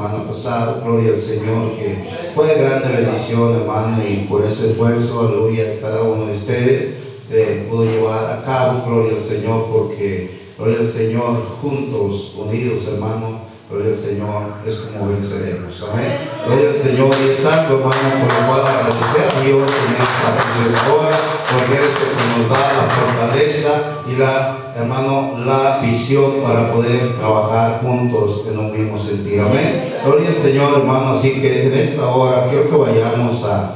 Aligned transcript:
semana 0.00 0.26
pasada, 0.26 0.80
gloria 0.82 1.12
al 1.12 1.18
Señor, 1.18 1.74
que 1.74 2.08
fue 2.34 2.46
de 2.46 2.54
grande 2.54 2.88
bendición, 2.88 3.54
hermano, 3.54 4.02
y 4.02 4.24
por 4.28 4.44
ese 4.44 4.70
esfuerzo, 4.70 5.20
aleluya, 5.20 5.64
de 5.64 5.78
cada 5.78 6.02
uno 6.02 6.26
de 6.26 6.32
ustedes 6.32 6.94
se 7.28 7.66
pudo 7.68 7.84
llevar 7.84 8.32
a 8.32 8.42
cabo, 8.42 8.82
gloria 8.86 9.18
al 9.18 9.22
Señor, 9.22 9.66
porque, 9.70 10.40
gloria 10.56 10.78
al 10.78 10.86
Señor, 10.86 11.44
juntos, 11.60 12.34
unidos, 12.38 12.86
hermano, 12.86 13.49
gloria 13.70 13.92
al 13.92 13.98
Señor, 13.98 14.42
es 14.66 14.76
como 14.76 15.08
venceremos, 15.10 15.86
amén. 15.92 16.18
Gloria 16.46 16.70
al 16.70 16.76
Señor 16.76 17.10
y 17.22 17.28
el 17.28 17.34
santo, 17.34 17.74
hermano, 17.74 18.26
por 18.26 18.40
lo 18.40 18.46
cual 18.48 18.60
agradecer 18.66 19.28
a 19.30 19.40
Dios 19.40 19.70
en 19.70 19.92
esta 20.02 20.28
preciosa 20.36 20.92
hora, 20.92 21.18
porque 21.52 21.74
es 21.78 21.86
el 21.86 22.10
que 22.16 22.38
nos 22.38 22.50
da 22.50 22.72
la 22.72 22.88
fortaleza 22.88 23.70
y 24.08 24.16
la 24.16 24.60
hermano, 24.76 25.38
la 25.44 25.80
visión 25.82 26.42
para 26.42 26.72
poder 26.72 27.16
trabajar 27.16 27.80
juntos 27.82 28.42
en 28.50 28.58
un 28.58 28.72
mismo 28.72 28.96
sentido. 28.96 29.46
Amén. 29.46 29.94
Gloria 30.04 30.28
al 30.28 30.36
Señor, 30.36 30.78
hermano. 30.78 31.10
Así 31.10 31.40
que 31.40 31.66
en 31.66 31.74
esta 31.74 32.08
hora 32.08 32.46
quiero 32.48 32.68
que 32.68 32.76
vayamos 32.76 33.44
a, 33.44 33.74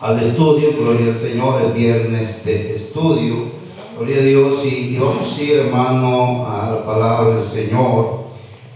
al 0.00 0.20
estudio. 0.20 0.72
Gloria 0.78 1.12
al 1.12 1.16
Señor, 1.16 1.62
el 1.62 1.72
viernes 1.72 2.44
de 2.44 2.74
estudio. 2.74 3.56
Gloria 3.96 4.18
a 4.18 4.22
Dios. 4.22 4.64
Y, 4.64 4.96
y 4.96 4.98
vamos 4.98 5.38
a 5.38 5.52
hermano, 5.52 6.46
a 6.46 6.70
la 6.70 6.84
palabra 6.84 7.34
del 7.34 7.44
Señor. 7.44 8.25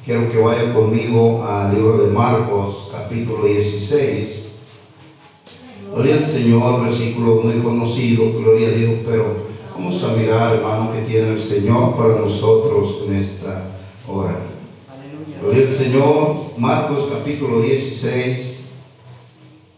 Quiero 0.04 0.30
que 0.30 0.38
vayan 0.38 0.72
conmigo 0.72 1.45
al 1.45 1.74
libro 1.74 1.98
de 1.98 2.12
Marcos, 2.12 2.90
capítulo 2.92 3.45
16. 3.45 4.48
Gloria 5.92 6.16
al 6.16 6.26
Señor, 6.26 6.84
versículo 6.84 7.42
muy 7.42 7.60
conocido, 7.60 8.32
gloria 8.32 8.68
a 8.68 8.73
Dios, 8.73 8.92
pero 9.04 9.50
Vamos 9.80 10.04
a 10.04 10.12
mirar, 10.12 10.56
hermano, 10.56 10.92
que 10.92 11.00
tiene 11.10 11.30
el 11.30 11.40
Señor 11.40 11.96
para 11.96 12.16
nosotros 12.16 12.98
en 13.06 13.16
esta 13.16 13.64
hora. 14.06 14.36
Gloria 15.40 15.66
al 15.66 15.73
Señor, 15.73 16.37
Marcos 16.59 17.09
capítulo 17.10 17.62
16. 17.62 18.60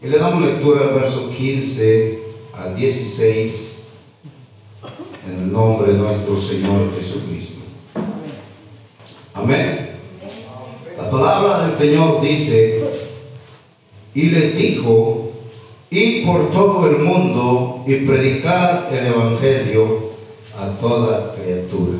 Y 0.03 0.06
le 0.09 0.19
damos 0.19 0.45
lectura 0.45 0.89
al 0.89 0.95
verso 0.95 1.31
15 1.31 2.19
al 2.53 2.75
16 2.75 3.83
en 5.28 5.43
el 5.45 5.53
nombre 5.53 5.93
de 5.93 5.98
nuestro 5.98 6.37
Señor 6.37 6.93
Jesucristo. 6.97 7.61
Amén. 9.33 9.92
La 11.03 11.11
palabra 11.11 11.67
del 11.67 11.75
Señor 11.75 12.20
dice, 12.20 12.81
y 14.14 14.22
les 14.28 14.56
dijo, 14.56 15.33
y 15.91 16.25
por 16.25 16.50
todo 16.53 16.89
el 16.89 16.98
mundo 16.98 17.83
y 17.86 17.97
predicar 18.06 18.89
el 18.92 19.09
Evangelio 19.09 20.12
a 20.56 20.69
toda 20.81 21.34
criatura. 21.34 21.98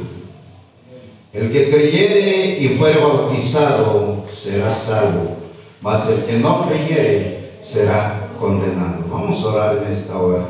El 1.33 1.51
que 1.51 1.69
creyere 1.69 2.59
y 2.61 2.77
fuere 2.79 3.01
bautizado 3.01 4.25
será 4.33 4.73
salvo, 4.73 5.37
mas 5.81 6.09
el 6.09 6.25
que 6.25 6.39
no 6.39 6.67
creyere 6.69 7.51
será 7.61 8.29
condenado. 8.39 9.05
Vamos 9.11 9.43
a 9.43 9.49
orar 9.49 9.83
en 9.85 9.93
esta 9.93 10.17
hora. 10.17 10.47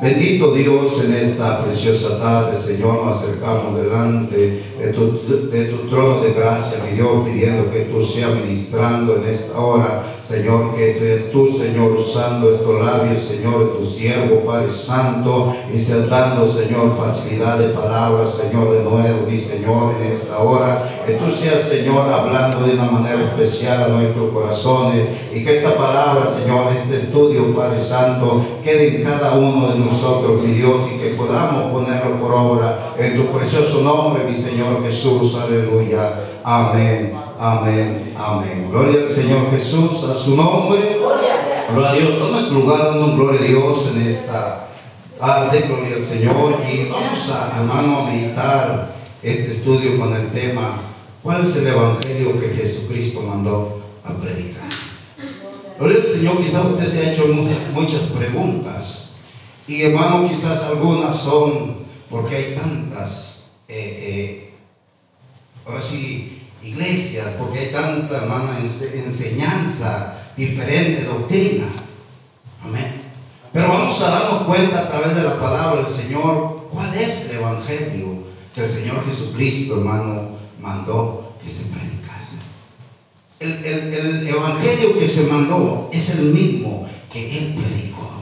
Bendito 0.00 0.52
Dios, 0.52 1.02
en 1.04 1.14
esta 1.14 1.64
preciosa 1.64 2.20
tarde, 2.20 2.56
Señor, 2.56 3.04
nos 3.04 3.16
acercamos 3.16 3.74
delante 3.76 4.62
de 4.78 4.92
tu, 4.92 5.50
de 5.50 5.64
tu 5.64 5.88
trono 5.88 6.20
de 6.20 6.34
gracia, 6.34 6.84
mi 6.88 6.94
Dios, 6.94 7.26
pidiendo 7.26 7.68
que 7.68 7.80
tú 7.80 8.00
seas 8.00 8.32
ministrando 8.32 9.16
en 9.16 9.24
esta 9.28 9.58
hora 9.58 10.04
Señor, 10.28 10.74
que 10.76 10.92
seas 10.92 11.30
tú, 11.32 11.48
Señor, 11.56 11.92
usando 11.92 12.50
estos 12.50 12.84
labios, 12.84 13.18
Señor, 13.18 13.60
de 13.60 13.78
tu 13.78 13.82
siervo, 13.82 14.40
Padre 14.44 14.68
Santo, 14.68 15.56
y 15.74 15.78
seas 15.78 16.04
Señor, 16.04 16.98
facilidad 16.98 17.58
de 17.58 17.68
palabras, 17.68 18.34
Señor, 18.34 18.72
de 18.72 18.82
nuevo, 18.82 19.26
mi 19.26 19.38
Señor, 19.38 19.94
en 19.98 20.12
esta 20.12 20.36
hora. 20.36 21.02
Que 21.06 21.14
tú 21.14 21.30
seas, 21.30 21.62
Señor, 21.62 22.12
hablando 22.12 22.66
de 22.66 22.74
una 22.74 22.90
manera 22.90 23.22
especial 23.24 23.84
a 23.84 23.88
nuestros 23.88 24.30
corazones, 24.30 25.08
y 25.32 25.42
que 25.42 25.56
esta 25.56 25.74
palabra, 25.78 26.26
Señor, 26.26 26.74
este 26.74 26.96
estudio, 26.96 27.56
Padre 27.56 27.80
Santo, 27.80 28.44
quede 28.62 28.98
en 28.98 29.04
cada 29.04 29.32
uno 29.32 29.72
de 29.72 29.78
nosotros, 29.78 29.87
mi 30.42 30.52
Dios, 30.54 30.82
y 30.94 30.98
que 30.98 31.08
podamos 31.10 31.72
ponerlo 31.72 32.16
por 32.20 32.32
obra 32.32 32.94
en 32.98 33.16
tu 33.16 33.26
precioso 33.32 33.82
nombre, 33.82 34.24
mi 34.24 34.34
Señor 34.34 34.82
Jesús. 34.82 35.36
Aleluya. 35.36 36.10
Amén. 36.44 37.12
Amén, 37.38 38.14
amén. 38.16 38.68
Gloria 38.70 39.02
al 39.02 39.08
Señor 39.08 39.50
Jesús, 39.50 40.04
a 40.04 40.14
su 40.14 40.36
nombre. 40.36 40.98
Gloria 41.72 41.90
a 41.90 41.94
Dios. 41.94 42.18
Toma 42.18 42.40
su 42.40 42.54
lugar, 42.54 42.78
dando 42.78 43.16
gloria 43.16 43.40
a 43.40 43.44
Dios 43.44 43.92
en 43.94 44.08
esta 44.08 44.68
tarde. 45.18 45.64
Gloria 45.68 45.96
al 45.96 46.02
Señor. 46.02 46.54
Y 46.72 46.88
vamos 46.90 47.30
a, 47.30 47.58
hermano, 47.58 47.98
a 47.98 48.10
meditar 48.10 48.98
este 49.22 49.48
estudio 49.48 49.98
con 49.98 50.12
el 50.14 50.30
tema, 50.30 50.80
¿cuál 51.22 51.44
es 51.44 51.56
el 51.56 51.66
Evangelio 51.66 52.38
que 52.40 52.50
Jesucristo 52.50 53.22
mandó 53.22 53.80
a 54.04 54.12
predicar? 54.12 54.68
Gloria 55.78 55.98
al 55.98 56.04
Señor, 56.04 56.38
quizás 56.38 56.64
usted 56.66 56.86
se 56.86 57.00
ha 57.00 57.12
hecho 57.12 57.26
muchas, 57.72 58.02
preguntas. 58.16 58.97
Y 59.68 59.82
hermano, 59.82 60.26
quizás 60.26 60.64
algunas 60.64 61.14
son 61.14 61.76
porque 62.08 62.36
hay 62.36 62.54
tantas, 62.54 63.50
eh, 63.68 63.74
eh, 64.02 64.54
ahora 65.66 65.82
sí, 65.82 66.42
iglesias, 66.62 67.34
porque 67.38 67.58
hay 67.58 67.72
tanta, 67.72 68.16
hermana, 68.16 68.58
enseñanza, 68.60 70.30
diferente 70.34 71.04
doctrina. 71.04 71.66
Amén. 72.64 73.02
Pero 73.52 73.68
vamos 73.68 74.00
a 74.00 74.08
darnos 74.08 74.42
cuenta 74.44 74.80
a 74.80 74.88
través 74.88 75.14
de 75.14 75.22
la 75.22 75.38
palabra 75.38 75.82
del 75.82 75.92
Señor 75.92 76.68
cuál 76.72 76.94
es 76.94 77.26
el 77.26 77.36
evangelio 77.36 78.24
que 78.54 78.62
el 78.62 78.68
Señor 78.68 79.04
Jesucristo, 79.04 79.78
hermano, 79.78 80.30
mandó 80.62 81.34
que 81.42 81.50
se 81.50 81.64
predicase. 81.64 82.36
El, 83.38 83.64
el 83.64 84.26
evangelio 84.26 84.98
que 84.98 85.06
se 85.06 85.24
mandó 85.30 85.90
es 85.92 86.08
el 86.10 86.32
mismo 86.32 86.88
que 87.12 87.38
Él 87.38 87.54
predicó. 87.54 88.17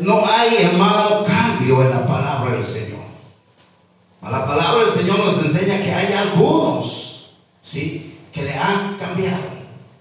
No 0.00 0.24
hay, 0.26 0.64
hermano, 0.64 1.24
cambio 1.24 1.82
en 1.82 1.90
la 1.90 2.06
palabra 2.06 2.54
del 2.54 2.64
Señor. 2.64 3.00
La 4.22 4.46
palabra 4.46 4.84
del 4.84 4.92
Señor 4.92 5.18
nos 5.18 5.38
enseña 5.38 5.82
que 5.82 5.92
hay 5.92 6.12
algunos 6.12 7.32
¿sí? 7.62 8.18
que 8.32 8.42
le 8.42 8.54
han 8.54 8.96
cambiado. 8.98 9.42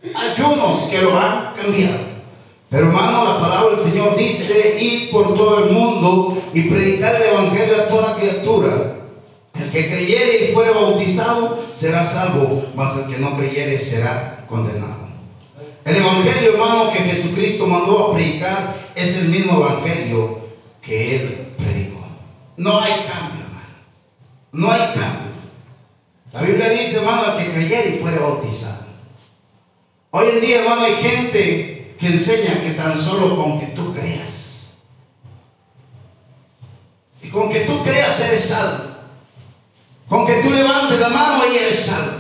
Hay 0.04 0.44
unos 0.44 0.84
que 0.84 1.02
lo 1.02 1.20
han 1.20 1.54
cambiado. 1.54 2.10
Pero 2.70 2.88
hermano, 2.88 3.24
la 3.24 3.40
palabra 3.40 3.76
del 3.76 3.92
Señor 3.92 4.16
dice, 4.16 4.78
ir 4.80 5.10
por 5.10 5.36
todo 5.36 5.66
el 5.66 5.72
mundo 5.72 6.42
y 6.54 6.64
predicar 6.64 7.16
el 7.16 7.34
Evangelio 7.34 7.82
a 7.82 7.88
toda 7.88 8.16
criatura. 8.16 8.96
El 9.60 9.72
que 9.72 9.90
creyere 9.90 10.46
y 10.46 10.54
fuere 10.54 10.72
bautizado 10.72 11.60
será 11.74 12.04
salvo, 12.04 12.66
mas 12.76 12.96
el 12.98 13.14
que 13.14 13.20
no 13.20 13.36
creyere 13.36 13.80
será 13.80 14.46
condenado. 14.48 14.99
El 15.86 15.96
Evangelio, 15.96 16.54
hermano, 16.54 16.92
que 16.92 17.00
Jesucristo 17.00 17.66
mandó 17.66 18.08
a 18.08 18.14
predicar 18.14 18.92
es 18.96 19.16
el 19.18 19.30
mismo 19.30 19.60
Evangelio 19.60 20.40
que 20.82 21.16
Él 21.16 21.48
predicó. 21.58 22.06
No 22.58 22.80
hay 22.80 22.92
cambio, 22.92 23.46
hermano. 23.46 23.76
No 24.52 24.72
hay 24.72 24.82
cambio. 24.94 25.30
La 26.34 26.42
Biblia 26.42 26.70
dice, 26.70 26.98
hermano, 26.98 27.38
que 27.38 27.52
creyera 27.52 27.88
y 27.88 27.98
fuera 28.00 28.20
bautizado. 28.20 28.86
Hoy 30.12 30.28
en 30.34 30.42
día, 30.42 30.62
hermano, 30.62 30.82
hay 30.82 30.96
gente 30.96 31.96
que 32.00 32.08
enseña 32.08 32.62
que 32.62 32.72
tan 32.72 32.98
solo 32.98 33.36
con 33.36 33.60
que 33.60 33.68
tú 33.68 33.94
creas. 33.94 34.78
Y 37.22 37.30
con 37.30 37.50
que 37.50 37.62
tú 37.62 37.84
creas 37.84 38.20
eres 38.22 38.46
salvo. 38.46 38.84
Con 40.08 40.26
que 40.26 40.36
tú 40.42 40.52
levantes 40.52 41.00
la 41.00 41.10
mano 41.10 41.44
y 41.52 41.58
eres 41.58 41.86
salvo. 41.86 42.19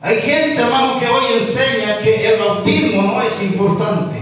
Hay 0.00 0.20
gente, 0.22 0.60
hermano, 0.60 0.98
que 0.98 1.06
hoy 1.06 1.34
enseña 1.38 2.00
que 2.00 2.26
el 2.26 2.38
bautismo 2.38 3.02
no 3.02 3.22
es 3.22 3.42
importante. 3.42 4.18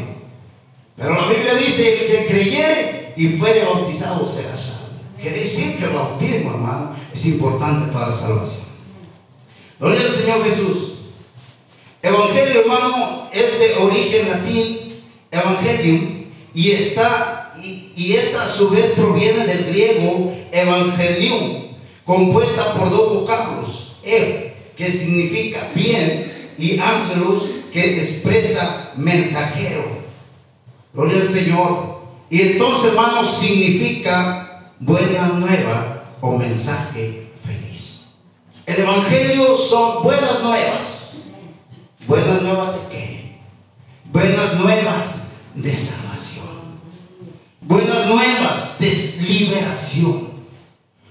Pero 0.96 1.14
la 1.14 1.28
Biblia 1.28 1.54
dice, 1.54 2.02
el 2.02 2.06
que 2.10 2.26
creyere 2.26 3.12
y 3.16 3.28
fuere 3.28 3.64
bautizado 3.64 4.26
será 4.26 4.56
salvo. 4.56 4.88
Quiere 5.20 5.40
decir 5.40 5.76
que 5.78 5.84
el 5.84 5.92
bautismo, 5.92 6.50
hermano, 6.50 6.96
es 7.12 7.26
importante 7.26 7.92
para 7.92 8.08
la 8.08 8.16
salvación. 8.16 8.64
Gloria 9.78 10.00
al 10.00 10.10
Señor 10.10 10.44
Jesús. 10.44 10.94
Evangelio, 12.02 12.60
hermano, 12.62 13.28
es 13.32 13.58
de 13.58 13.74
origen 13.76 14.28
latín, 14.28 15.00
evangelium, 15.30 16.24
y 16.54 16.70
está, 16.72 17.54
y, 17.62 18.12
esta 18.14 18.44
a 18.44 18.48
su 18.48 18.70
vez 18.70 18.92
proviene 18.96 19.46
del 19.46 19.64
griego 19.66 20.32
evangelium, 20.52 21.68
compuesta 22.04 22.74
por 22.74 22.90
dos 22.90 23.20
vocablos, 23.20 23.96
ev, 24.02 24.47
que 24.78 24.88
significa 24.88 25.72
bien, 25.74 26.52
y 26.56 26.78
ángelos, 26.78 27.46
que 27.72 27.98
expresa 27.98 28.92
mensajero. 28.96 29.84
Gloria 30.94 31.16
al 31.16 31.24
Señor. 31.24 31.98
Y 32.30 32.42
entonces, 32.42 32.90
hermano, 32.90 33.24
significa 33.24 34.70
buena 34.78 35.30
nueva 35.34 36.14
o 36.20 36.36
mensaje 36.36 37.26
feliz. 37.44 38.06
El 38.66 38.82
Evangelio 38.82 39.56
son 39.56 40.04
buenas 40.04 40.42
nuevas. 40.44 41.16
¿Buenas 42.06 42.40
nuevas 42.40 42.74
de 42.74 42.80
qué? 42.92 43.38
Buenas 44.04 44.54
nuevas 44.54 45.22
de 45.54 45.76
salvación. 45.76 46.46
Buenas 47.60 48.06
nuevas 48.06 48.78
de 48.78 49.24
liberación. 49.28 50.28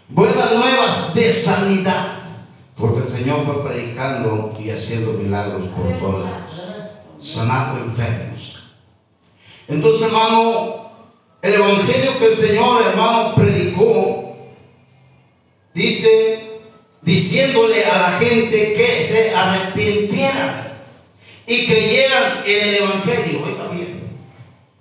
Buenas 0.08 0.54
nuevas 0.54 1.14
de 1.14 1.34
sanidad. 1.34 2.17
Porque 2.78 3.00
el 3.00 3.10
Señor 3.10 3.44
fue 3.44 3.64
predicando 3.64 4.56
y 4.60 4.70
haciendo 4.70 5.14
milagros 5.14 5.64
por 5.70 5.98
todos 6.00 6.24
lados, 6.24 6.62
sanando 7.20 7.84
enfermos. 7.84 8.72
Entonces, 9.68 10.04
hermano, 10.04 10.92
el 11.42 11.56
evangelio 11.56 12.20
que 12.20 12.28
el 12.28 12.34
Señor, 12.34 12.84
hermano, 12.86 13.34
predicó, 13.34 14.36
dice, 15.74 16.60
diciéndole 17.02 17.84
a 17.84 17.98
la 17.98 18.12
gente 18.20 18.74
que 18.76 19.04
se 19.04 19.34
arrepintieran 19.34 20.74
y 21.48 21.66
creyeran 21.66 22.44
en 22.46 22.70
el 22.70 22.76
evangelio. 22.76 23.44
Oiga 23.44 23.70
bien, 23.70 24.04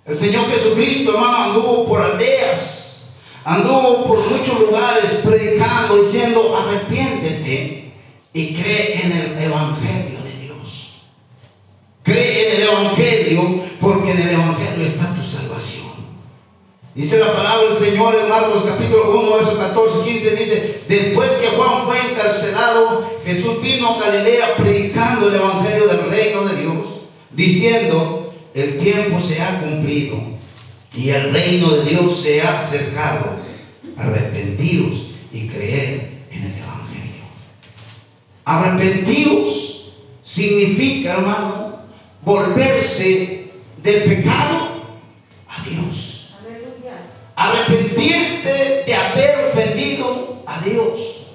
el 0.05 0.15
Señor 0.15 0.45
Jesucristo, 0.51 1.15
hermano, 1.15 1.37
anduvo 1.37 1.87
por 1.87 1.99
aldeas, 1.99 3.07
anduvo 3.43 4.05
por 4.05 4.19
muchos 4.29 4.59
lugares 4.59 5.21
predicando, 5.25 6.03
diciendo, 6.03 6.55
arrepiéntete 6.55 7.86
y 8.37 8.53
cree 8.53 9.01
en 9.03 9.11
el 9.13 9.43
evangelio 9.45 10.21
de 10.23 10.45
Dios. 10.45 11.01
Cree 12.03 12.45
en 12.45 12.61
el 12.61 12.67
evangelio 12.67 13.63
porque 13.81 14.11
en 14.11 14.21
el 14.21 14.29
evangelio 14.29 14.85
está 14.85 15.15
tu 15.15 15.23
salvación. 15.23 15.87
Dice 16.93 17.17
la 17.17 17.33
palabra 17.33 17.67
del 17.67 17.77
Señor 17.77 18.15
en 18.15 18.29
Marcos 18.29 18.63
capítulo 18.63 19.19
1, 19.19 19.37
verso 19.37 19.57
14, 19.57 20.03
15, 20.03 20.35
dice, 20.35 20.81
después 20.87 21.31
que 21.31 21.47
Juan 21.47 21.87
fue 21.87 21.97
encarcelado, 22.11 23.11
Jesús 23.25 23.59
vino 23.59 23.95
a 23.95 23.99
Galilea 24.01 24.55
predicando 24.55 25.29
el 25.29 25.35
Evangelio 25.35 25.87
del 25.87 26.07
reino 26.07 26.45
de 26.45 26.61
Dios, 26.61 26.87
diciendo, 27.31 28.35
el 28.53 28.77
tiempo 28.77 29.19
se 29.19 29.41
ha 29.41 29.59
cumplido 29.61 30.17
y 30.95 31.09
el 31.09 31.33
reino 31.33 31.71
de 31.71 31.89
Dios 31.89 32.21
se 32.21 32.41
ha 32.43 32.59
acercado. 32.59 33.47
Arrepentidos 33.97 35.07
y 35.33 35.47
Evangelio. 35.47 36.16
Arrepentidos 38.47 39.91
significa, 40.23 41.15
hermano, 41.15 41.79
volverse 42.23 43.51
del 43.83 44.03
pecado 44.05 44.69
a 45.49 45.63
Dios. 45.63 46.29
Arrepentirte 47.35 48.83
de 48.85 48.95
haber 48.95 49.49
ofendido 49.49 50.43
a 50.45 50.61
Dios. 50.61 51.25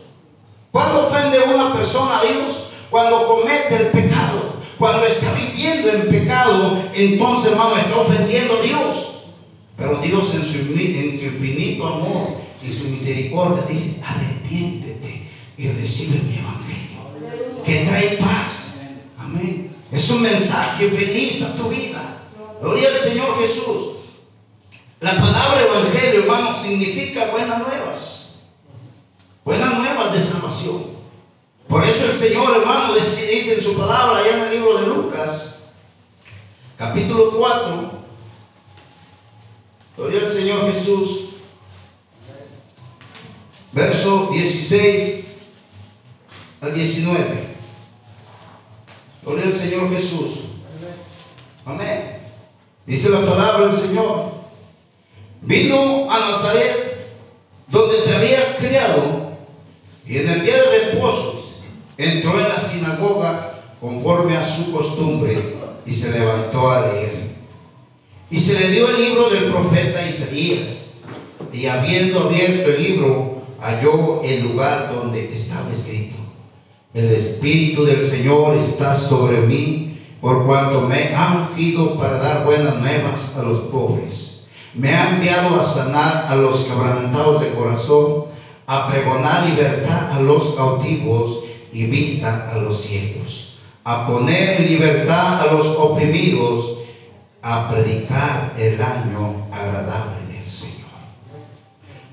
¿Cuándo 0.71 1.09
ofende 1.09 1.39
una 1.55 1.75
persona 1.75 2.19
a 2.19 2.23
Dios? 2.23 2.69
Cuando 2.91 3.27
comete 3.27 3.77
el 3.77 3.87
pecado. 3.89 4.55
Cuando 4.79 5.05
está 5.05 5.35
viviendo 5.35 5.91
en 5.91 6.09
pecado, 6.09 6.83
entonces, 6.95 7.53
hermano, 7.53 7.77
está 7.77 7.99
ofendiendo 7.99 8.55
a 8.55 8.63
Dios. 8.63 9.13
Pero 9.77 9.99
Dios 9.99 10.35
en 10.35 10.43
su, 10.43 10.57
en 10.59 11.11
su 11.11 11.27
infinito 11.27 11.87
amor 11.87 12.37
y 12.67 12.71
su 12.71 12.85
misericordia 12.85 13.67
dice, 13.69 14.01
arrepiéntete 14.03 15.29
y 15.59 15.69
recibe 15.69 16.19
mi 16.27 16.39
evangelio, 16.39 16.92
que 17.65 17.85
trae 17.85 18.17
paz. 18.17 18.75
Amén. 19.19 19.75
Es 19.91 20.09
un 20.11 20.23
mensaje 20.23 20.89
feliz 20.89 21.43
a 21.43 21.57
tu 21.57 21.69
vida. 21.69 22.19
Gloria 22.61 22.89
al 22.89 22.97
Señor 22.97 23.39
Jesús. 23.41 23.93
La 25.01 25.17
palabra 25.17 25.63
evangelio, 25.63 26.23
hermano, 26.23 26.63
significa 26.63 27.31
buenas 27.31 27.59
nuevas. 27.59 28.37
Buenas 29.45 29.79
nuevas 29.79 30.13
de 30.13 30.21
salvación. 30.21 30.93
Por 31.69 31.85
eso 31.85 32.07
el 32.07 32.15
Señor, 32.15 32.57
hermano, 32.57 32.95
dice 32.95 33.55
en 33.55 33.63
su 33.63 33.77
palabra, 33.77 34.19
allá 34.19 34.37
en 34.37 34.43
el 34.45 34.51
libro 34.51 34.79
de 34.79 34.87
Lucas, 34.87 35.57
capítulo 36.77 37.37
4, 37.37 37.93
gloria 39.97 40.21
al 40.21 40.33
Señor 40.33 40.73
Jesús, 40.73 41.31
verso 43.73 44.29
16 44.33 45.25
al 46.61 46.75
19. 46.75 47.52
Gloria 49.25 49.45
al 49.47 49.53
Señor 49.53 49.91
Jesús. 49.91 50.41
Amén. 51.65 52.19
Dice 52.87 53.09
la 53.09 53.21
palabra 53.21 53.67
del 53.67 53.73
Señor. 53.73 54.33
Vino 55.43 56.11
a 56.11 56.31
Nazaret, 56.31 57.09
donde 57.69 58.01
se 58.01 58.15
había 58.15 58.57
criado, 58.57 59.33
y 60.07 60.19
en 60.19 60.29
el 60.29 60.43
día 60.43 60.57
de 60.57 60.93
reposo 60.93 61.53
entró 61.97 62.39
en 62.39 62.49
la 62.49 62.61
sinagoga 62.61 63.63
conforme 63.81 64.37
a 64.37 64.45
su 64.45 64.73
costumbre 64.73 65.57
y 65.87 65.93
se 65.93 66.11
levantó 66.13 66.71
a 66.71 66.89
leer. 66.89 67.33
Y 68.31 68.41
se 68.41 68.59
le 68.59 68.69
dio 68.71 68.89
el 68.89 68.97
libro 68.97 69.29
del 69.29 69.53
profeta 69.53 70.09
Isaías. 70.09 70.69
Y 71.53 71.67
habiendo 71.67 72.21
abierto 72.21 72.71
el 72.71 72.83
libro, 72.83 73.43
halló 73.61 74.23
el 74.23 74.43
lugar 74.43 74.93
donde 74.93 75.33
estaba 75.35 75.71
escrito. 75.71 76.22
El 76.95 77.11
Espíritu 77.11 77.87
del 77.87 78.07
Señor 78.07 78.55
está 78.55 78.95
sobre 78.95 79.41
mí, 79.41 79.99
por 80.21 80.45
cuanto 80.45 80.83
me 80.83 81.15
ha 81.15 81.49
ungido 81.49 81.97
para 81.97 82.19
dar 82.19 82.45
buenas 82.45 82.77
nuevas 82.81 83.35
a 83.35 83.43
los 83.43 83.61
pobres. 83.63 84.45
Me 84.75 84.95
ha 84.95 85.17
enviado 85.17 85.59
a 85.59 85.63
sanar 85.63 86.27
a 86.29 86.37
los 86.37 86.65
quebrantados 86.65 87.41
de 87.41 87.53
corazón, 87.55 88.27
a 88.67 88.89
pregonar 88.89 89.49
libertad 89.49 90.13
a 90.13 90.21
los 90.21 90.55
cautivos 90.55 91.45
y 91.73 91.87
vista 91.87 92.51
a 92.53 92.59
los 92.59 92.83
ciegos, 92.83 93.57
a 93.85 94.07
poner 94.07 94.61
libertad 94.61 95.41
a 95.41 95.53
los 95.53 95.67
oprimidos, 95.69 96.77
a 97.41 97.71
predicar 97.71 98.53
el 98.59 98.81
año 98.83 99.47
agradable. 99.51 100.12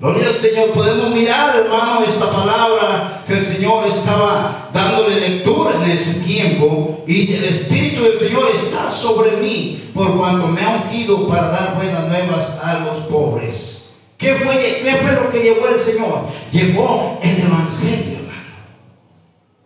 Gloria 0.00 0.28
al 0.28 0.34
Señor. 0.34 0.70
Podemos 0.72 1.10
mirar, 1.10 1.54
hermano, 1.56 2.02
esta 2.02 2.30
palabra 2.30 3.22
que 3.26 3.34
el 3.34 3.44
Señor 3.44 3.86
estaba 3.86 4.70
dándole 4.72 5.20
lectura 5.20 5.74
en 5.76 5.90
ese 5.90 6.20
tiempo. 6.20 7.04
Y 7.06 7.14
dice, 7.14 7.36
el 7.36 7.44
Espíritu 7.44 8.04
del 8.04 8.18
Señor 8.18 8.44
está 8.54 8.88
sobre 8.88 9.36
mí, 9.36 9.90
por 9.94 10.16
cuanto 10.16 10.46
me 10.48 10.62
ha 10.62 10.82
ungido 10.84 11.28
para 11.28 11.48
dar 11.48 11.76
buenas 11.76 12.08
nuevas 12.08 12.58
a 12.62 12.78
los 12.80 13.06
pobres. 13.08 13.90
¿Qué 14.16 14.36
fue, 14.36 14.80
qué 14.82 14.96
fue 15.02 15.12
lo 15.12 15.30
que 15.30 15.42
llevó 15.42 15.68
el 15.68 15.78
Señor? 15.78 16.22
Llevó 16.50 17.20
el 17.22 17.38
Evangelio. 17.38 18.20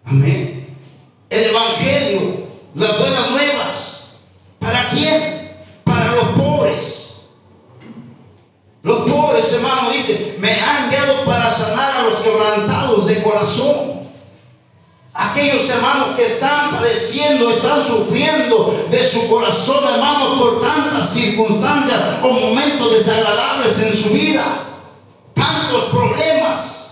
Amén. 0.04 0.76
El 1.30 1.44
Evangelio, 1.44 2.46
las 2.74 2.98
buenas 2.98 3.30
nuevas. 3.30 4.14
¿Para 4.58 4.90
quién? 4.90 5.52
Para 5.84 6.16
los 6.16 6.24
pobres. 6.30 6.94
Los 8.84 9.10
pobres, 9.10 9.50
hermano, 9.50 9.90
dice, 9.90 10.36
me 10.38 10.60
ha 10.60 10.84
enviado 10.84 11.24
para 11.24 11.50
sanar 11.50 11.90
a 11.96 12.02
los 12.02 12.16
quebrantados 12.16 13.06
de 13.06 13.22
corazón. 13.22 13.94
Aquellos 15.14 15.66
hermanos 15.70 16.14
que 16.16 16.26
están 16.26 16.72
padeciendo, 16.72 17.48
están 17.48 17.82
sufriendo 17.82 18.86
de 18.90 19.06
su 19.06 19.26
corazón, 19.26 19.88
hermano, 19.90 20.38
por 20.38 20.60
tantas 20.60 21.08
circunstancias 21.14 21.98
o 22.22 22.28
momentos 22.28 22.92
desagradables 22.92 23.78
en 23.78 23.96
su 23.96 24.10
vida. 24.10 24.44
Tantos 25.32 25.84
problemas. 25.84 26.90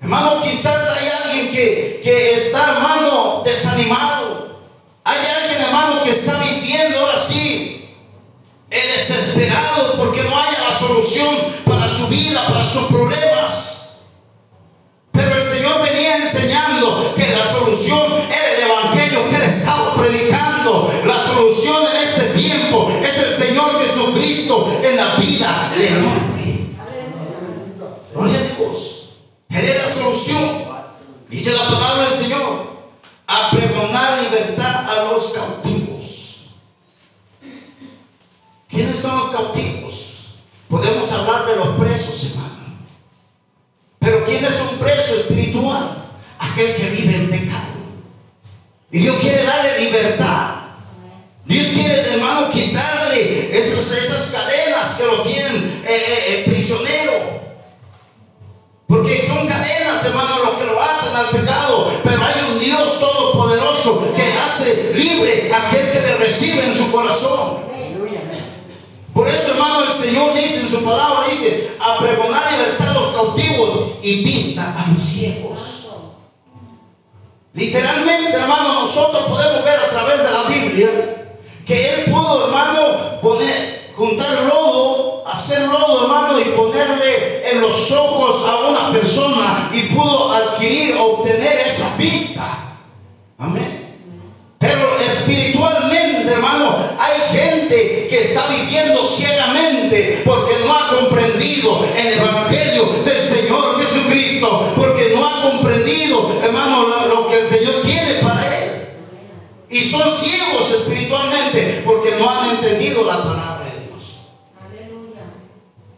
Hermano, 0.00 0.40
quizás 0.42 0.96
hay 0.96 1.08
alguien 1.22 1.54
que, 1.54 2.00
que 2.02 2.46
está, 2.46 2.76
hermano, 2.76 3.42
desanimado. 3.44 4.56
Hay 5.04 5.18
alguien, 5.18 5.62
hermano, 5.66 6.02
que 6.02 6.10
está 6.12 6.38
viviendo 6.38 7.00
ahora 7.00 7.18
sí, 7.28 7.49
desesperado 8.70 9.94
porque 9.96 10.22
no 10.22 10.36
haya 10.38 10.58
la 10.70 10.78
solución 10.78 11.36
para 11.64 11.88
su 11.88 12.06
vida, 12.06 12.40
para 12.46 12.64
sus 12.64 12.84
problemas. 12.84 13.96
Pero 15.12 15.34
el 15.34 15.42
Señor 15.42 15.82
venía 15.82 16.16
enseñando 16.18 17.14
que 17.16 17.36
la 17.36 17.44
solución 17.44 18.12
era 18.28 18.56
el 18.56 18.70
Evangelio 18.70 19.28
que 19.28 19.36
él 19.36 19.42
estaba 19.42 19.94
predicando. 19.94 20.92
La 21.04 21.20
solución 21.24 21.84
en 21.92 22.08
este 22.08 22.38
tiempo 22.38 22.90
es 23.02 23.18
el 23.18 23.36
Señor 23.36 23.84
Jesucristo 23.84 24.80
en 24.82 24.96
la 24.96 25.16
vida 25.16 25.72
del 25.76 25.96
hombre. 25.96 26.66
Gloria 28.14 28.38
a 28.38 28.42
Dios. 28.56 29.08
Él 29.50 29.68
es 29.68 29.82
la 29.82 29.94
solución. 29.94 30.64
Dice 31.28 31.52
la 31.52 31.64
palabra 31.64 32.10
del 32.10 32.18
Señor. 32.18 32.70
A 33.26 33.50
pregonar 33.50 34.22
libertad 34.22 34.86
a 34.88 35.12
los 35.12 35.30
cautivos. 35.30 35.59
¿Quiénes 38.80 38.98
son 38.98 39.18
los 39.18 39.30
cautivos? 39.30 39.92
Podemos 40.66 41.12
hablar 41.12 41.44
de 41.44 41.56
los 41.56 41.68
presos, 41.76 42.30
hermano. 42.30 42.78
Pero 43.98 44.24
¿quién 44.24 44.42
es 44.42 44.58
un 44.58 44.78
preso 44.78 45.16
espiritual? 45.16 46.06
Aquel 46.38 46.76
que 46.76 46.88
vive 46.88 47.14
en 47.14 47.28
pecado. 47.28 47.74
Y 48.90 49.00
Dios 49.00 49.16
quiere 49.20 49.42
darle 49.42 49.84
libertad. 49.84 50.54
Dios 51.44 51.66
quiere, 51.74 52.14
hermano, 52.14 52.50
quitarle 52.50 53.54
esas, 53.54 53.90
esas 53.90 54.30
cadenas 54.32 54.94
que 54.96 55.04
lo 55.04 55.24
tienen 55.24 55.82
eh, 55.86 55.90
eh, 55.90 56.24
eh, 56.28 56.44
prisionero. 56.50 57.12
Porque 58.86 59.26
son 59.26 59.46
cadenas, 59.46 60.02
hermano, 60.06 60.38
los 60.38 60.54
que 60.54 60.64
lo 60.64 60.80
atan 60.80 61.16
al 61.16 61.28
pecado. 61.28 61.92
Pero 62.02 62.24
hay 62.24 62.50
un 62.50 62.58
Dios 62.58 62.98
todopoderoso 62.98 64.14
que 64.16 64.22
hace 64.22 64.94
libre 64.94 65.52
a 65.52 65.68
aquel 65.68 65.92
que 65.92 66.00
le 66.00 66.14
recibe 66.14 66.64
en 66.64 66.74
su 66.74 66.90
corazón. 66.90 67.60
Por 69.20 69.28
eso, 69.28 69.50
hermano, 69.50 69.84
el 69.84 69.92
Señor 70.10 70.34
dice 70.34 70.62
en 70.62 70.68
su 70.68 70.82
palabra, 70.82 71.28
dice, 71.30 71.70
a 71.78 72.00
pregonar 72.00 72.50
libertad 72.50 72.90
a 72.90 73.00
los 73.00 73.14
cautivos 73.14 73.92
y 74.02 74.24
vista 74.24 74.74
a 74.76 74.90
los 74.90 75.00
ciegos. 75.00 75.86
Literalmente, 77.54 78.32
hermano, 78.32 78.80
nosotros 78.80 79.26
podemos 79.28 79.64
ver 79.64 79.78
a 79.78 79.90
través 79.90 80.18
de 80.18 80.30
la 80.32 80.42
Biblia 80.48 80.90
que 81.64 81.94
él 81.94 82.10
pudo, 82.10 82.46
hermano, 82.46 83.20
poner, 83.22 83.92
juntar 83.94 84.46
lodo, 84.48 85.22
hacer 85.28 85.68
lodo, 85.68 86.02
hermano, 86.02 86.40
y 86.40 86.44
ponerle 86.56 87.48
en 87.48 87.60
los 87.60 87.92
ojos 87.92 88.48
a 88.48 88.68
una 88.68 88.90
persona 88.90 89.70
y 89.72 89.94
pudo 89.94 90.32
adquirir, 90.32 90.96
obtener 90.98 91.56
esa 91.58 91.96
vista. 91.96 92.78
Amén. 93.38 93.96
Pero 94.58 94.96
espiritualmente, 94.98 95.99
hermano, 96.40 96.90
hay 96.98 97.38
gente 97.38 98.06
que 98.08 98.22
está 98.22 98.46
viviendo 98.48 99.06
ciegamente 99.06 100.22
porque 100.24 100.58
no 100.64 100.74
ha 100.74 100.88
comprendido 100.88 101.86
el 101.96 102.14
Evangelio 102.14 103.02
del 103.04 103.22
Señor 103.22 103.80
Jesucristo, 103.80 104.72
porque 104.76 105.10
no 105.14 105.26
ha 105.26 105.42
comprendido, 105.42 106.40
hermano, 106.42 106.86
lo, 107.08 107.28
que 107.28 107.40
el 107.40 107.48
Señor 107.48 107.82
tiene 107.82 108.14
para 108.14 108.58
él. 108.58 108.88
Y 109.68 109.80
son 109.80 110.02
ciegos 110.18 110.70
espiritualmente 110.70 111.82
porque 111.84 112.16
no 112.18 112.28
han 112.28 112.50
entendido 112.56 113.04
la 113.04 113.18
palabra 113.18 113.66
de 113.66 113.86
Dios. 113.86 114.16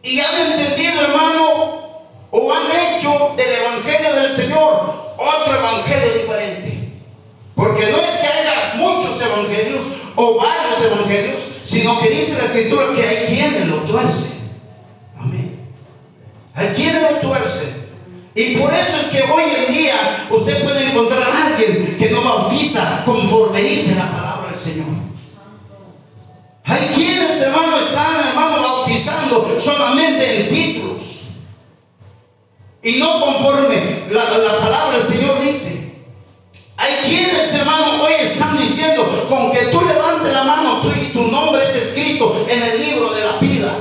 Y 0.02 0.20
han 0.20 0.52
entendido, 0.52 1.02
hermano, 1.02 1.82
o 2.30 2.52
han 2.52 2.96
hecho 2.96 3.32
del 3.36 3.54
Evangelio 3.54 4.12
del 4.14 4.32
Señor 4.32 5.14
otro 5.16 5.54
Evangelio 5.54 6.12
diferente. 6.20 6.92
Porque 7.54 7.86
no 7.92 7.98
es 7.98 8.10
que 8.10 8.26
haya 8.26 8.74
muchos 8.76 9.20
evangelios 9.20 10.01
o 10.16 10.36
varios 10.36 10.82
evangelios, 10.92 11.40
sino 11.62 12.00
que 12.00 12.10
dice 12.10 12.34
la 12.38 12.44
escritura 12.44 12.86
que 12.94 13.06
hay 13.06 13.26
quienes 13.26 13.66
lo 13.66 13.82
tuercen. 13.82 14.32
Amén. 15.18 15.58
Hay 16.54 16.68
quienes 16.68 17.02
lo 17.02 17.18
tuercen. 17.18 17.82
Y 18.34 18.56
por 18.56 18.72
eso 18.72 18.96
es 18.96 19.06
que 19.08 19.30
hoy 19.30 19.42
en 19.66 19.72
día 19.72 20.26
usted 20.30 20.64
puede 20.64 20.90
encontrar 20.90 21.22
a 21.22 21.46
alguien 21.48 21.96
que 21.98 22.10
no 22.10 22.22
bautiza 22.22 23.02
conforme 23.04 23.60
dice 23.62 23.94
la 23.94 24.10
palabra 24.10 24.50
del 24.50 24.58
Señor. 24.58 24.86
Hay 26.64 26.86
quienes, 26.94 27.40
hermano, 27.40 27.76
están, 27.76 28.28
hermano, 28.28 28.62
bautizando 28.62 29.58
solamente 29.60 30.40
en 30.40 30.48
títulos. 30.48 31.02
Y 32.82 32.98
no 32.98 33.20
conforme 33.20 34.04
la, 34.10 34.38
la 34.38 34.58
palabra 34.60 34.98
del 34.98 35.06
Señor 35.06 35.40
dice. 35.42 35.92
Hay 36.76 36.94
quienes, 37.04 37.54
hermano, 37.54 38.02
hoy 38.02 38.12
están 38.20 38.58
diciendo, 38.58 39.26
con 39.28 39.52
que 39.52 39.66
tú 39.66 39.82
levantes 40.22 40.32
la 40.32 40.44
mano 40.44 40.80
tú, 40.80 40.90
y 40.90 41.12
tu 41.12 41.22
nombre 41.30 41.62
es 41.62 41.74
escrito 41.74 42.46
en 42.48 42.62
el 42.62 42.80
libro 42.80 43.12
de 43.12 43.24
la 43.24 43.36
vida. 43.38 43.74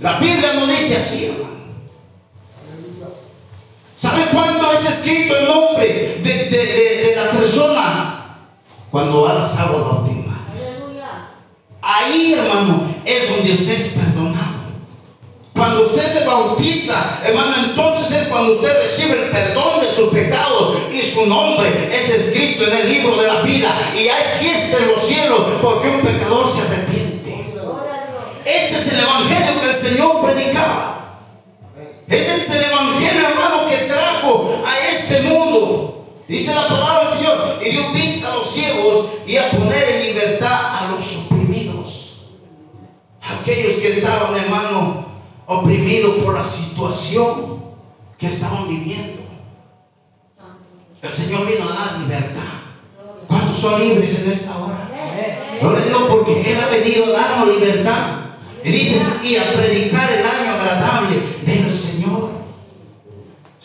La 0.00 0.18
Biblia 0.18 0.52
no 0.54 0.66
dice 0.66 0.96
así, 0.96 1.26
hermano. 1.26 1.54
¿Sabe 3.96 4.26
cuándo 4.32 4.72
es 4.72 4.90
escrito 4.90 5.36
el 5.36 5.46
nombre 5.46 6.20
de, 6.22 7.12
la 7.16 7.30
persona? 7.30 8.36
Cuando 8.90 9.22
va 9.22 9.30
a 9.30 9.34
las 9.34 9.58
aguas 9.58 9.82
bautismas. 9.82 10.38
Ahí, 11.80 12.34
hermano, 12.34 12.94
es 13.04 13.30
donde 13.30 13.52
usted 13.52 13.80
es 13.80 13.88
perdonado. 13.88 14.13
Cuando 15.54 15.82
usted 15.86 16.02
se 16.02 16.26
bautiza, 16.26 17.20
hermano, 17.24 17.54
entonces 17.64 18.22
es 18.22 18.28
cuando 18.28 18.54
usted 18.54 18.76
recibe 18.82 19.12
el 19.12 19.30
perdón 19.30 19.80
de 19.80 19.86
sus 19.86 20.08
pecados 20.08 20.78
y 20.92 21.00
su 21.00 21.26
nombre 21.26 21.88
es 21.92 22.10
escrito 22.10 22.66
en 22.66 22.76
el 22.76 22.88
libro 22.88 23.16
de 23.16 23.28
la 23.28 23.42
vida. 23.42 23.70
Y 23.94 24.08
hay 24.08 24.40
fiesta 24.40 24.78
en 24.78 24.88
los 24.88 25.02
cielos 25.02 25.40
porque 25.62 25.88
un 25.90 26.00
pecador 26.00 26.52
se 26.52 26.60
arrepiente. 26.62 27.52
Ese 28.44 28.78
es 28.78 28.92
el 28.94 29.00
evangelio 29.00 29.60
que 29.60 29.68
el 29.68 29.74
Señor 29.74 30.20
predicaba. 30.22 31.20
Ese 32.08 32.36
es 32.36 32.50
el 32.50 32.64
evangelio, 32.64 33.28
hermano, 33.28 33.66
que 33.68 33.76
trajo 33.76 34.60
a 34.66 34.88
este 34.88 35.22
mundo. 35.22 36.04
Dice 36.26 36.52
la 36.52 36.66
palabra 36.66 37.10
del 37.10 37.18
Señor, 37.18 37.60
y 37.64 37.70
dio 37.70 37.92
vista 37.92 38.32
a 38.32 38.36
los 38.36 38.50
ciegos 38.50 39.06
y 39.24 39.36
a 39.36 39.50
poner 39.50 39.88
en 39.88 40.06
libertad 40.06 40.78
a 40.78 40.88
los 40.90 41.16
oprimidos. 41.16 42.16
Aquellos 43.22 43.74
que 43.76 43.98
estaban, 43.98 44.34
hermano, 44.34 45.03
oprimidos 45.46 46.16
por 46.24 46.34
la 46.34 46.44
situación 46.44 47.62
que 48.18 48.26
estaban 48.26 48.68
viviendo. 48.68 49.22
El 51.02 51.10
Señor 51.10 51.46
vino 51.46 51.68
a 51.68 51.74
dar 51.74 51.98
libertad. 52.00 52.64
¿Cuántos 53.28 53.58
son 53.58 53.80
libres 53.80 54.18
en 54.20 54.32
esta 54.32 54.56
hora? 54.56 54.90
No 55.60 55.72
le 55.72 55.84
digo 55.84 56.08
porque 56.08 56.52
Él 56.52 56.58
ha 56.58 56.68
venido 56.68 57.06
a 57.06 57.10
darnos 57.10 57.48
libertad. 57.48 58.06
Y 58.64 58.70
dice, 58.70 59.02
y 59.22 59.36
a 59.36 59.52
predicar 59.52 60.10
el 60.10 60.24
año 60.24 60.54
agradable 60.58 61.16
del 61.42 61.74
Señor. 61.74 62.30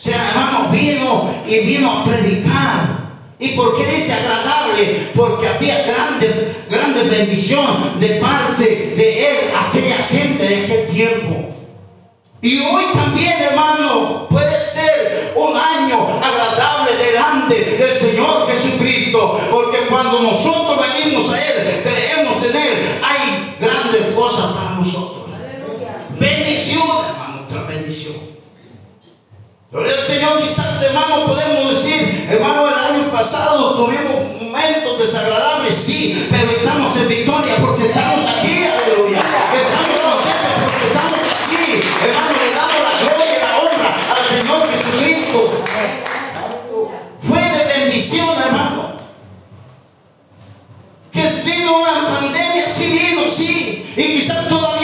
O 0.00 0.02
sea, 0.02 0.16
hermano, 0.30 0.68
vino 0.70 1.30
y 1.46 1.58
vino 1.60 1.90
a 1.90 2.04
predicar. 2.04 3.00
¿Y 3.38 3.48
por 3.50 3.76
qué 3.76 3.86
dice 3.86 4.12
agradable? 4.12 5.10
Porque 5.14 5.48
había 5.48 5.82
grande, 5.82 6.56
grande 6.70 7.02
bendición 7.04 7.98
de 7.98 8.08
parte 8.16 8.64
de 8.96 9.28
Él, 9.30 9.36
aquella 9.56 9.96
gente 9.96 10.46
de 10.46 10.64
aquel 10.64 10.86
tiempo. 10.88 11.50
Y 12.42 12.58
hoy 12.60 12.84
también, 12.94 13.42
hermano, 13.42 14.26
puede 14.30 14.54
ser 14.54 15.34
un 15.36 15.54
año 15.54 16.18
agradable 16.22 16.96
delante 16.96 17.76
del 17.76 17.94
Señor 17.94 18.50
Jesucristo. 18.50 19.38
Porque 19.50 19.86
cuando 19.88 20.20
nosotros 20.20 20.78
venimos 20.94 21.30
a 21.30 21.38
Él, 21.38 21.82
creemos 21.82 22.42
en 22.42 22.56
Él, 22.56 23.00
hay 23.02 23.56
grandes 23.60 24.14
cosas 24.14 24.52
para 24.52 24.70
nosotros. 24.70 25.26
Bendición, 26.18 26.88
hermano, 27.08 27.42
otra 27.46 27.62
bendición. 27.64 28.14
Gloria 29.70 29.92
al 29.92 30.06
Señor, 30.06 30.42
quizás, 30.42 30.82
hermano, 30.82 31.26
podemos 31.26 31.76
decir, 31.76 32.26
hermano, 32.30 32.66
el 32.68 32.74
año 32.74 33.12
pasado 33.12 33.74
tuvimos 33.74 34.40
momentos 34.40 34.98
desagradables, 34.98 35.74
sí, 35.74 36.26
pero 36.30 36.50
estamos 36.50 36.96
en 36.96 37.08
victoria 37.08 37.29
Y 54.00 54.14
quizás 54.14 54.48
todavía 54.48 54.79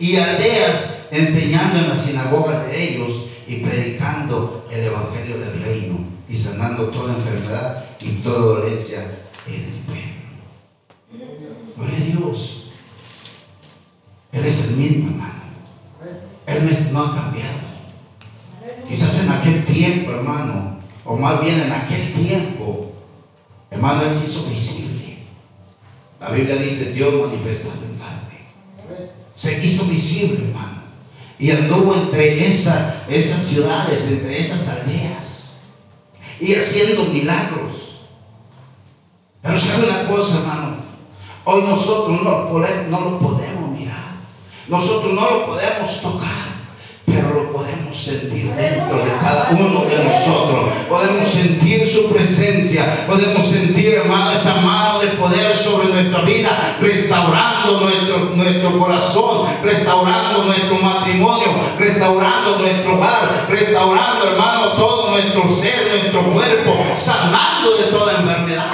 y 0.00 0.16
aldeas 0.16 0.94
enseñando 1.10 1.78
en 1.78 1.88
las 1.90 2.02
sinagogas 2.02 2.66
de 2.66 2.94
ellos 2.94 3.26
y 3.46 3.56
predicando 3.56 4.66
el 4.72 4.84
evangelio 4.84 5.38
del 5.38 5.62
reino 5.62 5.98
y 6.28 6.36
sanando 6.36 6.88
toda 6.88 7.14
enfermedad 7.14 7.84
y 8.00 8.08
toda 8.22 8.38
dolencia 8.38 9.04
en 9.46 9.54
el 9.54 9.80
pueblo. 9.86 10.10
Gloria 11.76 11.96
a 11.96 12.18
Dios. 12.18 12.70
Él 14.32 14.46
es 14.46 14.64
el 14.64 14.76
mismo, 14.76 15.10
hermano. 15.10 15.40
Él 16.46 16.88
no 16.92 17.04
ha 17.04 17.14
cambiado. 17.14 17.58
Quizás 18.88 19.22
en 19.22 19.30
aquel 19.30 19.64
tiempo, 19.64 20.12
hermano, 20.12 20.78
o 21.04 21.16
más 21.16 21.40
bien 21.40 21.60
en 21.60 21.72
aquel 21.72 22.12
tiempo, 22.12 22.92
hermano, 23.70 24.02
Él 24.02 24.12
se 24.12 24.24
hizo 24.24 24.48
visible. 24.48 25.18
La 26.20 26.30
Biblia 26.30 26.56
dice, 26.56 26.92
Dios 26.92 27.12
manifestado 27.26 27.74
en 27.84 27.98
carne. 27.98 29.19
Se 29.40 29.64
hizo 29.64 29.84
visible, 29.84 30.48
hermano. 30.48 30.82
Y 31.38 31.50
anduvo 31.50 31.94
entre 31.94 32.46
esas 32.46 33.42
ciudades, 33.46 34.02
entre 34.06 34.38
esas 34.38 34.68
aldeas. 34.68 35.52
Y 36.38 36.54
haciendo 36.54 37.04
milagros. 37.04 38.00
Pero 39.40 39.56
sabe 39.56 39.88
una 39.88 40.06
cosa, 40.06 40.40
hermano. 40.40 40.76
Hoy 41.46 41.62
nosotros 41.62 42.20
no, 42.22 42.48
no 42.50 43.00
lo 43.00 43.18
podemos 43.18 43.70
mirar. 43.70 44.16
Nosotros 44.68 45.14
no 45.14 45.30
lo 45.30 45.46
podemos 45.46 46.02
tocar 46.02 46.50
pero 47.06 47.39
podemos 48.00 48.04
sentir 48.04 48.50
dentro 48.54 49.04
de 49.04 49.10
cada 49.20 49.50
uno 49.50 49.84
de 49.84 50.04
nosotros. 50.04 50.72
Podemos 50.88 51.28
sentir 51.28 51.86
su 51.86 52.10
presencia, 52.12 53.06
podemos 53.06 53.46
sentir, 53.46 53.94
hermano, 53.94 54.32
esa 54.32 54.54
mano 54.56 55.00
de 55.00 55.08
poder 55.08 55.56
sobre 55.56 55.88
nuestra 55.88 56.20
vida, 56.22 56.76
restaurando 56.80 57.80
nuestro, 57.80 58.18
nuestro 58.34 58.78
corazón, 58.78 59.48
restaurando 59.62 60.44
nuestro 60.44 60.76
matrimonio, 60.76 61.48
restaurando 61.78 62.58
nuestro 62.58 62.96
hogar, 62.96 63.46
restaurando, 63.48 64.28
hermano, 64.30 64.72
todo 64.72 65.10
nuestro 65.10 65.42
ser, 65.54 66.00
nuestro 66.00 66.32
cuerpo, 66.32 66.84
sanando 66.96 67.76
de 67.76 67.84
toda 67.84 68.12
enfermedad. 68.12 68.70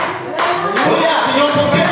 Oye, 0.89 1.09
Señor, 1.33 1.51
porque 1.51 1.86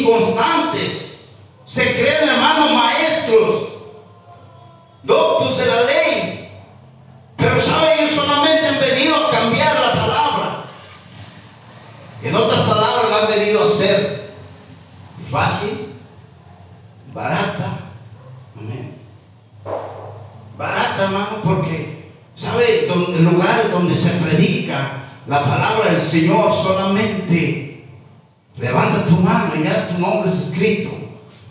inconstantes. 0.00 1.28
Se 1.64 1.94
creen, 1.94 2.28
hermano, 2.28 2.74
maestros, 2.74 3.68
doctos 5.02 5.58
de 5.58 5.66
la 5.66 5.82
ley. 5.82 6.50
Pero 7.36 7.60
saben, 7.60 7.98
ellos 7.98 8.14
solamente 8.14 8.68
han 8.68 8.80
venido 8.80 9.16
a 9.16 9.30
cambiar 9.30 9.74
la 9.74 9.92
palabra. 9.92 10.64
En 12.22 12.34
otras 12.34 12.60
palabras, 12.60 13.22
han 13.22 13.28
venido 13.28 13.64
a 13.64 13.68
ser 13.68 14.34
fácil, 15.30 15.94
barata, 17.12 17.78
amén 18.56 18.94
barata, 20.56 21.04
hermano, 21.04 21.40
porque, 21.42 22.10
¿sabe? 22.36 22.86
En 22.86 23.24
lugares 23.24 23.70
donde 23.70 23.94
se 23.94 24.10
predica 24.10 25.04
la 25.26 25.42
palabra 25.42 25.90
del 25.90 26.00
Señor 26.00 26.52
solamente 26.52 27.73
levanta 28.56 29.06
tu 29.06 29.16
mano 29.16 29.54
y 29.56 29.64
ya 29.64 29.88
tu 29.88 29.98
nombre 29.98 30.30
es 30.30 30.48
escrito. 30.48 30.90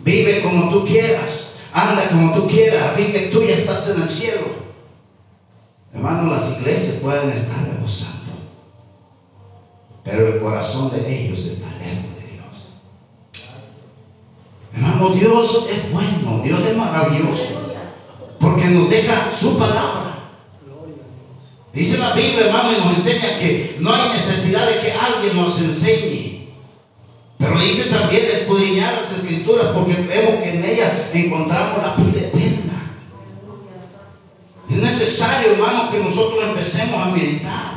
Vive 0.00 0.42
como 0.42 0.70
tú 0.70 0.84
quieras, 0.84 1.56
anda 1.72 2.08
como 2.08 2.34
tú 2.34 2.46
quieras, 2.46 2.82
a 2.82 2.88
fin 2.90 3.12
que 3.12 3.28
tú 3.32 3.42
ya 3.42 3.54
estás 3.54 3.88
en 3.90 4.02
el 4.02 4.08
cielo. 4.08 4.64
Hermano, 5.94 6.30
las 6.30 6.58
iglesias 6.58 6.96
pueden 6.96 7.30
estar 7.30 7.64
gozando, 7.80 8.32
pero 10.02 10.34
el 10.34 10.40
corazón 10.40 10.90
de 10.90 11.24
ellos 11.24 11.38
está 11.38 11.68
lejos 11.78 12.16
de 12.16 12.32
Dios. 12.32 12.68
Hermano, 14.74 15.10
Dios 15.10 15.68
es 15.70 15.92
bueno, 15.92 16.40
Dios 16.42 16.60
es 16.60 16.76
maravilloso. 16.76 17.64
Porque 18.40 18.66
nos 18.66 18.90
deja 18.90 19.32
su 19.34 19.56
palabra. 19.56 20.04
Dice 21.72 21.96
la 21.96 22.12
Biblia, 22.12 22.46
hermano, 22.46 22.72
y 22.72 22.80
nos 22.80 22.98
enseña 22.98 23.38
que 23.38 23.78
no 23.80 23.92
hay 23.92 24.10
necesidad 24.10 24.68
de 24.68 24.80
que 24.80 24.92
alguien 24.92 25.36
nos 25.36 25.58
enseñe. 25.60 26.33
Pero 27.38 27.60
dice 27.60 27.90
también 27.90 28.24
escudriñar 28.26 28.94
las 28.94 29.12
escrituras 29.12 29.66
porque 29.74 29.94
vemos 29.94 30.42
que 30.42 30.50
en 30.50 30.64
ellas 30.64 30.92
encontramos 31.12 31.82
la 31.82 31.96
vida 31.96 32.26
eterna. 32.28 32.98
Es 34.70 34.76
necesario, 34.76 35.52
hermano, 35.52 35.90
que 35.90 35.98
nosotros 35.98 36.42
empecemos 36.44 37.00
a 37.00 37.06
meditar. 37.06 37.74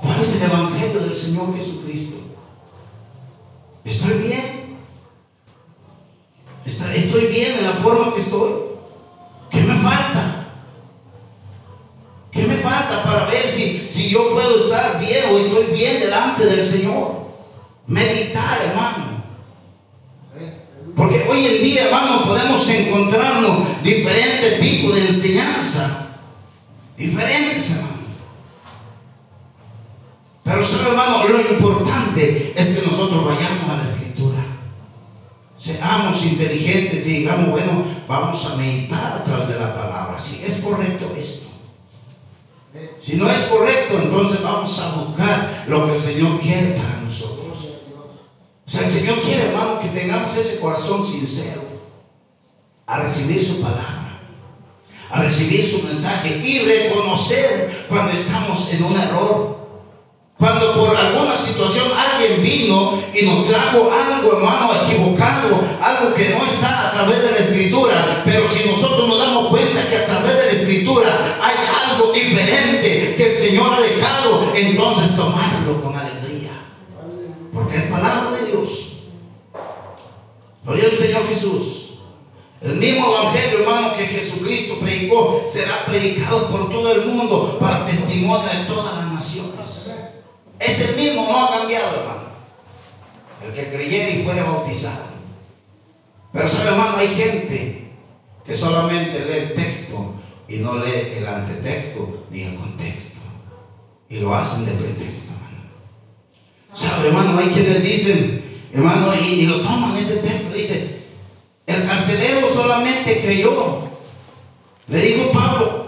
¿Cuál 0.00 0.20
es 0.20 0.34
el 0.36 0.42
Evangelio 0.42 1.00
del 1.00 1.14
Señor 1.14 1.56
Jesucristo? 1.56 2.16
¿Estoy 3.84 4.14
bien? 4.18 4.62
¿Estoy 6.64 7.26
bien 7.26 7.58
en 7.58 7.64
la 7.64 7.72
forma 7.74 8.14
que 8.14 8.20
estoy? 8.20 8.52
¿Qué 9.50 9.60
me 9.60 9.74
falta? 9.74 10.46
¿Qué 12.30 12.42
me 12.46 12.56
falta 12.56 13.02
para 13.04 13.26
ver 13.26 13.48
si, 13.48 13.86
si 13.88 14.08
yo 14.08 14.32
puedo 14.32 14.64
estar 14.64 15.00
bien 15.00 15.24
o 15.30 15.36
estoy 15.36 15.74
bien 15.74 16.00
delante 16.00 16.46
del 16.46 16.66
Señor? 16.66 17.21
Meditar, 17.86 18.58
hermano. 18.68 19.22
Porque 20.96 21.26
hoy 21.28 21.46
en 21.46 21.62
día, 21.62 21.84
hermano, 21.86 22.24
podemos 22.24 22.68
encontrarnos 22.68 23.82
diferentes 23.82 24.60
tipos 24.60 24.94
de 24.94 25.08
enseñanza. 25.08 26.08
Diferentes, 26.96 27.70
hermano. 27.70 27.92
Pero, 30.44 30.62
¿sabe, 30.62 30.90
hermano? 30.90 31.28
Lo 31.28 31.40
importante 31.40 32.52
es 32.54 32.66
que 32.68 32.86
nosotros 32.86 33.24
vayamos 33.24 33.70
a 33.70 33.76
la 33.76 33.94
Escritura. 33.94 34.44
Seamos 35.58 36.24
inteligentes 36.24 37.06
y 37.06 37.18
digamos, 37.18 37.50
bueno, 37.50 37.84
vamos 38.08 38.44
a 38.46 38.56
meditar 38.56 39.12
a 39.12 39.24
través 39.24 39.48
de 39.48 39.58
la 39.58 39.74
palabra. 39.74 40.18
Si 40.18 40.42
es 40.44 40.60
correcto 40.60 41.14
esto. 41.18 41.46
Si 43.00 43.14
no 43.16 43.28
es 43.28 43.36
correcto, 43.46 43.98
entonces 44.02 44.42
vamos 44.42 44.78
a 44.80 44.96
buscar 44.96 45.64
lo 45.68 45.86
que 45.86 45.94
el 45.94 46.00
Señor 46.00 46.40
quiere 46.40 46.72
para 46.72 47.01
sea, 48.72 48.82
el 48.82 48.90
Señor 48.90 49.20
quiere, 49.20 49.50
hermano, 49.50 49.78
que 49.80 49.88
tengamos 49.88 50.34
ese 50.36 50.58
corazón 50.58 51.04
sincero 51.04 51.62
a 52.86 53.00
recibir 53.00 53.44
su 53.44 53.60
palabra, 53.60 54.20
a 55.10 55.22
recibir 55.22 55.70
su 55.70 55.82
mensaje 55.82 56.40
y 56.42 56.60
reconocer 56.60 57.86
cuando 57.88 58.12
estamos 58.12 58.72
en 58.72 58.84
un 58.84 58.96
error 58.98 59.62
cuando 60.42 60.74
por 60.74 60.96
alguna 60.96 61.36
situación 61.36 61.86
alguien 61.96 62.42
vino 62.42 63.00
y 63.14 63.24
nos 63.24 63.46
trajo 63.46 63.92
algo, 63.92 64.38
hermano, 64.38 64.70
equivocado, 64.84 65.60
algo 65.80 66.14
que 66.14 66.30
no 66.30 66.38
está 66.38 66.88
a 66.88 66.90
través 66.90 67.22
de 67.22 67.30
la 67.30 67.36
escritura, 67.36 68.01
Gloria 80.72 80.88
al 80.88 80.96
Señor 80.96 81.28
Jesús. 81.28 81.98
El 82.62 82.76
mismo 82.76 83.12
evangelio, 83.12 83.58
hermano, 83.58 83.94
que 83.94 84.06
Jesucristo 84.06 84.78
predicó, 84.80 85.44
será 85.46 85.84
predicado 85.84 86.48
por 86.48 86.70
todo 86.70 86.92
el 86.92 87.06
mundo 87.08 87.58
para 87.60 87.84
testimonio 87.84 88.48
de 88.48 88.64
todas 88.64 88.96
las 88.96 89.12
naciones. 89.12 89.90
Es 90.58 90.88
el 90.88 90.96
mismo, 90.96 91.24
no 91.24 91.44
ha 91.44 91.58
cambiado, 91.58 92.00
hermano. 92.00 92.22
El 93.44 93.52
que 93.52 93.68
creyera 93.68 94.10
y 94.10 94.24
fuera 94.24 94.44
bautizado. 94.44 95.12
Pero 96.32 96.48
sabe, 96.48 96.68
hermano, 96.70 96.96
hay 96.96 97.08
gente 97.08 97.90
que 98.42 98.54
solamente 98.54 99.26
lee 99.26 99.38
el 99.50 99.54
texto 99.54 100.14
y 100.48 100.56
no 100.56 100.78
lee 100.78 101.18
el 101.18 101.26
antetexto 101.26 102.24
ni 102.30 102.44
el 102.44 102.56
contexto. 102.56 103.18
Y 104.08 104.20
lo 104.20 104.34
hacen 104.34 104.64
de 104.64 104.72
pretexto, 104.72 105.32
hermano. 105.32 105.68
Sabe, 106.72 107.08
hermano, 107.08 107.38
hay 107.38 107.48
quienes 107.48 107.82
dicen, 107.82 108.41
hermano, 108.72 109.14
y, 109.14 109.42
lo 109.42 109.60
toman 109.60 109.96
ese 109.96 110.16
texto. 110.16 110.54
Dice, 110.54 111.02
el 111.66 111.86
carcelero 111.86 112.52
solamente 112.52 113.20
creyó. 113.22 113.82
Le 114.88 115.00
dijo 115.00 115.32
Pablo, 115.32 115.86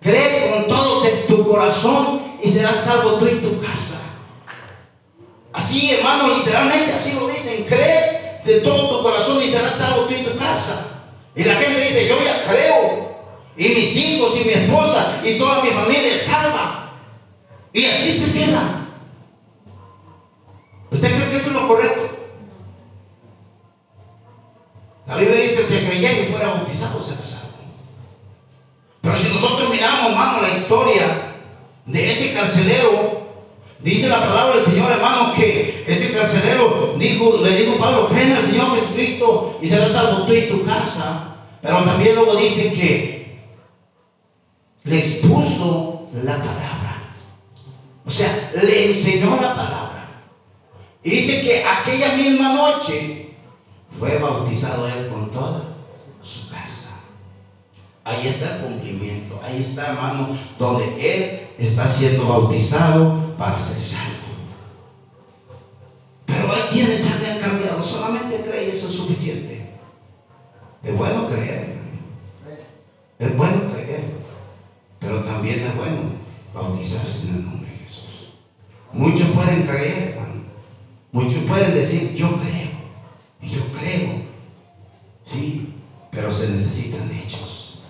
cree 0.00 0.50
con 0.50 0.68
todo 0.68 1.06
tu 1.28 1.48
corazón 1.48 2.22
y 2.42 2.50
serás 2.50 2.76
salvo 2.76 3.14
tú 3.14 3.26
y 3.26 3.36
tu 3.36 3.60
casa. 3.60 4.00
Así, 5.52 5.92
hermano, 5.92 6.36
literalmente 6.36 6.92
así 6.92 7.12
lo 7.12 7.28
dicen. 7.28 7.64
Cree 7.64 8.40
de 8.44 8.60
todo 8.60 8.98
tu 8.98 9.02
corazón 9.04 9.42
y 9.42 9.50
serás 9.50 9.72
salvo 9.72 10.02
tú 10.02 10.14
y 10.14 10.24
tu 10.24 10.36
casa. 10.36 10.88
Y 11.34 11.44
la 11.44 11.54
gente 11.54 11.80
dice, 11.80 12.08
yo 12.08 12.16
ya 12.22 12.44
creo. 12.50 13.12
Y 13.56 13.68
mis 13.68 13.96
hijos 13.96 14.34
y 14.36 14.44
mi 14.44 14.52
esposa 14.52 15.20
y 15.24 15.38
toda 15.38 15.62
mi 15.62 15.70
familia 15.70 16.14
es 16.14 16.22
salva. 16.22 16.92
Y 17.72 17.84
así 17.84 18.12
se 18.12 18.32
queda. 18.32 18.81
¿Usted 20.92 21.08
cree 21.08 21.30
que 21.30 21.36
eso 21.36 21.46
es 21.46 21.52
lo 21.54 21.68
correcto? 21.68 22.02
La 25.06 25.16
Biblia 25.16 25.40
dice 25.40 25.66
que 25.66 25.86
creyera 25.86 26.20
y 26.20 26.26
fuera 26.26 26.48
bautizado 26.48 27.02
será 27.02 27.22
salvo. 27.22 27.48
Pero 29.00 29.16
si 29.16 29.28
nosotros 29.28 29.70
miramos, 29.70 30.10
hermano, 30.10 30.42
la 30.42 30.50
historia 30.50 31.06
de 31.86 32.10
ese 32.10 32.34
carcelero, 32.34 33.22
dice 33.80 34.08
la 34.08 34.20
palabra 34.20 34.56
del 34.56 34.64
Señor, 34.64 34.92
hermano, 34.92 35.34
que 35.34 35.84
ese 35.86 36.12
carcelero 36.12 36.94
dijo, 36.98 37.38
le 37.42 37.56
dijo 37.56 37.78
Pablo, 37.78 38.08
creen 38.08 38.32
al 38.32 38.42
Señor 38.42 38.78
Jesucristo 38.78 39.58
y 39.62 39.68
serás 39.68 39.92
salvo 39.92 40.24
tú 40.24 40.34
y 40.34 40.48
tu 40.48 40.64
casa. 40.64 41.36
Pero 41.62 41.84
también 41.84 42.14
luego 42.14 42.36
dice 42.36 42.72
que 42.72 43.40
le 44.84 44.98
expuso 44.98 46.08
la 46.22 46.36
palabra. 46.36 47.14
O 48.04 48.10
sea, 48.10 48.52
le 48.62 48.86
enseñó 48.86 49.36
la 49.40 49.54
palabra. 49.54 49.81
Y 51.04 51.10
dice 51.10 51.40
que 51.42 51.64
aquella 51.64 52.16
misma 52.16 52.54
noche 52.54 53.30
fue 53.98 54.18
bautizado 54.18 54.88
él 54.88 55.08
con 55.08 55.30
toda 55.30 55.74
su 56.22 56.48
casa. 56.48 57.00
Ahí 58.04 58.28
está 58.28 58.56
el 58.56 58.62
cumplimiento. 58.62 59.40
Ahí 59.42 59.60
está, 59.60 59.88
hermano, 59.90 60.36
donde 60.58 60.84
él 60.98 61.48
está 61.58 61.88
siendo 61.88 62.28
bautizado 62.28 63.34
para 63.36 63.58
ser 63.58 63.80
salvo. 63.80 64.12
Pero 66.26 66.52
hay 66.52 66.62
quienes 66.70 67.04
han 67.06 67.40
cambiado. 67.40 67.82
Solamente 67.82 68.44
cree 68.48 68.70
eso 68.70 68.88
es 68.88 68.94
suficiente. 68.94 69.70
Es 70.82 70.96
bueno 70.96 71.26
creer, 71.26 71.78
Es 73.18 73.36
bueno 73.36 73.72
creer. 73.72 74.04
Pero 74.98 75.22
también 75.22 75.60
es 75.66 75.76
bueno 75.76 76.00
bautizarse 76.54 77.22
en 77.22 77.34
el 77.36 77.44
nombre 77.44 77.70
de 77.70 77.78
Jesús. 77.78 78.34
Muchos 78.92 79.28
pueden 79.30 79.62
creer. 79.62 80.11
Muchos 81.12 81.44
pueden 81.44 81.74
decir, 81.74 82.14
yo 82.14 82.36
creo. 82.36 82.70
Yo 83.42 83.60
creo. 83.78 84.22
Sí, 85.24 85.74
pero 86.10 86.30
se 86.30 86.48
necesitan 86.50 87.10
hechos. 87.12 87.82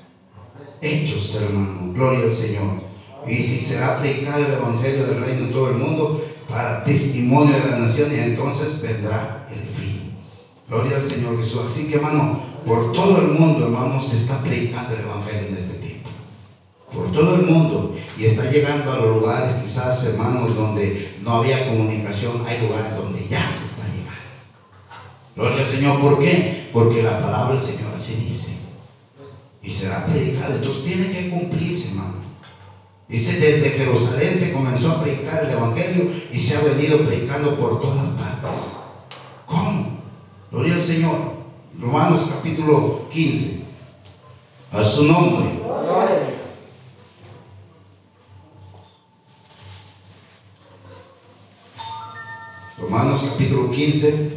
Hechos, 0.80 1.36
hermano. 1.36 1.92
Gloria 1.92 2.24
al 2.24 2.32
Señor. 2.32 2.82
Y 3.26 3.36
si 3.36 3.60
será 3.60 3.98
predicado 3.98 4.44
el 4.44 4.52
Evangelio 4.54 5.06
del 5.06 5.20
Reino 5.20 5.46
en 5.46 5.52
todo 5.52 5.70
el 5.70 5.76
mundo 5.76 6.24
para 6.48 6.82
testimonio 6.82 7.56
de 7.56 7.70
la 7.70 7.78
nación, 7.78 8.10
y 8.12 8.18
entonces 8.18 8.82
vendrá 8.82 9.46
el 9.48 9.68
fin. 9.80 10.14
Gloria 10.68 10.96
al 10.96 11.02
Señor 11.02 11.36
Jesús. 11.36 11.62
Así 11.70 11.86
que, 11.86 11.96
hermano, 11.96 12.40
por 12.66 12.92
todo 12.92 13.18
el 13.18 13.28
mundo, 13.28 13.66
hermano, 13.66 14.00
se 14.00 14.16
está 14.16 14.42
predicando 14.42 14.94
el 14.94 15.02
Evangelio 15.02 15.48
en 15.48 15.56
este. 15.56 15.81
Por 16.94 17.10
todo 17.12 17.36
el 17.36 17.42
mundo. 17.42 17.94
Y 18.18 18.26
está 18.26 18.50
llegando 18.50 18.92
a 18.92 18.96
los 18.96 19.16
lugares, 19.16 19.62
quizás, 19.62 20.04
hermanos, 20.04 20.54
donde 20.54 21.16
no 21.22 21.36
había 21.36 21.68
comunicación. 21.68 22.44
Hay 22.46 22.60
lugares 22.60 22.96
donde 22.96 23.26
ya 23.28 23.50
se 23.50 23.64
está 23.64 23.82
llegando. 23.86 24.12
Gloria 25.34 25.58
al 25.58 25.66
Señor. 25.66 26.00
¿Por 26.00 26.18
qué? 26.18 26.68
Porque 26.72 27.02
la 27.02 27.20
palabra 27.20 27.54
del 27.54 27.60
Señor 27.60 27.94
así 27.96 28.14
dice. 28.26 28.56
Y 29.62 29.70
será 29.70 30.04
predicada. 30.06 30.56
Entonces 30.56 30.84
tiene 30.84 31.10
que 31.10 31.30
cumplirse, 31.30 31.88
hermano. 31.88 32.22
Dice, 33.08 33.38
desde 33.38 33.70
Jerusalén 33.70 34.36
se 34.36 34.52
comenzó 34.52 34.92
a 34.92 35.02
predicar 35.02 35.44
el 35.44 35.50
Evangelio 35.50 36.10
y 36.32 36.40
se 36.40 36.56
ha 36.56 36.60
venido 36.60 37.00
predicando 37.00 37.56
por 37.56 37.80
todas 37.80 38.06
partes. 38.18 38.72
¿Cómo? 39.46 39.98
Gloria 40.50 40.74
al 40.74 40.80
Señor. 40.80 41.16
Romanos 41.78 42.30
capítulo 42.34 43.08
15. 43.10 43.60
A 44.72 44.82
su 44.82 45.04
nombre. 45.04 45.60
Romanos 52.92 53.24
capítulo 53.26 53.70
15, 53.70 54.28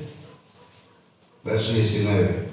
verso 1.43 1.73
19. 1.73 2.45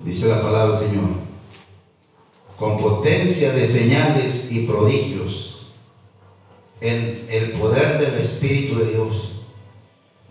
Dice 0.00 0.26
la 0.26 0.42
palabra 0.42 0.76
del 0.76 0.88
Señor. 0.88 1.10
Con 2.58 2.76
potencia 2.76 3.52
de 3.52 3.64
señales 3.64 4.48
y 4.50 4.66
prodigios 4.66 5.68
en 6.80 7.24
el 7.30 7.52
poder 7.52 8.00
del 8.00 8.14
Espíritu 8.14 8.80
de 8.80 8.94
Dios. 8.94 9.30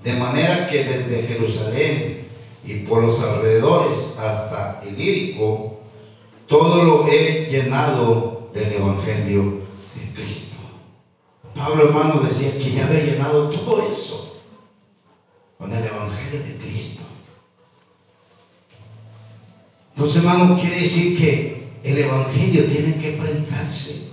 De 0.04 0.12
manera 0.12 0.68
que 0.68 0.84
desde 0.84 1.28
Jerusalén 1.30 2.28
y 2.66 2.80
por 2.80 3.02
los 3.02 3.22
alrededores 3.22 4.18
hasta 4.20 4.84
el 4.86 5.38
todo 6.48 6.84
lo 6.84 7.08
he 7.08 7.48
llenado 7.50 8.50
del 8.54 8.74
Evangelio. 8.74 9.65
Pablo 11.66 11.86
hermano 11.86 12.22
decía 12.22 12.56
que 12.60 12.74
ya 12.74 12.86
había 12.86 13.06
llenado 13.06 13.50
todo 13.50 13.90
eso 13.90 14.40
con 15.58 15.74
el 15.74 15.84
Evangelio 15.84 16.44
de 16.44 16.58
Cristo. 16.58 17.02
Entonces 19.96 20.18
hermano 20.18 20.60
quiere 20.62 20.82
decir 20.82 21.18
que 21.18 21.64
el 21.84 21.98
Evangelio 21.98 22.66
tiene 22.66 22.98
que 22.98 23.14
predicarse 23.14 24.10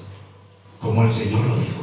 como 0.81 1.03
el 1.03 1.11
Señor 1.11 1.45
lo 1.45 1.57
dijo. 1.57 1.83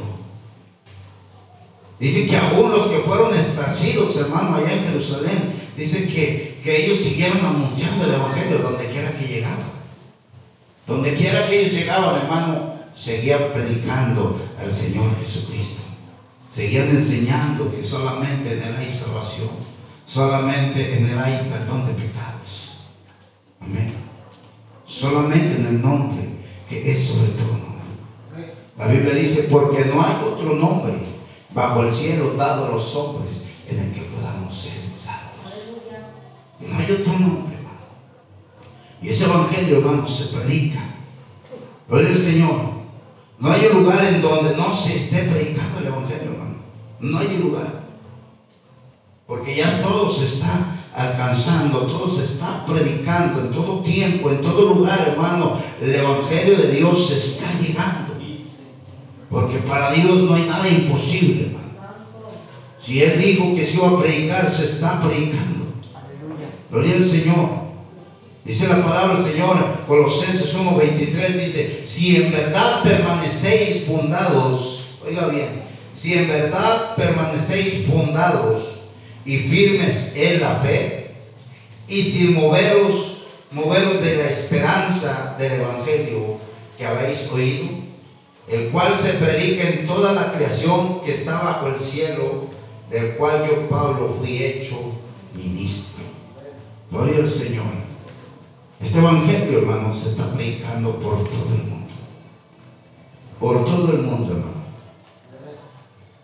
Dice 2.00 2.26
que 2.26 2.36
algunos 2.36 2.88
que 2.88 2.98
fueron 2.98 3.38
esparcidos, 3.38 4.16
hermano, 4.16 4.56
allá 4.56 4.72
en 4.72 4.84
Jerusalén, 4.86 5.54
dice 5.76 6.08
que, 6.08 6.58
que 6.64 6.84
ellos 6.84 6.98
siguieron 6.98 7.46
anunciando 7.46 8.06
el 8.06 8.14
Evangelio 8.14 8.58
donde 8.58 8.88
quiera 8.88 9.16
que 9.16 9.24
llegaban. 9.24 9.70
Donde 10.84 11.14
quiera 11.14 11.46
que 11.46 11.60
ellos 11.60 11.74
llegaban, 11.74 12.22
hermano, 12.22 12.69
seguían 12.94 13.52
predicando 13.52 14.40
al 14.58 14.72
Señor 14.72 15.16
Jesucristo. 15.18 15.82
Seguían 16.52 16.88
enseñando 16.88 17.70
que 17.70 17.82
solamente 17.82 18.54
en 18.54 18.62
Él 18.62 18.76
hay 18.78 18.88
salvación. 18.88 19.50
Solamente 20.04 20.98
en 20.98 21.06
Él 21.06 21.18
hay 21.18 21.48
perdón 21.48 21.86
de 21.86 21.92
pecados. 21.92 22.78
Amén. 23.60 23.94
Solamente 24.84 25.56
en 25.56 25.66
el 25.66 25.82
nombre 25.82 26.30
que 26.68 26.92
es 26.92 27.04
sobre 27.04 27.32
todo 27.32 27.48
nombre. 27.48 28.54
La 28.78 28.86
Biblia 28.86 29.14
dice, 29.14 29.48
porque 29.50 29.84
no 29.84 30.02
hay 30.02 30.14
otro 30.24 30.54
nombre 30.54 30.94
bajo 31.52 31.82
el 31.82 31.92
cielo 31.92 32.34
dado 32.34 32.66
a 32.66 32.70
los 32.70 32.94
hombres 32.96 33.42
en 33.68 33.78
el 33.78 33.92
que 33.92 34.02
podamos 34.02 34.56
ser 34.56 34.72
salvos. 34.96 35.52
No 36.60 36.78
hay 36.78 36.92
otro 36.92 37.12
nombre, 37.12 37.56
hermano. 37.56 37.78
Y 39.02 39.08
ese 39.08 39.24
evangelio, 39.26 39.78
hermano, 39.78 40.06
se 40.06 40.36
predica. 40.36 40.94
Gloria 41.88 42.08
al 42.08 42.14
Señor. 42.14 42.79
No 43.40 43.50
hay 43.50 43.68
lugar 43.72 44.04
en 44.04 44.20
donde 44.20 44.54
no 44.54 44.70
se 44.70 44.96
esté 44.96 45.22
predicando 45.22 45.80
el 45.80 45.86
evangelio, 45.86 46.32
hermano. 46.32 46.56
No 47.00 47.18
hay 47.18 47.38
lugar. 47.38 47.80
Porque 49.26 49.56
ya 49.56 49.80
todo 49.80 50.10
se 50.10 50.24
está 50.24 50.76
alcanzando, 50.94 51.86
todo 51.86 52.06
se 52.06 52.22
está 52.22 52.66
predicando 52.66 53.40
en 53.40 53.52
todo 53.52 53.80
tiempo, 53.80 54.30
en 54.30 54.42
todo 54.42 54.74
lugar, 54.74 55.08
hermano. 55.08 55.58
El 55.80 55.94
evangelio 55.94 56.58
de 56.58 56.72
Dios 56.72 57.08
se 57.08 57.16
está 57.16 57.46
llegando. 57.58 58.10
Porque 59.30 59.58
para 59.58 59.92
Dios 59.92 60.22
no 60.22 60.34
hay 60.34 60.44
nada 60.44 60.68
imposible, 60.68 61.46
hermano. 61.46 61.70
Si 62.78 63.02
Él 63.02 63.22
dijo 63.22 63.54
que 63.54 63.64
se 63.64 63.76
iba 63.76 63.88
a 63.88 63.98
predicar, 64.02 64.50
se 64.50 64.64
está 64.64 65.00
predicando. 65.00 65.66
Gloria 66.70 66.96
al 66.96 67.04
Señor. 67.04 67.59
Dice 68.44 68.68
la 68.68 68.82
palabra 68.82 69.20
del 69.20 69.32
Señor, 69.32 69.84
Colosenses 69.86 70.56
1.23, 70.56 71.28
dice, 71.38 71.82
si 71.84 72.16
en 72.16 72.32
verdad 72.32 72.82
permanecéis 72.82 73.84
fundados, 73.84 74.96
oiga 75.06 75.26
bien, 75.28 75.62
si 75.94 76.14
en 76.14 76.26
verdad 76.26 76.96
permanecéis 76.96 77.86
fundados 77.86 78.64
y 79.26 79.36
firmes 79.36 80.12
en 80.16 80.40
la 80.40 80.56
fe, 80.56 81.10
y 81.86 82.02
sin 82.02 82.34
moveros, 82.34 83.18
moveros 83.50 84.02
de 84.02 84.16
la 84.16 84.28
esperanza 84.28 85.36
del 85.38 85.60
Evangelio 85.60 86.38
que 86.78 86.86
habéis 86.86 87.28
oído, 87.30 87.66
el 88.48 88.70
cual 88.70 88.94
se 88.94 89.14
predica 89.14 89.68
en 89.68 89.86
toda 89.86 90.12
la 90.12 90.32
creación 90.32 91.02
que 91.02 91.12
está 91.12 91.42
bajo 91.42 91.66
el 91.66 91.78
cielo, 91.78 92.46
del 92.90 93.16
cual 93.16 93.46
yo, 93.46 93.68
Pablo, 93.68 94.16
fui 94.18 94.42
hecho 94.42 94.76
ministro. 95.34 96.04
Gloria 96.90 97.18
al 97.18 97.26
Señor. 97.26 97.89
Este 98.80 98.98
evangelio, 98.98 99.58
hermano, 99.58 99.92
se 99.92 100.08
está 100.08 100.32
predicando 100.32 100.98
por 100.98 101.28
todo 101.28 101.54
el 101.54 101.64
mundo. 101.64 101.94
Por 103.38 103.64
todo 103.64 103.92
el 103.92 103.98
mundo, 103.98 104.32
hermano. 104.32 104.60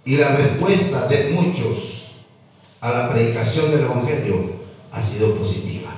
Y 0.05 0.17
la 0.17 0.37
respuesta 0.37 1.07
de 1.07 1.31
muchos 1.31 2.13
a 2.81 2.91
la 2.91 3.09
predicación 3.11 3.71
del 3.71 3.81
evangelio 3.81 4.53
ha 4.91 5.03
sido 5.03 5.35
positiva. 5.35 5.91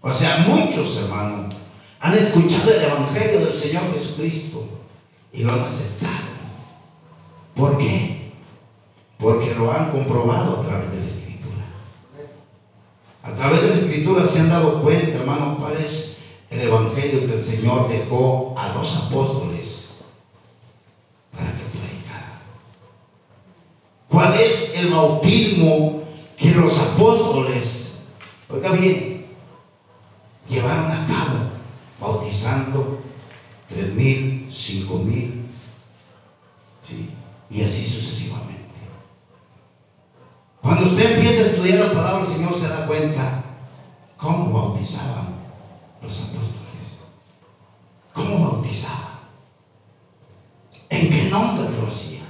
O 0.00 0.10
sea, 0.10 0.44
muchos, 0.46 0.96
hermano, 0.98 1.48
han 1.98 2.14
escuchado 2.14 2.70
el 2.70 2.84
evangelio 2.84 3.40
del 3.40 3.52
Señor 3.54 3.90
Jesucristo 3.92 4.68
y 5.32 5.42
lo 5.42 5.54
han 5.54 5.60
aceptado. 5.60 6.34
¿Por 7.54 7.78
qué? 7.78 8.32
Porque 9.18 9.54
lo 9.54 9.72
han 9.72 9.90
comprobado 9.90 10.60
a 10.60 10.66
través 10.66 10.92
de 10.92 10.98
la 11.00 11.06
Escritura. 11.06 11.33
A 13.24 13.32
través 13.32 13.62
de 13.62 13.68
la 13.68 13.74
Escritura 13.74 14.24
se 14.24 14.40
han 14.40 14.50
dado 14.50 14.82
cuenta, 14.82 15.18
hermano, 15.18 15.56
cuál 15.58 15.76
es 15.76 16.18
el 16.50 16.60
Evangelio 16.60 17.26
que 17.26 17.34
el 17.34 17.42
Señor 17.42 17.88
dejó 17.88 18.54
a 18.56 18.74
los 18.74 18.96
apóstoles 18.96 19.94
para 21.32 21.50
que 21.52 21.64
predicaran. 21.64 22.38
¿Cuál 24.08 24.38
es 24.38 24.74
el 24.76 24.90
bautismo 24.90 26.02
que 26.36 26.50
los 26.52 26.78
apóstoles 26.78 27.84
Oiga 28.54 28.72
bien, 28.72 29.24
llevaron 30.48 30.90
a 30.90 31.06
cabo 31.06 31.40
bautizando 32.00 33.00
tres 33.68 33.92
mil, 33.94 34.46
cinco 34.48 34.98
mil, 34.98 35.46
¿sí? 36.80 37.10
y 37.50 37.62
así 37.62 37.84
sucesivamente. 37.84 38.53
Cuando 40.64 40.86
usted 40.86 41.16
empieza 41.16 41.42
a 41.42 41.46
estudiar 41.48 41.78
la 41.78 41.92
palabra 41.92 42.24
del 42.24 42.36
Señor 42.36 42.54
se 42.54 42.68
da 42.68 42.86
cuenta 42.86 43.44
cómo 44.16 44.50
bautizaban 44.50 45.26
los 46.02 46.20
apóstoles, 46.20 47.02
cómo 48.14 48.50
bautizaban, 48.50 49.18
en 50.88 51.10
qué 51.10 51.24
nombre 51.24 51.68
lo 51.78 51.86
hacían. 51.86 52.24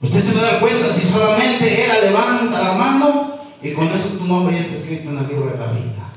Usted 0.00 0.20
se 0.20 0.32
va 0.32 0.40
a 0.40 0.52
dar 0.52 0.60
cuenta 0.60 0.90
si 0.90 1.02
solamente 1.02 1.84
era 1.84 2.00
levanta 2.00 2.62
la 2.62 2.72
mano 2.72 3.34
y 3.60 3.74
con 3.74 3.88
eso 3.88 4.08
tu 4.16 4.24
nombre 4.24 4.56
ya 4.56 4.62
está 4.62 4.76
escrito 4.76 5.10
en 5.10 5.18
el 5.18 5.28
libro 5.28 5.50
de 5.50 5.58
la 5.58 5.66
vida. 5.66 6.12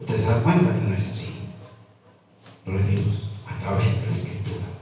Usted 0.00 0.16
se 0.16 0.30
da 0.30 0.42
cuenta 0.42 0.72
que 0.72 0.80
no 0.80 0.94
es 0.94 1.06
así. 1.06 1.40
Gloria 2.64 2.86
a 2.86 2.88
Dios, 2.88 3.16
a 3.46 3.62
través 3.62 4.00
de 4.00 4.06
la 4.06 4.16
escritura. 4.16 4.75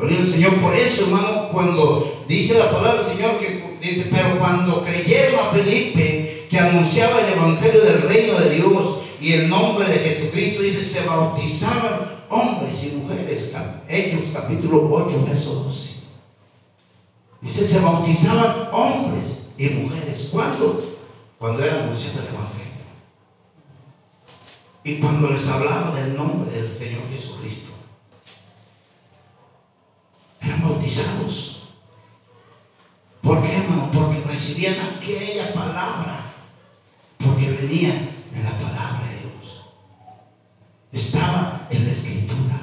Gloria 0.00 0.24
Señor. 0.24 0.60
Por 0.60 0.74
eso, 0.74 1.04
hermano, 1.04 1.50
cuando 1.52 2.24
dice 2.26 2.58
la 2.58 2.70
palabra 2.70 3.02
del 3.02 3.12
Señor 3.16 3.38
que 3.38 3.76
dice, 3.82 4.08
pero 4.10 4.38
cuando 4.38 4.82
creyeron 4.82 5.40
a 5.40 5.50
Felipe 5.50 6.46
que 6.48 6.58
anunciaba 6.58 7.20
el 7.20 7.34
evangelio 7.34 7.82
del 7.82 8.02
reino 8.02 8.38
de 8.38 8.50
Dios 8.50 8.98
y 9.20 9.34
el 9.34 9.50
nombre 9.50 9.86
de 9.86 9.98
Jesucristo, 9.98 10.62
dice, 10.62 10.82
se 10.82 11.06
bautizaban 11.06 12.24
hombres 12.30 12.82
y 12.84 12.96
mujeres. 12.96 13.54
Hechos 13.88 14.24
capítulo 14.32 14.88
8, 14.90 15.26
verso 15.28 15.54
12. 15.64 15.90
Dice, 17.42 17.64
se 17.66 17.80
bautizaban 17.80 18.70
hombres 18.72 19.38
y 19.58 19.68
mujeres. 19.68 20.30
¿Cuándo? 20.32 20.96
Cuando 21.38 21.62
era 21.62 21.84
anunciado 21.84 22.20
el 22.20 22.34
evangelio. 22.34 22.70
Y 24.82 24.94
cuando 24.94 25.28
les 25.28 25.46
hablaba 25.46 25.94
del 25.94 26.16
nombre 26.16 26.50
del 26.58 26.70
Señor 26.70 27.02
Jesucristo, 27.10 27.69
eran 30.40 30.62
bautizados. 30.62 31.68
¿Por 33.20 33.42
qué, 33.42 33.56
hermano? 33.56 33.90
Porque 33.92 34.20
recibían 34.26 34.76
aquella 34.80 35.52
palabra. 35.52 36.32
Porque 37.18 37.50
venían 37.50 38.10
de 38.32 38.42
la 38.42 38.58
palabra 38.58 39.06
de 39.08 39.18
Dios. 39.20 39.64
Estaba 40.92 41.66
en 41.70 41.84
la 41.84 41.90
escritura. 41.90 42.60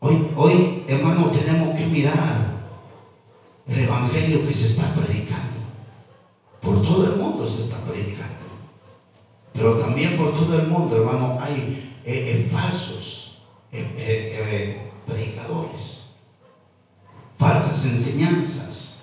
Hoy, 0.00 0.28
hoy, 0.36 0.84
hermano, 0.86 1.30
tenemos 1.30 1.76
que 1.76 1.86
mirar 1.86 2.52
el 3.66 3.78
evangelio 3.78 4.46
que 4.46 4.52
se 4.52 4.66
está 4.66 4.94
predicando. 4.94 5.58
Por 6.60 6.82
todo 6.82 7.06
el 7.06 7.16
mundo 7.16 7.46
se 7.46 7.62
está 7.62 7.78
predicando. 7.78 8.32
Pero 9.52 9.76
también 9.78 10.16
por 10.16 10.32
todo 10.32 10.58
el 10.58 10.68
mundo, 10.68 10.96
hermano, 10.96 11.38
hay 11.40 11.98
eh, 12.04 12.46
eh, 12.46 12.48
falsos 12.50 13.38
eh, 13.72 14.90
predicadores, 15.06 16.01
falsas 17.62 17.84
enseñanzas. 17.84 18.94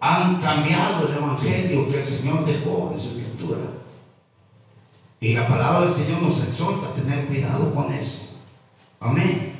Han 0.00 0.40
cambiado 0.40 1.08
el 1.08 1.16
evangelio 1.16 1.88
que 1.88 1.98
el 1.98 2.04
Señor 2.04 2.44
dejó 2.44 2.90
en 2.92 3.00
su 3.00 3.08
escritura. 3.08 3.58
Y 5.20 5.34
la 5.34 5.48
palabra 5.48 5.80
del 5.80 5.90
Señor 5.90 6.22
nos 6.22 6.40
exhorta 6.46 6.88
a 6.88 6.94
tener 6.94 7.26
cuidado 7.26 7.74
con 7.74 7.92
eso. 7.92 8.36
Amén. 9.00 9.54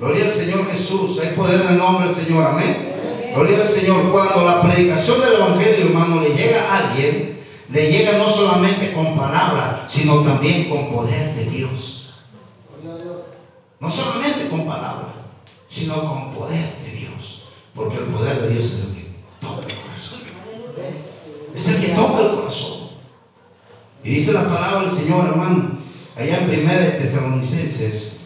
Gloria 0.00 0.24
al 0.24 0.32
Señor 0.32 0.68
Jesús. 0.68 1.20
Hay 1.20 1.36
poder 1.36 1.60
en 1.60 1.68
el 1.68 1.78
nombre 1.78 2.06
del 2.06 2.14
Señor. 2.14 2.44
Amén. 2.44 3.32
Gloria 3.32 3.60
al 3.60 3.68
Señor. 3.68 4.10
Cuando 4.10 4.44
la 4.44 4.62
predicación 4.62 5.20
del 5.20 5.34
Evangelio, 5.34 5.86
hermano, 5.86 6.20
le 6.20 6.30
llega 6.30 6.68
a 6.68 6.88
alguien, 6.88 7.40
le 7.70 7.92
llega 7.92 8.18
no 8.18 8.28
solamente 8.28 8.92
con 8.92 9.16
palabra, 9.16 9.84
sino 9.86 10.22
también 10.22 10.68
con 10.68 10.92
poder 10.92 11.34
de 11.36 11.44
Dios. 11.44 12.14
No 13.78 13.90
solamente 13.90 14.48
con 14.48 14.66
palabra, 14.66 15.21
sino 15.72 16.06
con 16.06 16.34
poder 16.34 16.76
de 16.84 16.92
Dios. 16.92 17.44
Porque 17.74 17.96
el 17.96 18.04
poder 18.04 18.42
de 18.42 18.50
Dios 18.50 18.64
es 18.66 18.80
el 18.80 18.94
que 18.94 19.06
toca 19.40 19.66
el 19.66 19.74
corazón. 19.74 20.20
Es 21.54 21.68
el 21.68 21.80
que 21.80 21.88
toca 21.88 22.20
el 22.20 22.36
corazón. 22.36 22.88
Y 24.04 24.14
dice 24.14 24.32
la 24.32 24.46
palabra 24.46 24.82
del 24.82 24.90
Señor, 24.90 25.28
hermano, 25.28 25.78
allá 26.14 26.42
en 26.42 26.60
1 26.60 26.70
Tesalonicenses, 26.98 28.18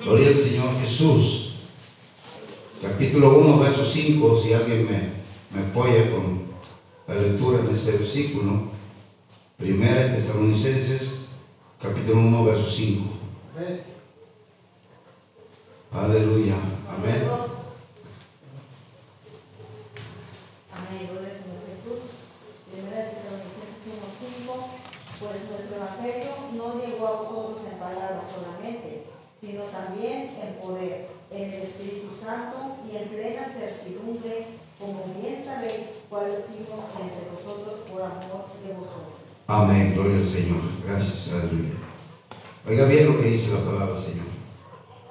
gloria 0.00 0.28
al 0.28 0.34
Señor 0.34 0.80
Jesús, 0.80 1.54
capítulo 2.80 3.38
1, 3.38 3.58
verso 3.58 3.84
5, 3.84 4.36
si 4.36 4.52
alguien 4.54 4.86
me, 4.86 5.58
me 5.60 5.66
apoya 5.68 6.10
con 6.10 6.44
la 7.08 7.20
lectura 7.20 7.62
de 7.62 7.72
ese 7.72 7.92
versículo, 7.92 8.72
Primera 9.58 10.06
de 10.06 10.14
Tesalonicenses, 10.16 11.26
capítulo 11.80 12.20
1, 12.20 12.44
verso 12.44 12.70
5. 12.70 13.04
Aleluya. 13.56 13.58
Amén. 13.58 13.80
Amén. 13.80 13.84
Gloria 13.84 13.90
al 13.90 13.90
Señor 13.90 13.90
Jesús. 13.90 13.92
Primera 15.74 15.82
de 15.82 15.83
Tesalonicenses 23.14 23.78
1:5. 23.86 24.66
Pues 25.20 25.38
nuestro 25.48 25.76
evangelio 25.76 26.32
no 26.58 26.74
llegó 26.82 27.06
a 27.06 27.22
vosotros 27.22 27.62
en 27.70 27.78
palabras 27.78 28.26
solamente, 28.26 29.04
sino 29.40 29.62
también 29.70 30.34
en 30.42 30.54
poder, 30.60 31.10
en 31.30 31.52
el 31.52 31.62
Espíritu 31.62 32.10
Santo 32.20 32.82
y 32.90 32.96
en 32.96 33.08
plena 33.08 33.46
certidumbre, 33.46 34.58
como 34.80 35.14
bien 35.14 35.44
sabéis 35.44 36.02
cuál 36.10 36.42
fuimos 36.48 36.90
entre 36.98 37.30
vosotros 37.30 37.86
por 37.88 38.02
amor 38.02 38.50
de 38.66 38.72
vosotros. 38.74 39.14
Amén. 39.46 39.94
Gloria 39.94 40.16
al 40.16 40.24
Señor. 40.24 40.62
Gracias. 40.84 41.32
Aleluya. 41.32 41.78
Oiga 42.66 42.84
bien 42.86 43.06
lo 43.06 43.20
que 43.20 43.30
dice 43.30 43.52
la 43.52 43.60
palabra 43.60 43.94
del 43.94 44.02
Señor. 44.02 44.23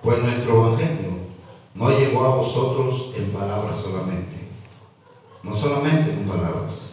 Pues 0.04 0.22
nuestro 0.22 0.68
evangelio 0.68 1.12
no 1.74 1.90
llegó 1.90 2.26
a 2.26 2.36
vosotros 2.36 3.14
en 3.16 3.32
palabras 3.32 3.78
solamente. 3.78 4.36
No 5.42 5.54
solamente 5.54 6.12
en 6.12 6.26
palabras, 6.26 6.90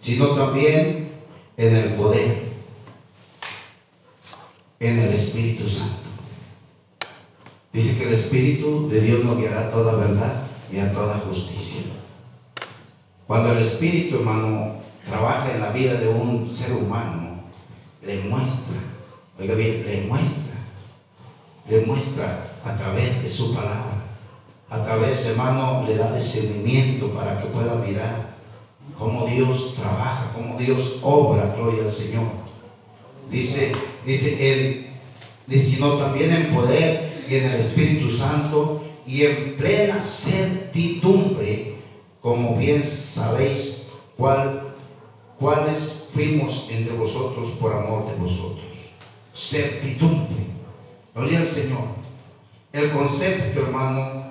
sino 0.00 0.34
también 0.34 1.12
en 1.56 1.74
el 1.74 1.94
poder, 1.94 2.46
en 4.80 4.98
el 4.98 5.12
Espíritu 5.12 5.68
Santo. 5.68 5.94
Dice 7.72 7.96
que 7.96 8.08
el 8.08 8.14
Espíritu 8.14 8.88
de 8.88 9.00
Dios 9.00 9.24
nos 9.24 9.38
guiará 9.38 9.66
a 9.66 9.70
toda 9.70 9.94
verdad 9.94 10.46
y 10.72 10.78
a 10.78 10.92
toda 10.92 11.18
justicia. 11.28 11.82
Cuando 13.26 13.52
el 13.52 13.58
Espíritu, 13.58 14.16
hermano, 14.16 14.76
trabaja 15.04 15.52
en 15.52 15.60
la 15.60 15.70
vida 15.70 15.94
de 15.94 16.08
un 16.08 16.50
ser 16.50 16.72
humano, 16.72 17.40
le 18.04 18.22
muestra, 18.22 18.76
oiga 19.38 19.54
bien, 19.54 19.84
le 19.86 20.02
muestra, 20.02 20.45
le 21.68 21.80
muestra 21.80 22.48
a 22.64 22.76
través 22.76 23.22
de 23.22 23.28
su 23.28 23.54
palabra, 23.54 24.04
a 24.68 24.84
través, 24.84 25.26
hermano, 25.26 25.84
le 25.86 25.96
da 25.96 26.16
discernimiento 26.16 27.12
para 27.12 27.40
que 27.40 27.48
pueda 27.48 27.76
mirar 27.76 28.36
cómo 28.98 29.26
Dios 29.26 29.74
trabaja, 29.74 30.32
cómo 30.34 30.58
Dios 30.58 30.98
obra, 31.02 31.54
gloria 31.56 31.84
al 31.84 31.92
Señor. 31.92 32.24
Dice, 33.30 33.72
dice, 34.04 34.86
sino 35.48 35.98
también 35.98 36.32
en 36.32 36.54
poder 36.54 37.24
y 37.28 37.34
en 37.36 37.44
el 37.46 37.60
Espíritu 37.60 38.10
Santo 38.16 38.84
y 39.06 39.22
en 39.22 39.56
plena 39.56 40.00
certidumbre, 40.00 41.76
como 42.20 42.56
bien 42.56 42.82
sabéis 42.82 43.86
cuál, 44.16 44.74
cuáles 45.38 46.06
fuimos 46.12 46.68
entre 46.70 46.96
vosotros 46.96 47.50
por 47.60 47.72
amor 47.72 48.08
de 48.10 48.16
vosotros. 48.16 48.64
Certidumbre. 49.34 50.55
Gloria 51.16 51.38
al 51.38 51.46
Señor. 51.46 51.96
El 52.74 52.92
concepto, 52.92 53.60
hermano, 53.60 54.26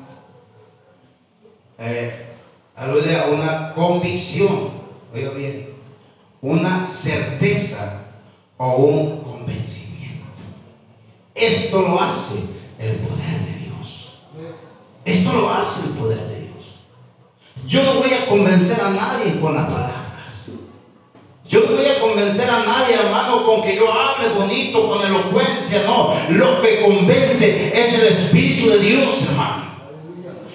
eh, 1.80 2.28
alude 2.76 3.20
a 3.20 3.26
una 3.26 3.74
convicción, 3.74 4.70
oiga 5.12 5.32
bien, 5.32 5.70
una 6.44 6.88
certeza 6.88 8.04
o 8.58 8.76
un 8.76 9.22
convencimiento. 9.24 10.28
Esto 11.34 11.82
lo 11.82 12.00
hace 12.00 12.36
el 12.78 12.98
poder 12.98 13.40
de 13.46 13.66
Dios. 13.66 14.20
Esto 15.04 15.34
lo 15.34 15.50
hace 15.50 15.88
el 15.88 15.94
poder 15.94 16.28
de 16.28 16.40
Dios. 16.42 16.66
Yo 17.66 17.82
no 17.82 17.96
voy 17.96 18.14
a 18.14 18.28
convencer 18.30 18.80
a 18.80 18.92
nadie 18.92 19.40
con 19.40 19.56
las 19.56 19.66
palabras. 19.66 19.95
Yo 21.48 21.60
no 21.62 21.76
voy 21.76 21.86
a 21.86 22.00
convencer 22.00 22.50
a 22.50 22.64
nadie, 22.64 22.96
hermano, 22.96 23.46
con 23.46 23.62
que 23.62 23.76
yo 23.76 23.92
hable 23.92 24.30
bonito, 24.30 24.90
con 24.90 25.02
elocuencia. 25.06 25.84
No, 25.86 26.16
lo 26.30 26.62
que 26.62 26.82
convence 26.82 27.72
es 27.74 27.94
el 27.94 28.08
Espíritu 28.08 28.70
de 28.70 28.80
Dios, 28.80 29.22
hermano. 29.30 29.66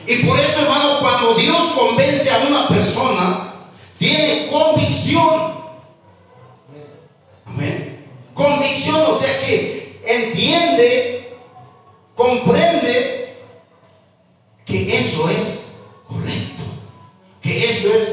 Y 0.07 0.17
por 0.27 0.41
eso, 0.41 0.63
hermano, 0.63 0.99
cuando 1.01 1.35
Dios 1.35 1.69
convence 1.79 2.29
a 2.31 2.39
una 2.49 2.67
persona, 2.67 3.55
tiene 3.99 4.49
convicción. 4.49 5.53
Amén. 7.47 8.07
Convicción, 8.35 9.01
o 9.09 9.19
sea 9.19 9.47
que 9.47 10.01
entiende, 10.05 11.37
comprende 12.17 13.37
que 14.65 14.99
eso 14.99 15.31
es 15.31 15.67
correcto. 16.09 16.65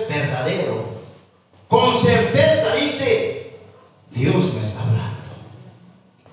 verdadero. 0.10 0.98
Con 1.68 2.00
certeza 2.02 2.47
Dios 4.18 4.56
me 4.56 4.62
está 4.62 4.82
hablando. 4.82 5.18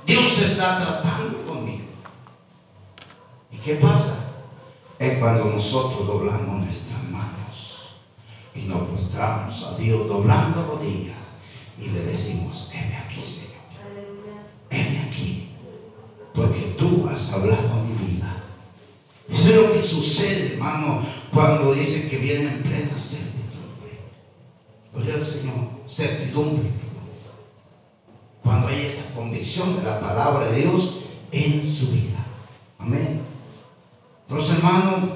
Dios 0.06 0.38
está 0.40 0.78
tratando 0.78 1.46
conmigo. 1.46 1.84
¿Y 3.52 3.58
qué 3.58 3.74
pasa? 3.74 4.20
Es 4.98 5.18
cuando 5.18 5.44
nosotros 5.46 6.06
doblamos 6.06 6.64
nuestras 6.64 7.02
manos 7.10 7.90
y 8.54 8.62
nos 8.62 8.88
postramos 8.88 9.62
a 9.64 9.76
Dios 9.76 10.08
doblando 10.08 10.64
rodillas 10.64 11.18
y 11.78 11.88
le 11.88 12.04
decimos, 12.04 12.70
heme 12.72 12.96
aquí, 12.96 13.20
Señor. 13.20 13.52
Heme 14.70 15.00
aquí. 15.00 15.50
Porque 16.32 16.74
tú 16.78 17.06
has 17.06 17.32
hablado 17.34 17.70
a 17.70 17.82
mi 17.82 18.06
vida. 18.06 18.44
Eso 19.28 19.48
es 19.48 19.56
lo 19.56 19.72
que 19.72 19.82
sucede, 19.82 20.54
hermano, 20.54 21.02
cuando 21.30 21.74
dice 21.74 22.08
que 22.08 22.16
viene 22.16 22.50
en 22.50 22.62
plena 22.62 22.96
certidumbre. 22.96 24.00
Gloria 24.90 25.14
al 25.14 25.20
Señor, 25.20 25.68
certidumbre. 25.86 26.83
Cuando 28.44 28.68
hay 28.68 28.86
esa 28.86 29.12
convicción 29.14 29.76
de 29.76 29.82
la 29.82 29.98
palabra 29.98 30.50
de 30.50 30.60
Dios 30.60 31.00
en 31.32 31.66
su 31.66 31.88
vida. 31.88 32.24
Amén. 32.78 33.22
Entonces, 34.28 34.56
hermano, 34.56 35.08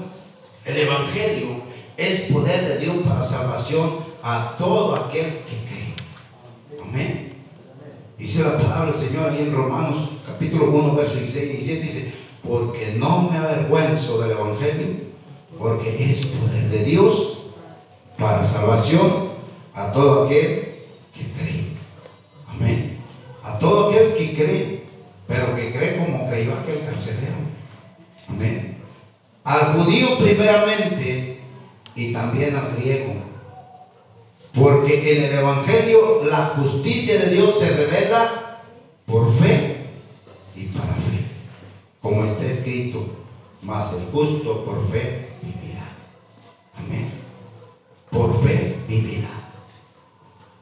el 0.65 0.77
Evangelio 0.77 1.63
es 1.97 2.33
poder 2.33 2.67
de 2.67 2.79
Dios 2.79 2.97
para 3.07 3.23
salvación 3.23 4.09
a 4.23 4.57
todo 4.59 4.97
aquel 4.97 5.41
que 5.45 5.65
cree. 5.69 6.83
Amén. 6.83 7.35
Dice 8.19 8.43
la 8.43 8.57
palabra 8.57 8.87
del 8.87 8.95
Señor 8.95 9.31
ahí 9.31 9.43
en 9.43 9.55
Romanos 9.55 10.09
capítulo 10.27 10.71
1, 10.71 10.95
verso 10.95 11.15
16 11.15 11.45
y 11.45 11.57
17, 11.57 11.83
dice, 11.83 12.13
porque 12.47 12.97
no 12.99 13.29
me 13.31 13.39
avergüenzo 13.39 14.21
del 14.21 14.33
Evangelio, 14.33 14.89
porque 15.59 16.11
es 16.11 16.27
poder 16.27 16.69
de 16.71 16.85
Dios 16.85 17.39
para 18.19 18.43
salvación 18.43 19.29
a 19.75 19.93
todo 19.93 20.25
aquel 20.25 20.85
que 21.15 21.25
cree. 21.37 21.48
Cree, 24.39 24.83
pero 25.27 25.55
que 25.57 25.73
cree 25.73 25.99
como 25.99 26.29
creyó 26.29 26.55
aquel 26.55 26.85
carcelero. 26.85 27.37
Amén. 28.29 28.79
Al 29.45 29.75
judío 29.75 30.19
primeramente 30.19 31.41
y 31.95 32.13
también 32.13 32.55
al 32.55 32.77
griego. 32.77 33.15
Porque 34.55 35.17
en 35.17 35.25
el 35.25 35.39
Evangelio 35.39 36.25
la 36.25 36.47
justicia 36.57 37.19
de 37.19 37.31
Dios 37.31 37.59
se 37.59 37.77
revela 37.77 38.61
por 39.07 39.33
fe 39.39 39.87
y 40.57 40.65
para 40.67 40.95
fe. 40.95 41.27
Como 42.01 42.25
está 42.25 42.47
escrito, 42.47 43.07
mas 43.63 43.93
el 43.93 44.07
justo 44.13 44.65
por 44.65 44.91
fe 44.91 45.31
vivirá. 45.43 45.89
Amén. 46.77 47.11
Por 48.11 48.43
fe 48.43 48.77
vivirá. 48.89 49.39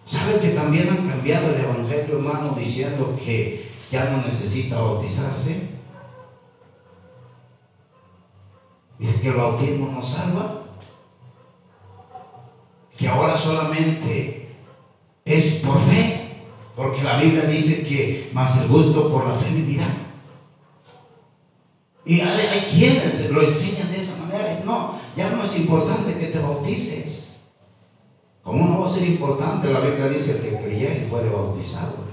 ¿Sabe 0.04 0.38
que 0.40 0.50
también 0.50 0.88
han 0.88 1.08
cambiado 1.08 1.54
el 1.54 1.62
Evangelio, 1.62 2.18
hermano, 2.18 2.56
diciendo 2.56 3.18
que 3.22 3.65
ya 3.90 4.10
no 4.10 4.18
necesita 4.18 4.80
bautizarse? 4.80 5.68
Dice 8.98 9.20
que 9.20 9.28
el 9.28 9.34
bautismo 9.34 9.92
no 9.92 10.02
salva. 10.02 10.62
Que 12.96 13.08
ahora 13.08 13.36
solamente 13.36 14.56
es 15.24 15.56
por 15.56 15.78
fe. 15.80 16.22
Porque 16.74 17.02
la 17.02 17.18
Biblia 17.18 17.44
dice 17.44 17.86
que 17.86 18.30
más 18.32 18.58
el 18.58 18.68
gusto 18.68 19.10
por 19.10 19.26
la 19.26 19.34
fe 19.34 19.50
vivirá. 19.50 19.88
Y 22.04 22.20
hay, 22.20 22.46
hay 22.46 22.60
quienes 22.70 23.30
lo 23.30 23.42
enseñan 23.42 23.90
de 23.90 24.00
esa 24.00 24.16
manera. 24.16 24.62
No, 24.64 24.98
ya 25.16 25.30
no 25.30 25.42
es 25.42 25.56
importante 25.58 26.16
que 26.18 26.26
te 26.26 26.38
bautices. 26.38 27.38
¿Cómo 28.42 28.66
no 28.68 28.80
va 28.80 28.86
a 28.86 28.88
ser 28.88 29.08
importante? 29.08 29.72
La 29.72 29.80
Biblia 29.80 30.08
dice 30.08 30.40
que 30.40 30.56
creyera 30.56 30.94
y 30.94 31.08
fuere 31.08 31.28
bautizado. 31.28 32.05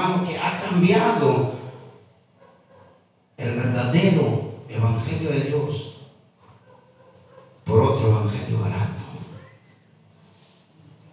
Hermano, 0.00 0.26
que 0.26 0.38
ha 0.38 0.62
cambiado 0.62 1.52
el 3.36 3.54
verdadero 3.54 4.54
evangelio 4.68 5.30
de 5.30 5.40
Dios 5.40 5.96
por 7.64 7.82
otro 7.82 8.08
evangelio 8.08 8.60
barato. 8.60 9.00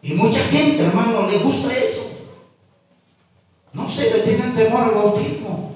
Y 0.02 0.14
mucha 0.14 0.40
gente, 0.46 0.86
hermano, 0.86 1.28
le 1.28 1.38
gusta 1.40 1.76
eso. 1.76 2.04
No 3.74 3.88
sé, 3.88 4.10
le 4.12 4.24
tienen 4.24 4.56
temor 4.56 4.84
al 4.84 4.92
bautismo. 4.92 5.76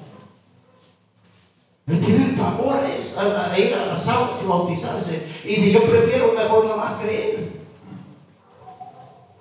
Le 1.88 1.97
tienen 1.97 2.38
pavor 2.38 2.78
a, 2.78 3.60
ir 3.60 3.74
a 3.74 3.88
las 3.88 4.08
aguas 4.08 4.41
y 4.41 4.47
bautizarse. 4.47 5.28
Y 5.43 5.56
dice, 5.56 5.71
yo 5.71 5.86
prefiero 5.86 6.32
mejor 6.32 6.65
no 6.65 6.78
más 6.78 7.02
creer. 7.02 7.60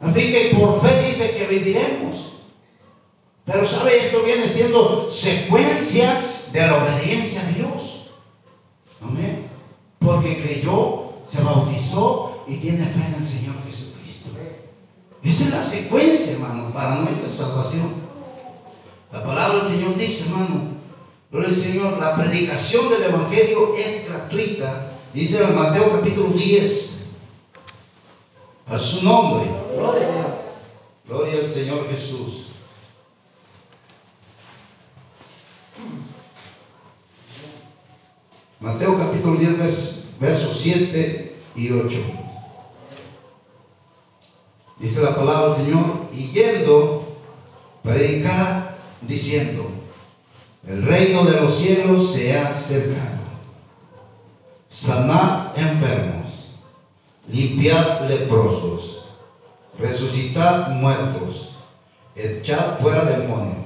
Así 0.01 0.33
que 0.33 0.57
por 0.59 0.81
fe 0.81 1.07
dice 1.07 1.37
que 1.37 1.47
viviremos. 1.47 2.30
Pero 3.45 3.65
sabe, 3.65 3.99
esto 3.99 4.23
viene 4.23 4.49
siendo 4.49 5.11
secuencia 5.11 6.23
de 6.53 6.61
la 6.61 6.85
obediencia 6.85 7.43
a 7.43 7.51
Dios. 7.51 8.11
Amén. 9.03 9.49
Porque 9.99 10.43
creyó, 10.43 11.15
se 11.25 11.43
bautizó 11.43 12.45
y 12.47 12.57
tiene 12.57 12.87
fe 12.87 13.05
en 13.07 13.15
el 13.21 13.27
Señor 13.27 13.55
Jesucristo. 13.67 14.31
Esa 15.23 15.45
es 15.45 15.51
la 15.51 15.63
secuencia, 15.63 16.33
hermano, 16.33 16.73
para 16.73 16.97
nuestra 16.97 17.31
salvación. 17.31 17.95
La 19.13 19.23
palabra 19.23 19.63
del 19.63 19.69
Señor 19.69 19.97
dice, 19.97 20.25
hermano, 20.25 20.77
gloria 21.31 21.49
al 21.49 21.55
Señor, 21.55 21.99
la 21.99 22.17
predicación 22.17 22.89
del 22.91 23.03
Evangelio 23.05 23.75
es 23.77 24.09
gratuita. 24.09 24.93
Dice 25.13 25.43
en 25.43 25.57
Mateo 25.57 25.91
capítulo 25.93 26.29
10, 26.31 26.91
a 28.69 28.79
su 28.79 29.05
nombre. 29.05 29.51
Gloria 29.75 30.07
a 30.07 30.13
Dios. 30.13 30.27
Gloria 31.07 31.41
al 31.41 31.49
Señor 31.49 31.89
Jesús. 31.91 32.50
Mateo 38.61 38.99
capítulo 38.99 39.39
10, 39.39 39.59
vers- 39.59 39.95
versos 40.19 40.57
7 40.61 41.35
y 41.55 41.71
8. 41.73 41.99
Dice 44.79 45.03
la 45.03 45.15
palabra 45.15 45.55
del 45.55 45.65
Señor, 45.67 46.09
y 46.13 46.31
yendo, 46.31 47.17
predicar 47.83 48.77
diciendo, 49.03 49.67
el 50.67 50.83
reino 50.83 51.25
de 51.25 51.41
los 51.41 51.55
cielos 51.57 52.13
se 52.13 52.37
ha 52.37 52.49
acercado. 52.49 53.21
Sanad 54.69 55.59
enfermos, 55.59 56.51
limpiad 57.29 58.09
leprosos, 58.09 59.07
resucitad 59.79 60.71
muertos, 60.71 61.57
echad 62.15 62.79
fuera 62.79 63.05
demonios. 63.05 63.57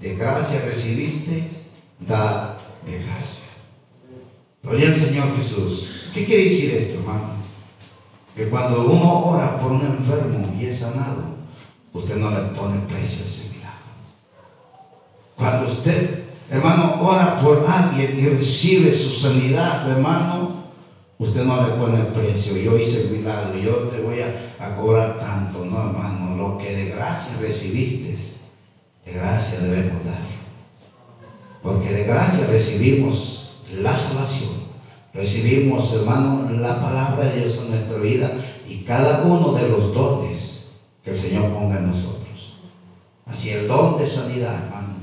De 0.00 0.16
gracia 0.16 0.60
recibiste, 0.64 1.48
dad 2.00 2.54
de 2.86 2.98
gracia. 3.04 3.44
Gloria 4.62 4.88
al 4.88 4.94
Señor 4.94 5.34
Jesús. 5.36 6.10
¿Qué 6.14 6.24
quiere 6.24 6.44
decir 6.44 6.72
esto, 6.74 7.00
hermano? 7.00 7.32
Que 8.36 8.48
cuando 8.48 8.86
uno 8.86 9.26
ora 9.26 9.58
por 9.58 9.72
un 9.72 9.80
enfermo 9.80 10.54
y 10.58 10.66
es 10.66 10.78
sanado, 10.78 11.24
usted 11.92 12.16
no 12.16 12.30
le 12.30 12.48
pone 12.54 12.78
precio 12.86 13.24
a 13.24 13.28
ese 13.28 13.48
milagro. 13.48 13.72
Cuando 15.36 15.66
usted, 15.66 16.24
hermano, 16.48 17.02
ora 17.02 17.36
por 17.38 17.66
alguien 17.68 18.16
y 18.18 18.28
recibe 18.28 18.92
su 18.92 19.10
sanidad, 19.10 19.90
hermano, 19.90 20.62
usted 21.18 21.44
no 21.44 21.66
le 21.66 21.74
pone 21.74 21.98
precio. 22.04 22.56
Yo 22.56 22.78
hice 22.78 23.02
el 23.02 23.10
milagro, 23.18 23.58
yo 23.58 23.74
te 23.88 24.00
voy 24.00 24.20
a, 24.20 24.54
a 24.64 24.76
cobrar 24.76 25.18
tanto. 25.18 25.64
No, 25.64 25.90
hermano, 25.90 26.36
lo 26.36 26.58
que 26.58 26.74
de 26.74 26.90
gracia 26.90 27.36
recibiste, 27.40 28.16
de 29.04 29.12
gracia 29.12 29.58
debemos 29.58 30.04
dar. 30.04 30.22
Porque 31.62 31.92
de 31.92 32.04
gracia 32.04 32.46
recibimos 32.46 33.42
la 33.80 33.94
salvación. 33.94 34.51
Recibimos, 35.14 35.92
hermano, 35.92 36.48
la 36.50 36.80
palabra 36.80 37.26
de 37.26 37.40
Dios 37.40 37.58
en 37.58 37.70
nuestra 37.70 37.98
vida 37.98 38.32
y 38.66 38.78
cada 38.78 39.22
uno 39.24 39.52
de 39.52 39.68
los 39.68 39.92
dones 39.92 40.70
que 41.04 41.10
el 41.10 41.18
Señor 41.18 41.50
ponga 41.52 41.78
en 41.78 41.88
nosotros. 41.88 42.54
Así 43.26 43.50
el 43.50 43.68
don 43.68 43.98
de 43.98 44.06
sanidad, 44.06 44.54
hermano, 44.64 44.94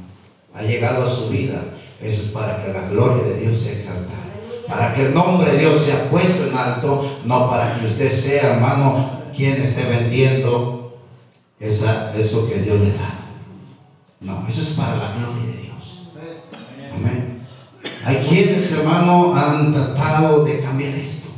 ha 0.54 0.64
llegado 0.64 1.04
a 1.04 1.10
su 1.10 1.30
vida. 1.30 1.62
Eso 2.02 2.24
es 2.24 2.28
para 2.30 2.64
que 2.64 2.74
la 2.74 2.90
gloria 2.90 3.24
de 3.24 3.40
Dios 3.40 3.58
sea 3.58 3.74
exaltada. 3.74 4.18
Para 4.68 4.94
que 4.94 5.08
el 5.08 5.14
nombre 5.14 5.52
de 5.52 5.60
Dios 5.60 5.84
sea 5.84 6.10
puesto 6.10 6.48
en 6.48 6.56
alto, 6.56 7.20
no 7.26 7.50
para 7.50 7.80
que 7.80 7.86
usted 7.86 8.12
sea, 8.12 8.56
hermano, 8.56 9.20
quien 9.36 9.62
esté 9.62 9.86
vendiendo 9.86 10.98
esa, 11.60 12.16
eso 12.18 12.48
que 12.48 12.60
Dios 12.60 12.80
le 12.80 12.92
da. 12.92 13.20
No, 14.22 14.46
eso 14.48 14.62
es 14.62 14.70
para 14.70 14.96
la 14.96 15.16
gloria 15.16 15.56
de 15.56 15.62
Dios. 15.62 15.69
Hay 18.04 18.18
quienes, 18.18 18.72
hermano, 18.72 19.36
han 19.36 19.74
tratado 19.74 20.44
de 20.46 20.60
cambiar 20.62 20.94
esto. 20.96 21.30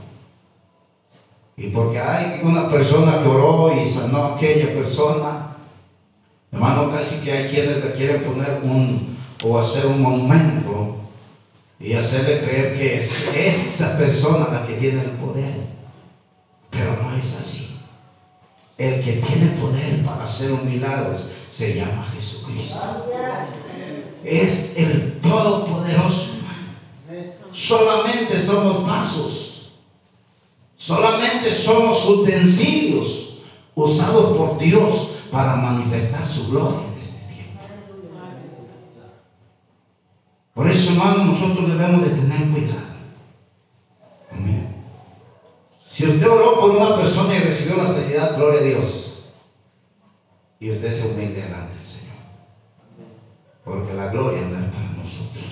Y 1.58 1.68
porque 1.68 2.00
hay 2.00 2.42
una 2.44 2.70
persona 2.70 3.22
que 3.22 3.28
oró 3.28 3.74
y 3.80 3.88
sanó 3.88 4.24
a 4.24 4.36
aquella 4.36 4.74
persona, 4.74 5.56
hermano, 6.52 6.90
casi 6.90 7.22
que 7.22 7.32
hay 7.32 7.50
quienes 7.50 7.84
le 7.84 7.92
quieren 7.94 8.24
poner 8.24 8.62
un 8.64 9.18
o 9.44 9.60
hacer 9.60 9.86
un 9.88 10.02
monumento 10.02 10.98
y 11.80 11.94
hacerle 11.94 12.42
creer 12.42 12.78
que 12.78 12.98
es 12.98 13.28
esa 13.36 13.98
persona 13.98 14.48
la 14.52 14.68
que 14.68 14.74
tiene 14.74 15.02
el 15.02 15.12
poder. 15.12 15.54
no 16.74 17.18
es 17.18 17.36
así. 17.38 17.80
El 18.78 19.04
que 19.04 19.14
tiene 19.14 19.58
poder 19.60 20.04
para 20.04 20.24
hacer 20.24 20.52
un 20.52 20.70
milagros 20.70 21.28
se 21.50 21.76
llama 21.76 22.08
Jesucristo. 22.14 22.80
Es 24.24 24.78
el 24.78 25.20
Todopoderoso. 25.20 26.31
Solamente 27.52 28.40
somos 28.40 28.86
vasos. 28.86 29.72
Solamente 30.78 31.54
somos 31.54 32.08
utensilios 32.10 33.38
usados 33.76 34.38
por 34.38 34.58
Dios 34.58 35.10
para 35.32 35.56
manifestar 35.56 36.26
su 36.28 36.50
gloria 36.50 36.88
en 36.88 37.02
este 37.02 37.20
tiempo. 37.34 37.62
Por 40.54 40.68
eso, 40.68 40.92
hermano, 40.92 41.26
nosotros 41.26 41.70
debemos 41.70 42.02
de 42.04 42.10
tener 42.10 42.50
cuidado. 42.50 42.82
Amén. 44.32 44.76
Si 45.90 46.08
usted 46.08 46.28
oró 46.28 46.60
por 46.60 46.72
una 46.72 46.96
persona 46.96 47.36
y 47.36 47.40
recibió 47.40 47.78
la 47.78 47.88
sanidad, 47.88 48.38
gloria 48.38 48.62
a 48.62 48.64
Dios. 48.64 49.20
Y 50.60 50.72
usted 50.72 50.92
se 50.92 51.08
humilde 51.08 51.42
delante 51.42 51.76
del 51.76 51.86
Señor. 51.86 52.16
Porque 53.64 53.94
la 53.94 54.08
gloria 54.08 54.42
no 54.42 54.60
es 54.60 54.72
para 54.72 54.90
nosotros. 54.92 55.46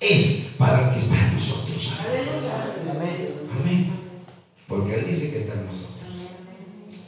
Es 0.00 0.41
para 0.62 0.84
el 0.84 0.90
que 0.92 0.98
está 1.00 1.16
en 1.16 1.34
nosotros. 1.34 1.92
Amén. 2.88 3.48
Amén. 3.60 3.92
Porque 4.68 4.94
Él 4.94 5.06
dice 5.08 5.32
que 5.32 5.38
está 5.38 5.54
en 5.54 5.66
nosotros. 5.66 5.88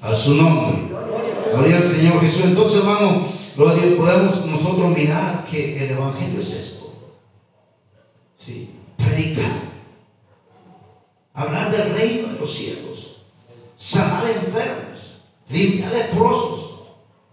A 0.02 0.12
su 0.12 0.34
nombre. 0.34 0.88
Gloria 1.52 1.76
al 1.76 1.84
Señor 1.84 2.20
Jesús. 2.20 2.46
Entonces, 2.46 2.78
hermano, 2.80 3.28
podemos 3.56 4.44
nosotros 4.46 4.90
mirar 4.98 5.44
que 5.48 5.84
el 5.84 5.92
Evangelio 5.92 6.40
es 6.40 6.52
esto. 6.52 6.94
Sí. 8.36 8.70
Predicar. 8.96 9.52
Hablar 11.32 11.70
del 11.70 11.94
reino 11.94 12.32
de 12.32 12.40
los 12.40 12.52
cielos. 12.52 13.18
Sanar 13.78 14.24
enfermos. 14.30 15.20
Limpiar 15.48 15.92
leprosos. 15.92 16.70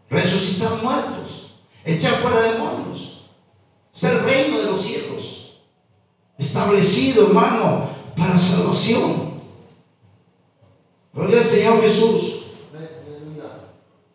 Resucitar 0.07 0.83
muertos. 0.83 1.55
Echar 1.83 2.21
fuera 2.21 2.41
demonios. 2.41 3.25
Ser 3.91 4.17
el 4.17 4.23
reino 4.23 4.59
de 4.59 4.65
los 4.65 4.79
cielos. 4.79 5.10
Establecido, 6.51 7.27
hermano, 7.27 7.87
para 8.17 8.37
salvación. 8.37 9.31
Gloria 11.13 11.37
al 11.37 11.45
Señor 11.45 11.81
Jesús. 11.81 12.43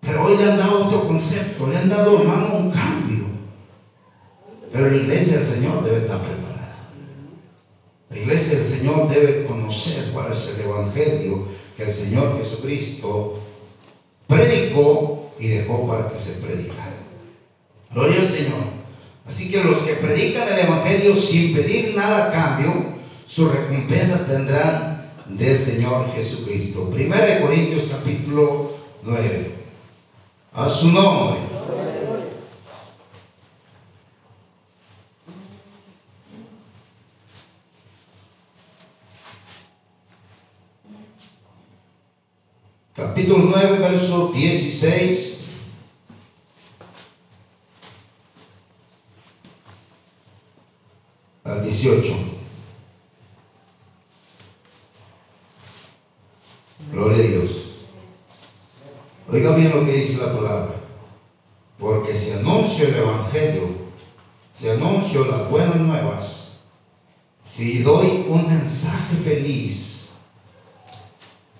Pero 0.03 0.23
hoy 0.23 0.37
le 0.37 0.45
han 0.45 0.59
dado 0.59 0.85
otro 0.85 1.09
concepto, 1.09 1.67
le 1.67 1.79
han 1.79 1.89
dado, 1.89 2.21
hermano, 2.21 2.59
un 2.59 2.71
cambio. 2.71 3.25
Pero 4.71 4.91
la 4.91 4.97
iglesia 4.97 5.39
del 5.39 5.47
Señor 5.47 5.83
debe 5.83 6.03
estar 6.03 6.21
preparada. 6.21 6.91
La 8.11 8.19
iglesia 8.19 8.59
del 8.59 8.67
Señor 8.67 9.09
debe 9.09 9.47
conocer 9.47 10.11
cuál 10.13 10.31
es 10.31 10.55
el 10.55 10.61
evangelio 10.61 11.49
que 11.75 11.85
el 11.85 11.93
Señor 11.93 12.37
Jesucristo 12.37 13.39
predicó 14.27 15.31
y 15.39 15.49
dejó 15.49 15.89
para 15.89 16.11
que 16.11 16.19
se 16.19 16.33
predicara. 16.33 16.97
Gloria 17.91 18.21
al 18.21 18.29
Señor. 18.29 18.76
Así 19.27 19.51
que 19.51 19.63
los 19.63 19.79
que 19.79 19.95
predican 19.95 20.49
el 20.49 20.61
evangelio 20.61 21.17
sin 21.17 21.53
pedir 21.53 21.97
nada 21.97 22.29
a 22.29 22.33
cambio, 22.33 22.95
su 23.27 23.49
recompensa 23.49 24.25
tendrán 24.27 25.11
del 25.27 25.59
Señor 25.59 26.13
Jesucristo. 26.15 26.89
Primera 26.91 27.27
de 27.27 27.41
Corintios 27.41 27.85
capítulo 27.91 28.77
9 29.03 29.55
a 30.53 30.69
su 30.69 30.93
nombre. 30.93 31.41
Capítulo 42.95 43.45
9, 43.51 43.79
verso 43.79 44.33
16. 44.33 45.36
Al 51.47 51.63
18. 51.63 52.13
Gloria 56.91 57.19
a 57.19 57.29
Dios. 57.29 57.51
Oiga 59.31 59.55
bien 59.55 59.71
lo 59.71 59.85
que 59.85 59.93
dice 59.93 60.19
la 60.19 60.37
palabra. 60.37 60.75
Porque 61.79 62.15
si 62.15 62.33
anuncio 62.33 62.89
el 62.89 62.97
Evangelio, 62.97 63.69
si 64.53 64.69
anuncio 64.71 65.27
las 65.27 65.49
buenas 65.49 65.77
nuevas, 65.77 66.49
si 67.45 67.83
doy 67.83 68.25
un 68.29 68.49
mensaje 68.49 69.17
feliz, 69.23 70.11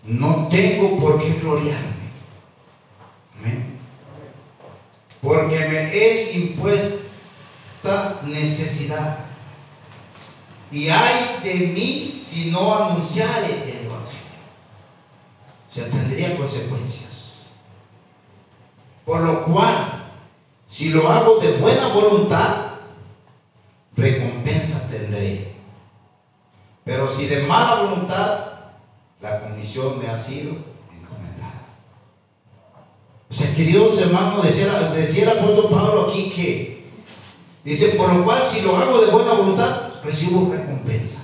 no 0.03 0.49
tengo 0.49 0.99
por 0.99 1.21
qué 1.23 1.35
gloriarme. 1.35 2.11
Amén. 3.39 3.79
Porque 5.23 5.59
me 5.59 6.11
es 6.11 6.35
impuesta 6.35 8.21
necesidad. 8.25 9.26
Y 10.71 10.89
hay 10.89 11.41
de 11.43 11.55
mí 11.69 12.01
si 12.01 12.51
no 12.51 12.75
anunciare 12.75 13.63
el 13.63 13.87
Evangelio. 13.87 14.37
O 15.69 15.73
sea, 15.73 15.89
tendría 15.89 16.37
consecuencias. 16.37 17.51
Por 19.05 19.21
lo 19.21 19.45
cual, 19.45 20.11
si 20.69 20.89
lo 20.89 21.09
hago 21.09 21.39
de 21.39 21.59
buena 21.59 21.89
voluntad, 21.89 22.67
recompensa 23.97 24.89
tendré. 24.91 25.55
Pero 26.85 27.07
si 27.07 27.27
de 27.27 27.43
mala 27.43 27.83
voluntad, 27.83 28.47
la 29.21 29.41
comisión 29.43 29.99
me 29.99 30.09
ha 30.09 30.19
sido 30.19 30.51
encomendada. 30.93 31.63
O 33.31 33.35
sea, 33.35 33.55
queridos 33.55 34.01
hermanos, 34.01 34.45
decía, 34.45 34.73
decía 34.91 35.23
el 35.23 35.39
apóstol 35.39 35.69
Pablo 35.71 36.09
aquí 36.09 36.31
que, 36.31 36.91
dice, 37.65 37.89
por 37.91 38.13
lo 38.13 38.25
cual 38.25 38.43
si 38.43 38.63
lo 38.63 38.77
hago 38.77 39.01
de 39.01 39.11
buena 39.11 39.33
voluntad, 39.33 39.86
recibo 40.07 40.53
recompensa. 40.53 41.19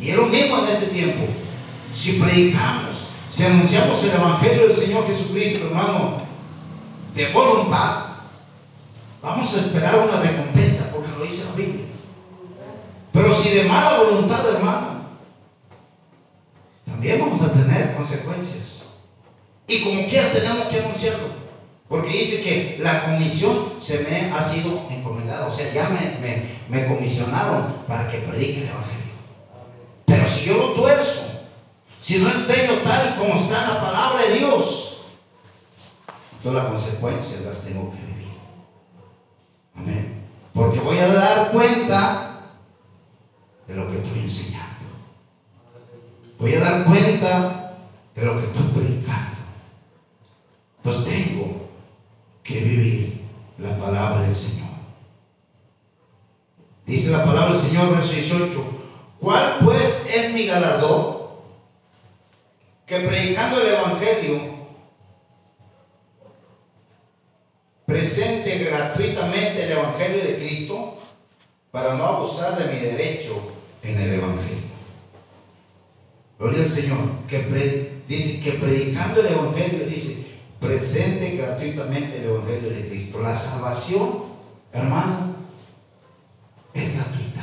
Y 0.00 0.10
es 0.10 0.16
lo 0.16 0.26
mismo 0.26 0.58
en 0.58 0.64
este 0.66 0.86
tiempo. 0.86 1.26
Si 1.94 2.12
predicamos, 2.12 2.96
si 3.30 3.44
anunciamos 3.44 4.02
el 4.04 4.10
Evangelio 4.10 4.68
del 4.68 4.76
Señor 4.76 5.06
Jesucristo, 5.06 5.66
hermano, 5.66 6.22
de 7.14 7.32
voluntad, 7.32 8.06
vamos 9.22 9.54
a 9.54 9.58
esperar 9.58 9.98
una 9.98 10.20
recompensa, 10.20 10.90
porque 10.92 11.10
lo 11.10 11.24
dice 11.24 11.44
la 11.44 11.56
Biblia. 11.56 11.86
Pero 13.12 13.34
si 13.34 13.50
de 13.50 13.64
mala 13.64 14.02
voluntad, 14.02 14.48
hermano, 14.48 15.02
también 16.86 17.20
vamos 17.20 17.40
a 17.42 17.52
tener 17.52 17.94
consecuencias. 17.94 18.90
Y 19.66 19.82
como 19.82 20.06
quiera 20.06 20.32
tenemos 20.32 20.68
que 20.68 20.80
anunciarlo. 20.80 21.41
Porque 21.92 22.08
dice 22.08 22.42
que 22.42 22.78
la 22.80 23.04
comisión 23.04 23.74
se 23.78 23.98
me 23.98 24.32
ha 24.32 24.42
sido 24.42 24.86
encomendada. 24.88 25.46
O 25.46 25.52
sea, 25.52 25.70
ya 25.74 25.90
me, 25.90 26.16
me, 26.26 26.56
me 26.66 26.86
comisionaron 26.86 27.84
para 27.86 28.10
que 28.10 28.16
predique 28.20 28.62
el 28.62 28.68
Evangelio. 28.68 29.12
Pero 30.06 30.26
si 30.26 30.46
yo 30.46 30.56
lo 30.56 30.68
tuerzo, 30.70 31.42
si 32.00 32.18
no 32.18 32.30
enseño 32.30 32.78
tal 32.82 33.18
como 33.18 33.34
está 33.34 33.74
la 33.74 33.80
palabra 33.82 34.22
de 34.22 34.38
Dios, 34.38 35.00
todas 36.42 36.62
las 36.62 36.72
consecuencias 36.72 37.42
las 37.42 37.60
tengo 37.60 37.90
que 37.90 37.98
vivir. 37.98 38.38
Amén. 39.76 40.22
Porque 40.54 40.80
voy 40.80 40.96
a 40.96 41.12
dar 41.12 41.52
cuenta 41.52 42.40
de 43.68 43.74
lo 43.74 43.90
que 43.90 43.98
estoy 43.98 44.20
enseñando. 44.20 44.86
Voy 46.38 46.54
a 46.54 46.60
dar 46.60 46.84
cuenta 46.86 47.74
de 48.14 48.24
lo 48.24 48.40
que 48.40 48.46
estoy 48.46 48.62
predicando. 48.68 49.36
Entonces 50.78 51.04
tengo 51.04 51.61
que 52.42 52.60
vivir 52.60 53.20
la 53.58 53.76
palabra 53.76 54.22
del 54.22 54.34
Señor. 54.34 54.68
Dice 56.86 57.10
la 57.10 57.24
palabra 57.24 57.52
del 57.52 57.60
Señor, 57.60 57.94
verso 57.94 58.12
18. 58.12 58.64
¿Cuál 59.20 59.58
pues 59.62 60.04
es 60.08 60.32
mi 60.34 60.46
galardón? 60.46 61.22
Que 62.86 63.00
predicando 63.00 63.60
el 63.60 63.68
Evangelio 63.68 64.52
presente 67.86 68.58
gratuitamente 68.58 69.64
el 69.64 69.72
Evangelio 69.72 70.24
de 70.24 70.36
Cristo 70.36 70.98
para 71.70 71.94
no 71.94 72.04
abusar 72.04 72.56
de 72.56 72.72
mi 72.72 72.80
derecho 72.80 73.52
en 73.82 73.98
el 73.98 74.14
Evangelio. 74.14 74.72
Gloria 76.38 76.62
al 76.62 76.68
Señor, 76.68 76.98
que 77.28 77.92
dice 78.08 78.40
que 78.40 78.52
predicando 78.52 79.20
el 79.20 79.28
Evangelio, 79.28 79.86
dice, 79.86 80.21
presente 80.62 81.36
gratuitamente 81.36 82.18
el 82.18 82.30
Evangelio 82.30 82.70
de 82.70 82.88
Cristo. 82.88 83.20
La 83.20 83.34
salvación, 83.34 84.22
hermano, 84.72 85.34
es 86.72 86.94
gratuita. 86.94 87.42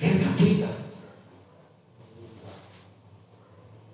Es 0.00 0.20
gratuita. 0.20 0.66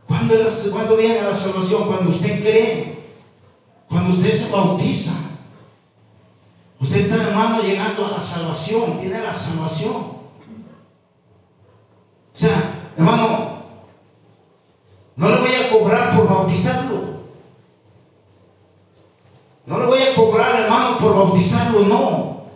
¿Cuándo, 0.08 0.34
¿Cuándo 0.72 0.96
viene 0.96 1.22
la 1.22 1.34
salvación? 1.34 1.86
Cuando 1.86 2.10
usted 2.10 2.40
cree 2.40 2.90
cuando 3.90 4.14
usted 4.14 4.30
se 4.32 4.52
bautiza, 4.52 5.12
usted 6.78 7.10
está 7.10 7.28
hermano 7.28 7.60
llegando 7.60 8.06
a 8.06 8.10
la 8.12 8.20
salvación, 8.20 9.00
tiene 9.00 9.20
la 9.20 9.34
salvación. 9.34 9.96
O 9.96 10.20
sea, 12.32 12.92
hermano, 12.96 13.39
No 15.20 15.28
le 15.28 15.36
voy 15.36 15.50
a 15.50 15.70
cobrar 15.70 16.16
por 16.16 16.28
bautizarlo. 16.30 17.00
No 19.66 19.78
le 19.78 19.84
voy 19.84 19.98
a 20.00 20.14
cobrar, 20.14 20.62
hermano, 20.62 20.96
por 20.96 21.14
bautizarlo, 21.14 21.80
no. 21.80 22.46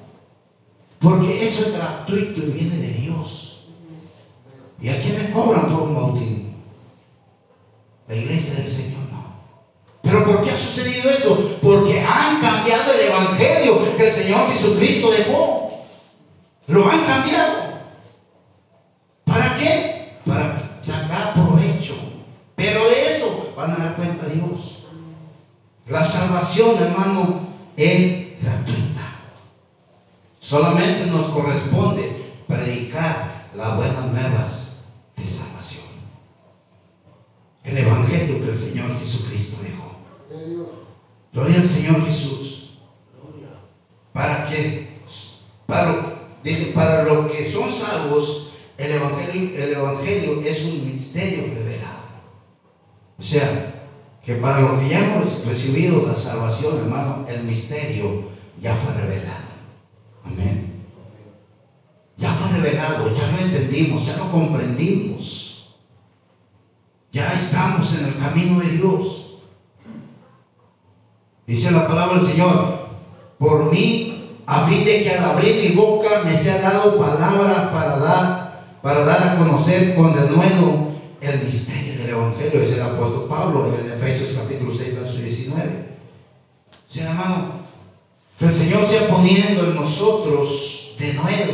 Porque 0.99 1.45
eso 1.45 1.67
es 1.67 1.75
gratuito 1.75 2.41
y 2.41 2.51
viene 2.53 2.79
de 2.79 2.95
Dios. 2.95 3.67
¿Y 4.81 4.89
a 4.89 4.99
quién 4.99 5.23
le 5.23 5.31
cobran 5.31 5.67
por 5.69 5.83
un 5.83 5.95
bautismo? 5.95 6.55
La 8.09 8.15
iglesia 8.15 8.55
del 8.55 8.71
Señor 8.71 9.01
no. 9.13 9.25
¿Pero 10.01 10.25
por 10.25 10.43
qué 10.43 10.51
ha 10.51 10.57
sucedido 10.57 11.11
eso? 11.11 11.59
Porque 11.61 12.01
han 12.01 12.41
cambiado 12.41 12.95
el 12.95 13.01
evangelio 13.09 13.95
que 13.95 14.07
el 14.07 14.13
Señor 14.13 14.51
Jesucristo 14.51 15.11
dejó. 15.11 15.85
Lo 16.69 16.89
han 16.89 17.05
cambiado. 17.05 17.57
¿Para 19.25 19.59
qué? 19.59 20.17
Para 20.25 20.79
sacar 20.83 21.35
provecho. 21.35 21.95
Pero 22.57 22.85
de 22.85 23.15
eso 23.15 23.53
van 23.57 23.73
a 23.73 23.77
dar 23.77 23.97
cuenta 23.97 24.27
Dios. 24.27 24.79
La 25.87 26.03
salvación, 26.03 26.83
hermano, 26.83 27.41
es 27.77 28.41
gratuita. 28.41 29.21
Solamente 30.41 31.07
nos 31.07 31.27
corresponde 31.27 32.33
predicar 32.47 33.51
las 33.55 33.77
buenas 33.77 34.13
nuevas 34.13 34.85
de 35.17 35.27
salvación. 35.27 35.85
El 37.63 37.79
evangelio 37.79 38.41
que 38.41 38.51
el 38.51 38.57
Señor 38.57 38.99
Jesucristo 38.99 39.59
dejó. 39.63 39.93
Gloria 41.33 41.57
al 41.57 41.65
Señor 41.65 42.05
Jesús. 42.05 42.79
¿Para 44.13 44.47
qué? 44.47 45.01
Para, 45.67 46.15
dice, 46.43 46.67
para 46.67 47.05
los 47.05 47.31
que 47.31 47.51
son 47.51 47.71
salvos, 47.71 48.53
el 48.79 48.93
evangelio, 48.93 49.57
el 49.57 49.73
evangelio 49.73 50.41
es 50.43 50.65
un 50.65 50.93
misterio 50.93 51.45
revelado. 51.55 52.05
O 53.19 53.23
sea, 53.23 53.64
que 54.25 54.37
para 54.37 54.61
los 54.61 54.81
que 54.81 54.89
ya 54.89 55.05
hemos 55.05 55.45
recibido 55.47 56.07
la 56.07 56.15
salvación, 56.15 56.79
hermano, 56.79 57.27
el 57.29 57.45
misterio 57.45 58.31
ya 58.61 58.75
fue 58.75 58.95
revelado. 58.95 59.45
Amén. 60.25 60.85
Ya 62.17 62.33
fue 62.35 62.49
revelado, 62.57 63.13
ya 63.13 63.31
lo 63.31 63.39
entendimos, 63.39 64.07
ya 64.07 64.17
lo 64.17 64.31
comprendimos. 64.31 65.75
Ya 67.13 67.35
estamos 67.35 67.99
en 67.99 68.07
el 68.07 68.19
camino 68.19 68.61
de 68.61 68.69
Dios. 68.71 69.41
Dice 71.47 71.71
la 71.71 71.87
palabra 71.87 72.19
del 72.19 72.27
Señor, 72.27 72.89
por 73.39 73.71
mí, 73.71 74.39
a 74.47 74.67
fin 74.67 74.85
de 74.87 75.03
que 75.03 75.11
al 75.11 75.25
abrir 75.25 75.69
mi 75.69 75.77
boca 75.77 76.23
me 76.25 76.35
sea 76.35 76.61
dado 76.61 76.99
palabra 76.99 77.71
para 77.71 77.99
dar, 77.99 78.79
para 78.83 79.05
dar 79.05 79.29
a 79.29 79.37
conocer 79.37 79.95
con 79.95 80.15
denuedo 80.15 80.93
el 81.21 81.43
misterio 81.43 81.94
Evangelio, 82.15 82.63
es 82.63 82.73
el 82.73 82.83
apóstol 82.83 83.27
Pablo 83.29 83.67
en 83.67 83.93
Efesios 83.93 84.39
capítulo 84.39 84.71
6, 84.73 85.01
verso 85.01 85.19
19. 85.19 85.89
O 86.89 86.93
sea, 86.93 87.11
hermano, 87.11 87.65
que 88.39 88.45
el 88.47 88.53
Señor 88.53 88.87
sea 88.87 89.09
poniendo 89.09 89.65
en 89.65 89.75
nosotros 89.75 90.95
de 90.99 91.15
nuevo 91.15 91.53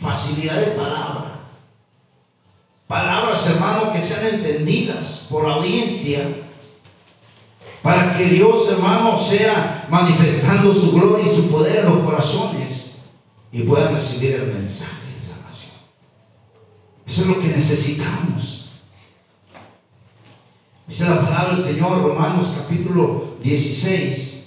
facilidad 0.00 0.60
de 0.60 0.72
palabra. 0.72 1.40
Palabras, 2.86 3.46
hermano, 3.48 3.92
que 3.92 4.00
sean 4.00 4.34
entendidas 4.34 5.26
por 5.28 5.46
la 5.46 5.54
audiencia, 5.54 6.42
para 7.82 8.16
que 8.16 8.24
Dios, 8.24 8.68
hermano, 8.70 9.18
sea 9.18 9.86
manifestando 9.88 10.72
su 10.74 10.92
gloria 10.92 11.30
y 11.30 11.34
su 11.34 11.48
poder 11.48 11.84
en 11.84 11.94
los 11.94 12.04
corazones 12.04 12.98
y 13.52 13.62
puedan 13.62 13.94
recibir 13.94 14.34
el 14.34 14.46
mensaje 14.46 15.12
de 15.14 15.26
salvación. 15.26 15.72
Eso 17.06 17.22
es 17.22 17.26
lo 17.28 17.40
que 17.40 17.48
necesitamos. 17.48 18.55
Dice 20.86 21.04
la 21.04 21.20
palabra 21.20 21.56
del 21.56 21.64
Señor, 21.64 22.00
Romanos 22.00 22.54
capítulo 22.56 23.38
16. 23.42 24.44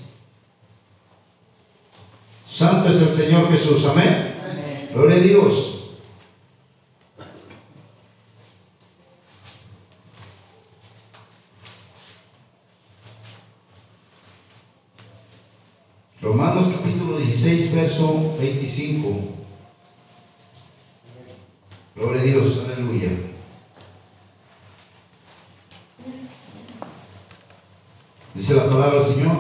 Santo 2.48 2.90
es 2.90 3.02
el 3.02 3.14
Señor 3.14 3.52
Jesús, 3.52 3.86
amén. 3.86 4.90
Gloria 4.94 5.18
a 5.18 5.20
Dios. 5.20 5.76
Romanos 16.22 16.70
capítulo 16.74 17.18
16, 17.18 17.74
verso 17.74 18.38
25. 18.40 19.20
Gloria 21.96 22.22
a 22.22 22.24
Dios, 22.24 22.62
aleluya. 22.66 23.10
Dice 28.40 28.54
la 28.54 28.70
palabra 28.70 29.02
del 29.02 29.16
Señor. 29.16 29.38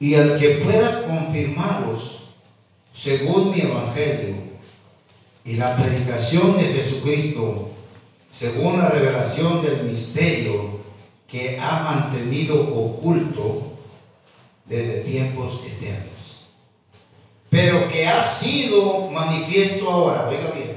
Y 0.00 0.16
al 0.16 0.36
que 0.40 0.56
pueda 0.56 1.06
confirmaros, 1.06 2.22
según 2.92 3.52
mi 3.52 3.60
evangelio 3.60 4.38
y 5.44 5.52
la 5.52 5.76
predicación 5.76 6.56
de 6.56 6.64
Jesucristo, 6.64 7.70
según 8.36 8.76
la 8.76 8.88
revelación 8.88 9.62
del 9.62 9.84
misterio 9.84 10.80
que 11.28 11.60
ha 11.60 11.84
mantenido 11.84 12.60
oculto 12.60 13.74
desde 14.64 15.02
tiempos 15.02 15.60
eternos, 15.64 16.48
pero 17.50 17.88
que 17.88 18.04
ha 18.04 18.20
sido 18.20 19.08
manifiesto 19.12 19.88
ahora, 19.88 20.28
oiga 20.28 20.50
bien, 20.50 20.76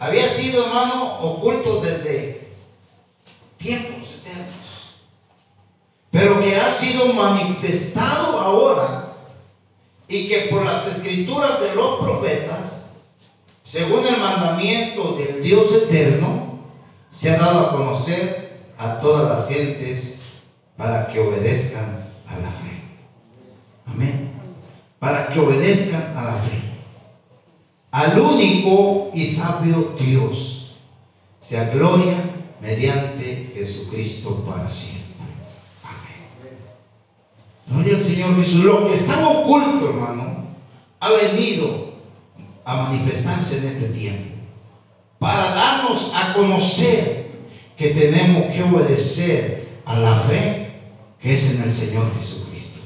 había 0.00 0.26
sido 0.26 0.66
hermano 0.66 1.20
oculto 1.20 1.80
desde 1.80 2.48
tiempos 3.56 3.89
pero 6.10 6.40
que 6.40 6.56
ha 6.56 6.70
sido 6.70 7.12
manifestado 7.12 8.38
ahora 8.38 9.16
y 10.08 10.28
que 10.28 10.48
por 10.50 10.64
las 10.64 10.86
escrituras 10.86 11.60
de 11.60 11.74
los 11.74 12.00
profetas, 12.00 12.58
según 13.62 14.04
el 14.04 14.18
mandamiento 14.18 15.12
del 15.12 15.42
Dios 15.42 15.72
eterno, 15.72 16.58
se 17.12 17.30
ha 17.30 17.38
dado 17.38 17.66
a 17.66 17.70
conocer 17.70 18.60
a 18.76 18.98
todas 18.98 19.28
las 19.28 19.48
gentes 19.48 20.16
para 20.76 21.06
que 21.06 21.20
obedezcan 21.20 22.08
a 22.26 22.36
la 22.36 22.50
fe. 22.50 22.82
Amén. 23.86 24.30
Para 24.98 25.28
que 25.28 25.38
obedezcan 25.38 26.16
a 26.16 26.24
la 26.24 26.34
fe. 26.34 26.60
Al 27.92 28.18
único 28.18 29.10
y 29.14 29.26
sabio 29.26 29.96
Dios, 29.98 30.76
sea 31.40 31.70
gloria 31.70 32.16
mediante 32.60 33.52
Jesucristo 33.54 34.44
para 34.44 34.68
siempre. 34.68 34.99
Gloria 37.70 37.94
al 37.94 38.02
Señor 38.02 38.36
Jesús. 38.36 38.64
Lo 38.64 38.88
que 38.88 38.94
estaba 38.94 39.28
oculto, 39.28 39.90
hermano, 39.90 40.44
ha 40.98 41.10
venido 41.12 41.94
a 42.64 42.82
manifestarse 42.82 43.58
en 43.58 43.66
este 43.66 43.88
tiempo. 43.88 44.34
Para 45.18 45.54
darnos 45.54 46.12
a 46.14 46.32
conocer 46.32 47.30
que 47.76 47.90
tenemos 47.90 48.52
que 48.52 48.62
obedecer 48.62 49.68
a 49.84 49.98
la 49.98 50.20
fe 50.20 50.70
que 51.20 51.34
es 51.34 51.50
en 51.50 51.62
el 51.62 51.70
Señor 51.70 52.14
Jesucristo. 52.18 52.80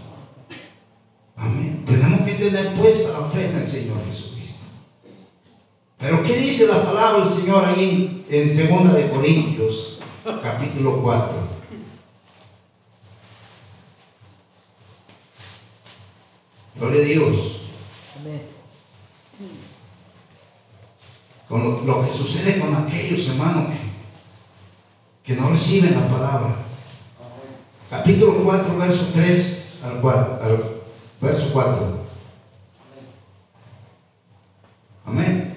Amén. 1.37 1.85
Tenemos 1.87 2.22
que 2.22 2.35
tener 2.35 2.74
puesta 2.74 3.20
la 3.20 3.26
fe 3.26 3.51
en 3.51 3.57
el 3.57 3.66
Señor 3.66 4.05
Jesucristo. 4.07 4.59
Pero 5.99 6.22
¿qué 6.22 6.37
dice 6.37 6.66
la 6.66 6.82
palabra 6.82 7.24
del 7.24 7.32
Señor 7.32 7.64
ahí 7.64 8.24
en, 8.28 8.51
en 8.51 8.85
2 8.85 8.95
de 8.95 9.09
Corintios, 9.09 10.01
capítulo 10.43 11.01
4? 11.03 11.53
Gloria 16.76 17.02
a 17.02 17.04
Dios. 17.04 17.60
Con 21.48 21.86
lo, 21.86 22.04
que 22.04 22.10
sucede 22.10 22.58
con 22.58 22.74
aquellos 22.74 23.28
hermanos 23.28 23.66
que, 25.22 25.36
no 25.36 25.50
reciben 25.50 25.94
la 25.94 26.08
palabra. 26.08 26.56
Capítulo 27.88 28.42
4, 28.42 28.76
verso 28.76 29.08
3 29.14 29.64
al, 29.84 30.00
4, 30.00 30.38
al 30.42 30.64
verso 31.20 31.52
4. 31.52 31.98
Amén. 35.06 35.54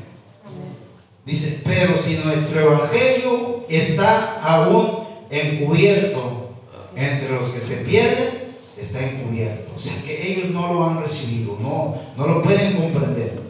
Dice, 1.26 1.62
pero 1.64 1.98
si 1.98 2.18
nuestro 2.18 2.60
evangelio 2.60 3.66
está 3.68 4.40
aún 4.42 5.08
encubierto 5.30 6.52
entre 6.96 7.30
los 7.30 7.48
que 7.48 7.60
se 7.60 7.78
pierden, 7.78 8.47
está 8.78 9.04
encubierto. 9.04 9.74
O 9.76 9.80
sea 9.80 10.02
que 10.04 10.32
ellos 10.32 10.52
no 10.52 10.74
lo 10.74 10.86
han 10.86 11.04
recibido, 11.04 11.58
no, 11.60 11.96
no 12.16 12.28
lo 12.28 12.42
pueden 12.42 12.74
comprender. 12.74 13.42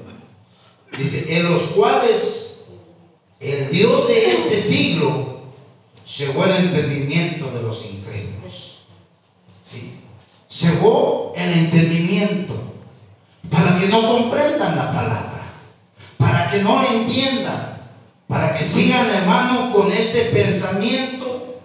Dice, 0.97 1.37
en 1.37 1.51
los 1.51 1.61
cuales 1.63 2.59
el 3.39 3.69
Dios 3.69 4.07
de 4.07 4.25
este 4.25 4.61
siglo 4.61 5.41
cegó 6.07 6.45
el 6.45 6.55
entendimiento 6.55 7.51
de 7.51 7.61
los 7.61 7.85
incrédulos. 7.85 8.79
¿Sí? 9.71 9.99
Cegó 10.49 11.33
el 11.35 11.51
entendimiento 11.51 12.55
para 13.49 13.79
que 13.79 13.87
no 13.87 14.07
comprendan 14.07 14.75
la 14.75 14.91
palabra, 14.91 15.53
para 16.17 16.49
que 16.49 16.61
no 16.63 16.83
entiendan, 16.83 17.75
Para 18.27 18.53
que 18.53 18.61
sigan, 18.61 19.07
hermano, 19.07 19.71
con 19.71 19.89
ese 19.89 20.25
pensamiento 20.25 21.61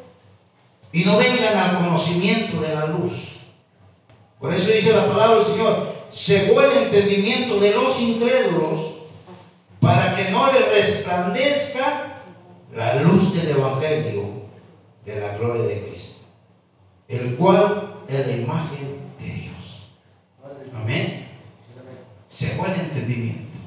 y 0.93 1.05
no 1.05 1.17
vengan 1.17 1.57
al 1.57 1.79
conocimiento 1.79 2.61
de 2.61 2.73
la 2.73 2.87
luz. 2.87 3.32
Por 4.43 4.53
eso 4.53 4.73
dice 4.73 4.93
la 4.93 5.07
palabra 5.07 5.37
del 5.37 5.47
Señor, 5.47 5.95
cegó 6.13 6.61
el 6.63 6.79
entendimiento 6.79 7.61
de 7.61 7.75
los 7.77 8.01
incrédulos 8.01 8.81
para 9.79 10.17
que 10.17 10.33
no 10.33 10.53
les 10.53 10.69
resplandezca 10.69 12.23
la 12.75 12.97
luz 12.97 13.33
del 13.33 13.51
Evangelio 13.51 14.43
de 15.07 15.21
la 15.21 15.39
gloria 15.39 15.67
de 15.67 15.87
Cristo, 15.87 16.23
el 17.07 17.37
cual 17.37 18.01
es 18.09 18.27
la 18.27 18.33
imagen 18.33 18.99
de 19.21 19.27
Dios. 19.27 19.93
Amén. 20.75 21.29
Cegó 22.29 22.67
el 22.67 22.81
entendimiento. 22.81 23.59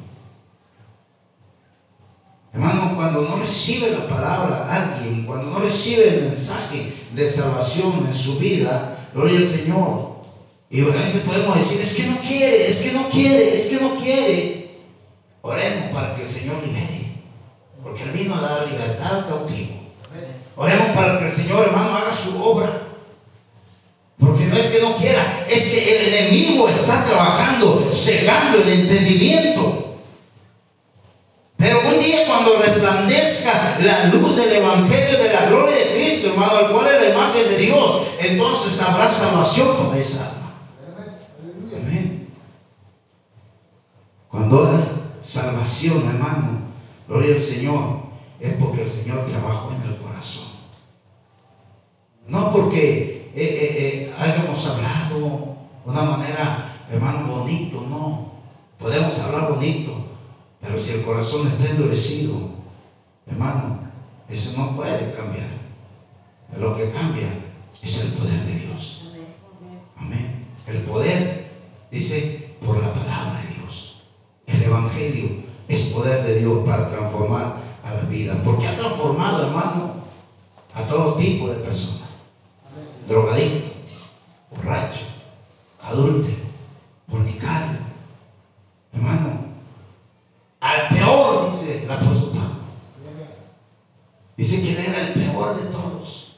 Hermano, 2.53 2.97
cuando 2.97 3.21
no 3.21 3.37
recibe 3.37 3.91
la 3.91 4.09
palabra 4.09 4.67
alguien, 4.69 5.25
cuando 5.25 5.51
no 5.51 5.59
recibe 5.59 6.09
el 6.09 6.23
mensaje 6.23 6.93
de 7.13 7.29
salvación 7.29 8.07
en 8.07 8.13
su 8.13 8.37
vida, 8.39 9.07
gloria 9.13 9.37
al 9.37 9.47
Señor. 9.47 10.14
Y 10.75 10.81
a 10.81 10.87
veces 10.87 11.21
podemos 11.21 11.57
decir, 11.57 11.79
es 11.79 11.93
que 11.93 12.03
no 12.07 12.19
quiere, 12.19 12.67
es 12.67 12.79
que 12.79 12.91
no 12.91 13.09
quiere, 13.09 13.55
es 13.55 13.67
que 13.67 13.77
no 13.77 13.95
quiere. 13.95 14.75
Oremos 15.41 15.89
para 15.93 16.13
que 16.13 16.23
el 16.23 16.27
Señor 16.27 16.61
libere. 16.61 17.13
Porque 17.81 18.03
Él 18.03 18.11
vino 18.11 18.35
a 18.35 18.41
dar 18.41 18.67
libertad 18.67 19.19
al 19.19 19.25
cautivo. 19.25 19.69
Oremos 20.57 20.87
para 20.89 21.17
que 21.17 21.27
el 21.27 21.31
Señor, 21.31 21.67
hermano, 21.67 21.95
haga 21.95 22.13
su 22.13 22.43
obra. 22.43 22.87
Porque 24.19 24.47
no 24.47 24.57
es 24.57 24.65
que 24.65 24.81
no 24.81 24.97
quiera, 24.97 25.45
es 25.49 25.63
que 25.63 25.97
el 25.97 26.13
enemigo 26.13 26.67
está 26.67 27.05
trabajando, 27.05 27.89
cegando 27.93 28.57
el 28.57 28.67
entendimiento. 28.67 29.95
Pero 31.55 31.87
un 31.87 31.99
día 32.01 32.27
cuando 32.27 32.57
resplandezca 32.57 33.77
la 33.81 34.07
luz 34.07 34.35
del 34.35 34.57
Evangelio 34.57 35.17
de 35.17 35.33
la 35.33 35.45
gloria 35.45 35.77
de 35.77 35.93
Cristo, 35.93 36.31
hermano, 36.31 36.57
al 36.57 36.71
cual 36.73 36.87
es 36.87 37.01
la 37.01 37.09
imagen 37.11 37.47
de 37.47 37.57
Dios, 37.59 38.01
entonces 38.19 38.81
habrá 38.81 39.09
salvación 39.09 39.77
para 39.77 39.97
esa 39.97 40.27
alma. 40.27 40.35
Amén. 41.75 42.29
Cuando 44.35 44.67
hay 44.67 44.83
salvación, 45.21 46.03
hermano, 46.09 46.59
gloria 47.07 47.35
al 47.35 47.41
Señor, 47.41 47.99
es 48.37 48.51
porque 48.55 48.81
el 48.81 48.89
Señor 48.89 49.25
trabajó 49.25 49.71
en 49.71 49.89
el 49.89 49.95
corazón. 49.95 50.47
No 52.27 52.51
porque 52.51 53.31
eh, 53.33 53.41
eh, 53.41 53.77
eh, 53.79 54.13
hayamos 54.19 54.67
hablado 54.67 55.19
de 55.85 55.89
una 55.89 56.01
manera, 56.01 56.85
hermano, 56.91 57.27
bonito, 57.27 57.85
no. 57.89 58.33
Podemos 58.77 59.17
hablar 59.19 59.53
bonito, 59.53 60.05
pero 60.59 60.77
si 60.77 60.91
el 60.91 61.03
corazón 61.03 61.47
está 61.47 61.69
endurecido, 61.69 62.35
hermano, 63.25 63.79
eso 64.27 64.57
no 64.57 64.75
puede 64.75 65.13
cambiar. 65.13 65.47
Lo 66.59 66.75
que 66.75 66.91
cambia 66.91 67.29
es 67.81 68.03
el 68.03 68.11
poder 68.11 68.43
de 68.43 68.65
Dios. 68.65 69.11
Amén. 69.95 70.45
El 70.67 70.79
poder, 70.79 71.51
dice, 71.89 72.57
por 72.59 72.81
la 72.81 72.93
palabra 72.93 73.39
de 73.39 73.47
Dios. 73.47 73.54
El 74.65 74.71
Evangelio 74.71 75.29
es 75.67 75.89
poder 75.89 76.23
de 76.23 76.39
Dios 76.39 76.65
para 76.65 76.89
transformar 76.89 77.57
a 77.83 77.93
la 77.93 78.01
vida. 78.09 78.41
Porque 78.43 78.67
ha 78.67 78.75
transformado, 78.75 79.45
hermano, 79.45 79.93
a 80.73 80.81
todo 80.87 81.17
tipo 81.17 81.49
de 81.49 81.57
personas. 81.57 82.09
Drogadicto, 83.07 83.67
borracho, 84.49 85.01
adúltero, 85.79 86.37
fornicario. 87.07 87.77
Hermano, 88.91 89.39
al 90.59 90.87
peor, 90.87 91.51
dice 91.51 91.83
el 91.83 91.91
apóstol. 91.91 92.41
Dice 94.35 94.61
que 94.63 94.71
él 94.71 94.85
era 94.87 95.07
el 95.09 95.13
peor 95.13 95.61
de 95.61 95.69
todos, 95.69 96.37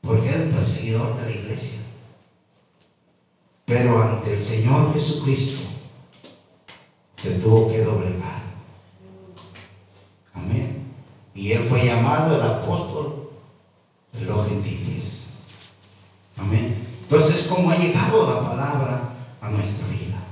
porque 0.00 0.28
era 0.28 0.42
el 0.42 0.48
perseguidor 0.48 1.16
de 1.18 1.22
la 1.22 1.30
iglesia. 1.30 1.82
Pero 3.64 4.02
ante 4.02 4.34
el 4.34 4.40
Señor 4.40 4.92
Jesucristo 4.92 5.73
se 7.24 7.30
tuvo 7.36 7.70
que 7.70 7.82
doblegar. 7.82 8.42
Amén. 10.34 10.92
Y 11.34 11.52
él 11.52 11.66
fue 11.70 11.86
llamado 11.86 12.36
el 12.36 12.42
apóstol 12.42 13.30
de 14.12 14.26
los 14.26 14.46
gentiles. 14.46 15.28
Amén. 16.36 16.86
Entonces, 17.02 17.46
¿cómo 17.48 17.70
ha 17.70 17.76
llegado 17.76 18.30
la 18.30 18.46
palabra 18.46 19.14
a 19.40 19.48
nuestra 19.48 19.86
vida? 19.88 20.22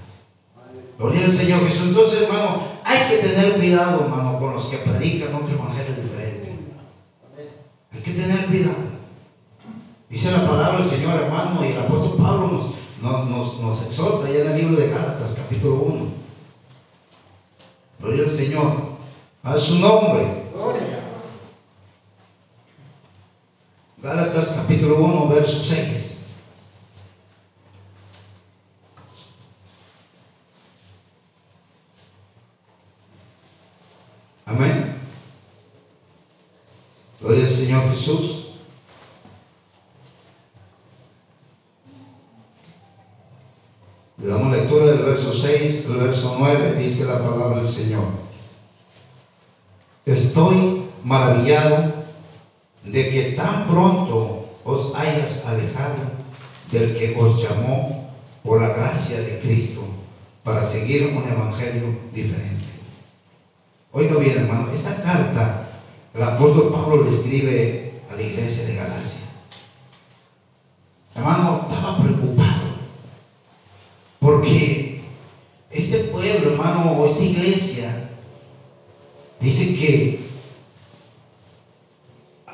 Gloria 0.99 1.25
al 1.25 1.33
Señor 1.33 1.67
Jesús. 1.67 1.89
Entonces, 1.89 2.23
hermano, 2.25 2.61
hay 2.85 3.09
que 3.09 3.27
tener 3.27 3.55
cuidado, 3.55 4.05
hermano, 4.05 4.39
con 4.39 4.53
los 4.53 4.67
que 4.67 4.77
predican 4.77 5.35
otro 5.35 5.49
evangelio 5.49 5.95
diferente. 5.95 6.59
Hay 7.91 8.01
que 8.03 8.13
tener 8.13 8.47
cuidado. 8.47 8.93
Dice 10.11 10.31
la 10.31 10.47
palabra 10.47 10.77
del 10.77 10.87
Señor, 10.87 11.23
hermano, 11.23 11.65
y 11.65 11.73
el 11.73 11.79
apóstol 11.79 12.23
Pablo 12.23 12.49
nos, 12.49 13.31
nos, 13.31 13.61
nos, 13.61 13.87
exhorta 13.87 14.31
ya 14.31 14.41
en 14.41 14.49
el 14.49 14.59
libro 14.59 14.77
de 14.77 14.91
Gálatas, 14.91 15.35
capítulo 15.39 15.77
1. 15.77 16.22
Gloria 18.03 18.25
al 18.25 18.31
Señor. 18.31 18.73
A 19.45 19.57
su 19.57 19.79
nombre. 19.79 20.43
Gálatas, 23.99 24.49
capítulo 24.57 24.97
1, 24.97 25.29
verso 25.29 25.63
6. 25.63 26.17
Amén. 34.47 34.97
Gloria 37.21 37.45
al 37.45 37.49
Señor 37.49 37.89
Jesús. 37.91 38.47
Le 44.19 44.27
damos 44.27 44.53
lectura 44.53 44.87
del 44.87 44.99
verso 44.99 45.32
6, 45.43 45.87
el 45.87 45.97
verso 45.97 46.37
9, 46.39 46.77
dice 46.79 47.05
la 47.05 47.19
palabra 47.19 47.57
del 47.57 47.67
Señor. 47.67 48.05
Estoy 50.07 50.85
maravillado 51.03 51.95
de 52.85 53.11
que 53.11 53.23
tan 53.33 53.67
pronto 53.67 54.47
os 54.65 54.95
hayas 54.95 55.45
alejado 55.45 56.13
del 56.71 56.97
que 56.97 57.17
os 57.19 57.43
llamó 57.43 58.15
por 58.45 58.61
la 58.61 58.69
gracia 58.69 59.21
de 59.21 59.41
Cristo 59.41 59.83
para 60.45 60.63
seguir 60.63 61.09
un 61.09 61.29
evangelio 61.29 61.99
diferente. 62.13 62.65
Oiga 63.91 64.15
bien, 64.21 64.39
hermano, 64.39 64.71
esta 64.73 65.03
carta 65.03 65.69
el 66.15 66.23
apóstol 66.23 66.71
Pablo 66.73 67.03
le 67.03 67.11
escribe 67.11 68.01
a 68.11 68.15
la 68.15 68.23
iglesia 68.23 68.65
de 68.67 68.77
Galacia. 68.77 69.27
Hermano, 71.17 71.67
estaba 71.69 71.99
preocupado 71.99 72.63
porque 74.21 74.93
este 75.73 75.99
pueblo, 76.05 76.53
hermano, 76.53 76.93
o 76.93 77.07
esta 77.07 77.23
iglesia, 77.23 78.11
dice 79.43 79.75
que 79.75 80.21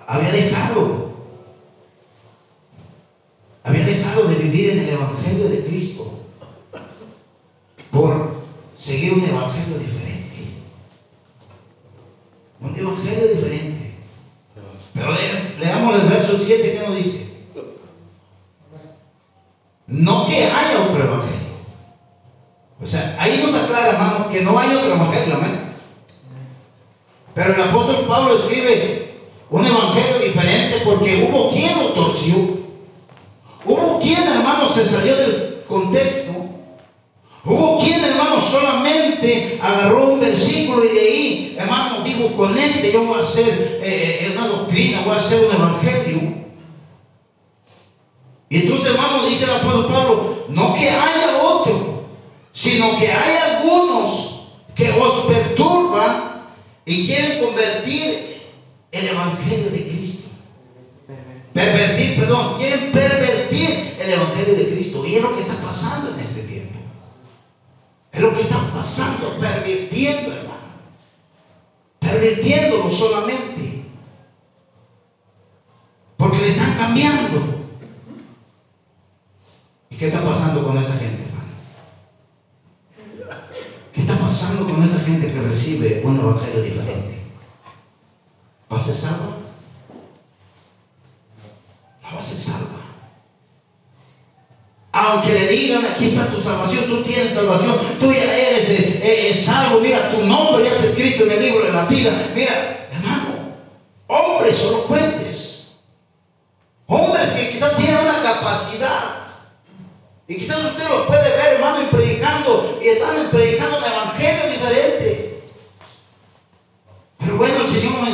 había 0.07 0.33
dejado, 0.33 1.13
había 3.63 3.85
dejado 3.85 4.29
de 4.29 4.35
vivir 4.37 4.71
en 4.71 4.79
el 4.81 4.89
Evangelio 4.89 5.49
de 5.49 5.65
Cristo 5.65 6.19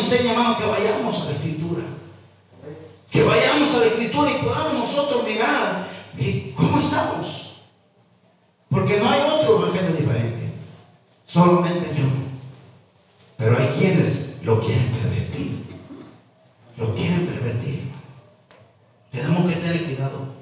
enseña, 0.05 0.33
hermano, 0.33 0.59
que 0.59 0.67
vayamos 0.67 1.21
a 1.21 1.25
la 1.25 1.31
Escritura. 1.33 1.83
Que 3.11 3.23
vayamos 3.23 3.75
a 3.75 3.79
la 3.79 3.87
Escritura 3.87 4.31
y 4.31 4.43
podamos 4.45 4.75
nosotros 4.75 5.25
mirar 5.25 5.85
¿Y 6.17 6.53
cómo 6.53 6.79
estamos? 6.79 7.61
Porque 8.69 8.99
no 8.99 9.11
hay 9.11 9.23
otro 9.23 9.63
evangelio 9.63 9.97
diferente. 9.97 10.53
Solamente 11.27 11.89
yo. 11.99 12.07
Pero 13.37 13.59
hay 13.59 13.69
quienes 13.79 14.39
lo 14.43 14.61
quieren 14.61 14.91
pervertir. 14.93 15.65
Lo 16.77 16.95
quieren 16.95 17.27
pervertir. 17.27 17.91
Tenemos 19.11 19.51
que 19.51 19.57
tener 19.57 19.85
cuidado. 19.85 20.35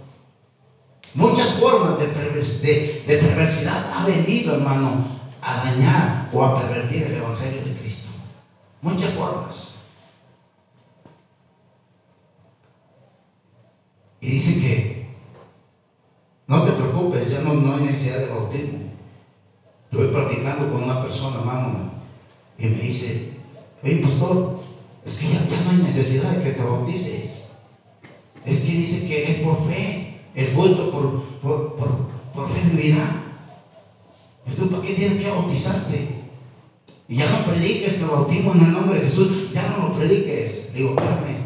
Muchas 1.14 1.54
formas 1.54 1.98
de, 1.98 2.06
de, 2.06 3.16
perversidad 3.18 3.92
ha 3.94 4.06
venido, 4.06 4.54
hermano, 4.54 5.04
a 5.42 5.64
dañar 5.64 6.30
o 6.32 6.42
a 6.42 6.60
pervertir 6.60 7.02
el 7.02 7.16
Evangelio 7.16 7.62
de 7.64 7.74
Cristo. 7.74 8.11
Muchas 8.82 9.14
formas. 9.14 9.74
Y 14.20 14.26
dice 14.26 14.60
que 14.60 15.06
no 16.48 16.64
te 16.64 16.72
preocupes, 16.72 17.30
ya 17.30 17.40
no, 17.42 17.54
no 17.54 17.74
hay 17.74 17.84
necesidad 17.84 18.18
de 18.18 18.26
bautismo. 18.26 18.78
Estuve 19.84 20.08
practicando 20.08 20.72
con 20.72 20.82
una 20.84 21.00
persona, 21.00 21.38
hermano, 21.38 21.92
y 22.58 22.66
me 22.66 22.82
dice, 22.82 23.30
oye, 23.82 23.96
pastor, 23.96 24.60
es 25.04 25.16
que 25.16 25.28
ya, 25.28 25.62
no 25.64 25.70
hay 25.70 25.76
necesidad 25.76 26.30
de 26.32 26.42
que 26.42 26.50
te 26.50 26.62
bautices. 26.62 27.48
Es 28.44 28.60
que 28.60 28.72
dice 28.72 29.06
que 29.06 29.32
es 29.32 29.40
por 29.42 29.64
fe, 29.68 30.20
el 30.34 30.54
justo 30.54 30.90
por, 30.90 31.22
por, 31.40 31.76
por, 32.34 32.48
fe 32.48 32.60
vivirá. 32.70 33.22
¿Tú 34.56 34.68
para 34.68 34.82
qué 34.82 34.94
tienes 34.94 35.22
que 35.22 35.30
bautizarte? 35.30 36.21
Y 37.12 37.16
ya 37.16 37.28
no 37.28 37.44
prediques 37.44 38.00
el 38.00 38.06
bautismo 38.06 38.54
en 38.54 38.60
el 38.62 38.72
nombre 38.72 38.98
de 38.98 39.06
Jesús, 39.06 39.52
ya 39.52 39.68
no 39.68 39.88
lo 39.88 39.92
prediques. 39.92 40.72
Digo, 40.72 40.94
espérame. 40.96 41.44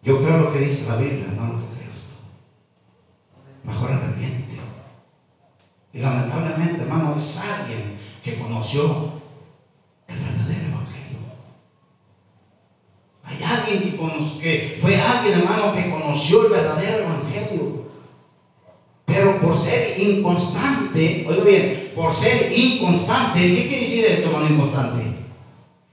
Yo 0.00 0.18
creo 0.18 0.38
lo 0.38 0.52
que 0.52 0.60
dice 0.60 0.86
la 0.86 0.94
Biblia, 0.94 1.26
no 1.36 1.54
lo 1.54 1.58
que 1.58 1.64
mejor 3.64 3.90
arrepiéntete. 3.90 4.60
Y 5.92 5.98
lamentablemente, 5.98 6.82
hermano, 6.82 7.16
es 7.18 7.36
alguien 7.36 7.98
que 8.22 8.38
conoció 8.38 9.10
el 10.06 10.18
verdadero 10.20 10.68
evangelio. 10.68 11.18
Hay 13.24 13.42
alguien 13.42 13.80
que, 13.80 14.38
que 14.40 14.78
fue 14.80 15.00
alguien, 15.00 15.40
hermano, 15.40 15.74
que 15.74 15.90
conoció 15.90 16.46
el 16.46 16.52
verdadero 16.52 17.06
evangelio. 17.06 17.71
Pero 19.12 19.38
por 19.42 19.58
ser 19.58 20.00
inconstante, 20.00 21.26
oiga 21.28 21.44
bien, 21.44 21.92
por 21.94 22.14
ser 22.16 22.50
inconstante, 22.50 23.40
¿qué 23.40 23.68
quiere 23.68 23.80
decir 23.80 24.04
esto, 24.06 24.28
hermano, 24.28 24.48
inconstante? 24.48 25.02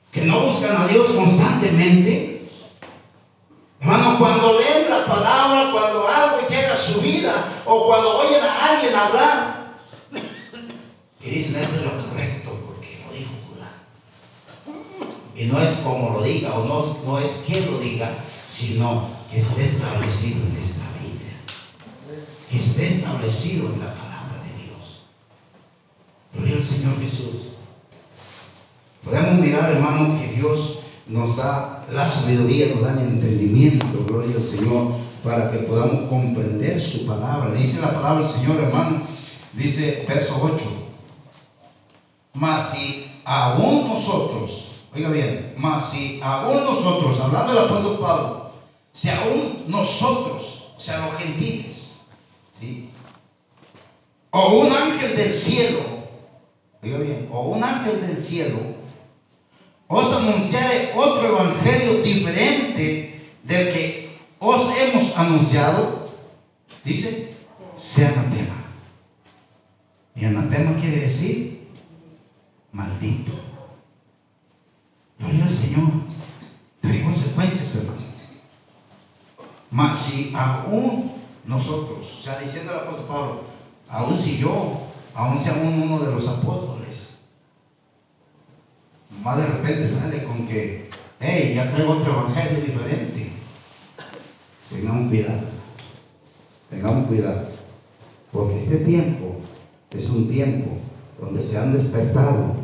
Que 0.09 0.21
no 0.21 0.45
buscan 0.45 0.83
a 0.83 0.87
Dios 0.87 1.07
constantemente, 1.07 2.39
Hermano, 3.81 4.19
cuando 4.19 4.59
leen 4.59 4.89
la 4.89 5.05
palabra, 5.05 5.71
cuando 5.71 6.05
algo 6.05 6.47
llega 6.49 6.73
a 6.73 6.77
su 6.77 6.99
vida, 6.99 7.61
o 7.65 7.87
cuando 7.87 8.17
oyen 8.17 8.41
a 8.43 8.73
alguien 8.73 8.93
hablar, 8.93 9.71
y 11.23 11.29
dicen, 11.29 11.55
esto 11.55 11.75
es 11.75 11.83
lo 11.83 12.09
correcto, 12.09 12.59
porque 12.65 12.99
lo 13.05 13.17
dijo 13.17 13.31
fulano. 13.47 14.83
Y 15.33 15.45
no 15.45 15.61
es 15.61 15.77
como 15.77 16.09
lo 16.09 16.23
diga, 16.23 16.53
o 16.55 16.65
no, 16.65 16.97
no 17.05 17.19
es 17.19 17.41
quien 17.45 17.71
lo 17.71 17.79
diga, 17.79 18.11
sino 18.51 19.11
que 19.31 19.39
esté 19.39 19.63
establecido 19.63 20.41
en 20.41 20.61
esta. 20.61 20.88
Que 22.59 22.65
esté 22.65 22.87
establecido 22.87 23.67
en 23.67 23.79
la 23.79 23.93
palabra 23.93 24.43
de 24.43 24.65
Dios. 24.65 25.03
Gloria 26.33 26.57
al 26.57 26.61
Señor 26.61 26.99
Jesús. 26.99 27.53
Podemos 29.01 29.39
mirar, 29.39 29.71
hermano, 29.71 30.19
que 30.19 30.33
Dios 30.33 30.79
nos 31.07 31.37
da 31.37 31.85
la 31.89 32.05
sabiduría, 32.05 32.75
nos 32.75 32.81
da 32.83 33.01
el 33.01 33.11
entendimiento, 33.11 34.03
gloria 34.05 34.35
al 34.35 34.43
Señor, 34.43 34.91
para 35.23 35.49
que 35.49 35.59
podamos 35.59 36.09
comprender 36.09 36.81
su 36.81 37.05
palabra. 37.05 37.53
Dice 37.53 37.79
la 37.79 37.93
palabra 37.93 38.27
del 38.27 38.29
Señor, 38.29 38.59
hermano, 38.59 39.03
dice 39.53 40.05
verso 40.05 40.37
8. 40.43 40.65
Mas 42.33 42.71
si 42.71 43.09
aún 43.23 43.87
nosotros, 43.87 44.71
oiga 44.93 45.07
bien, 45.11 45.53
mas 45.55 45.91
si 45.91 46.19
aún 46.21 46.65
nosotros, 46.65 47.21
hablando 47.21 47.53
del 47.53 47.63
apóstol 47.63 47.99
Pablo, 47.99 48.51
si 48.91 49.07
aún 49.09 49.63
nosotros, 49.67 50.71
o 50.75 50.79
sea, 50.79 51.07
los 51.07 51.21
gentiles, 51.21 51.88
o 54.31 54.59
un 54.59 54.71
ángel 54.71 55.15
del 55.15 55.31
cielo, 55.31 55.79
oiga 56.83 56.97
bien, 56.99 57.29
o 57.31 57.49
un 57.49 57.63
ángel 57.63 58.01
del 58.01 58.21
cielo, 58.21 58.59
os 59.87 60.15
anunciaré 60.15 60.91
otro 60.95 61.27
evangelio 61.27 62.01
diferente 62.03 63.21
del 63.43 63.73
que 63.73 64.17
os 64.39 64.77
hemos 64.77 65.17
anunciado, 65.17 66.09
dice, 66.83 67.33
sea 67.75 68.09
anatema. 68.09 68.65
Y 70.15 70.25
anatema 70.25 70.75
quiere 70.75 71.01
decir 71.01 71.67
maldito. 72.71 73.31
Gloria 75.17 75.43
al 75.45 75.49
Señor. 75.49 75.91
Trae 76.81 77.03
consecuencias, 77.03 77.75
hermano. 77.75 78.01
Mas 79.71 79.97
si 79.97 80.33
aún 80.35 81.18
nosotros, 81.49 82.17
o 82.19 82.21
sea, 82.21 82.37
diciendo 82.39 82.71
el 82.71 82.79
apóstol 82.81 83.05
Pablo, 83.07 83.41
aún 83.89 84.15
si 84.15 84.37
yo, 84.37 84.81
aún 85.15 85.39
si 85.39 85.49
aún 85.49 85.81
uno 85.81 85.99
de 85.99 86.11
los 86.11 86.27
apóstoles, 86.27 87.17
más 89.23 89.37
de 89.37 89.47
repente 89.47 89.87
sale 89.87 90.25
con 90.25 90.47
que, 90.47 90.91
hey, 91.19 91.53
ya 91.55 91.71
traigo 91.71 91.93
otro 91.93 92.11
evangelio 92.11 92.61
diferente. 92.61 93.31
Tengamos 94.69 95.09
cuidado, 95.09 95.41
tengamos 96.69 97.07
cuidado, 97.07 97.47
porque 98.31 98.63
este 98.65 98.77
tiempo 98.77 99.37
es 99.89 100.07
un 100.07 100.29
tiempo 100.29 100.77
donde 101.19 101.41
se 101.41 101.57
han 101.57 101.73
despertado 101.73 102.57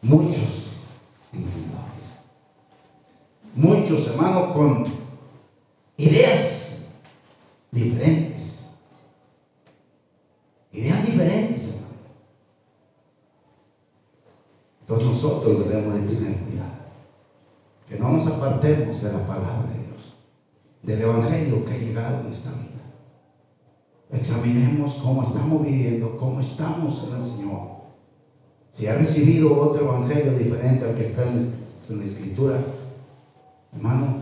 muchos 0.00 0.70
engañadores, 1.34 2.08
muchos 3.54 4.06
hermanos 4.06 4.54
con 4.54 4.86
ideas 5.98 6.61
diferentes, 7.72 8.70
ideas 10.72 11.06
diferentes. 11.06 11.74
Entonces 14.82 15.08
nosotros 15.08 15.66
debemos 15.66 15.94
de 15.94 16.00
tener 16.02 16.36
cuidado. 16.36 16.82
Que 17.88 17.98
no 17.98 18.12
nos 18.12 18.26
apartemos 18.26 19.02
de 19.02 19.12
la 19.12 19.26
palabra 19.26 19.70
de 19.72 19.86
Dios, 19.86 20.14
del 20.82 21.02
Evangelio 21.02 21.64
que 21.64 21.72
ha 21.72 21.78
llegado 21.78 22.20
en 22.20 22.26
esta 22.26 22.50
vida. 22.50 22.68
Examinemos 24.10 24.94
cómo 25.02 25.22
estamos 25.22 25.62
viviendo, 25.64 26.16
cómo 26.18 26.40
estamos 26.40 27.08
en 27.08 27.16
el 27.16 27.22
Señor. 27.22 27.72
Si 28.70 28.86
ha 28.86 28.96
recibido 28.96 29.58
otro 29.58 29.84
Evangelio 29.84 30.36
diferente 30.36 30.84
al 30.84 30.94
que 30.94 31.06
está 31.06 31.22
en 31.24 31.98
la 31.98 32.04
Escritura, 32.04 32.58
hermano, 33.74 34.16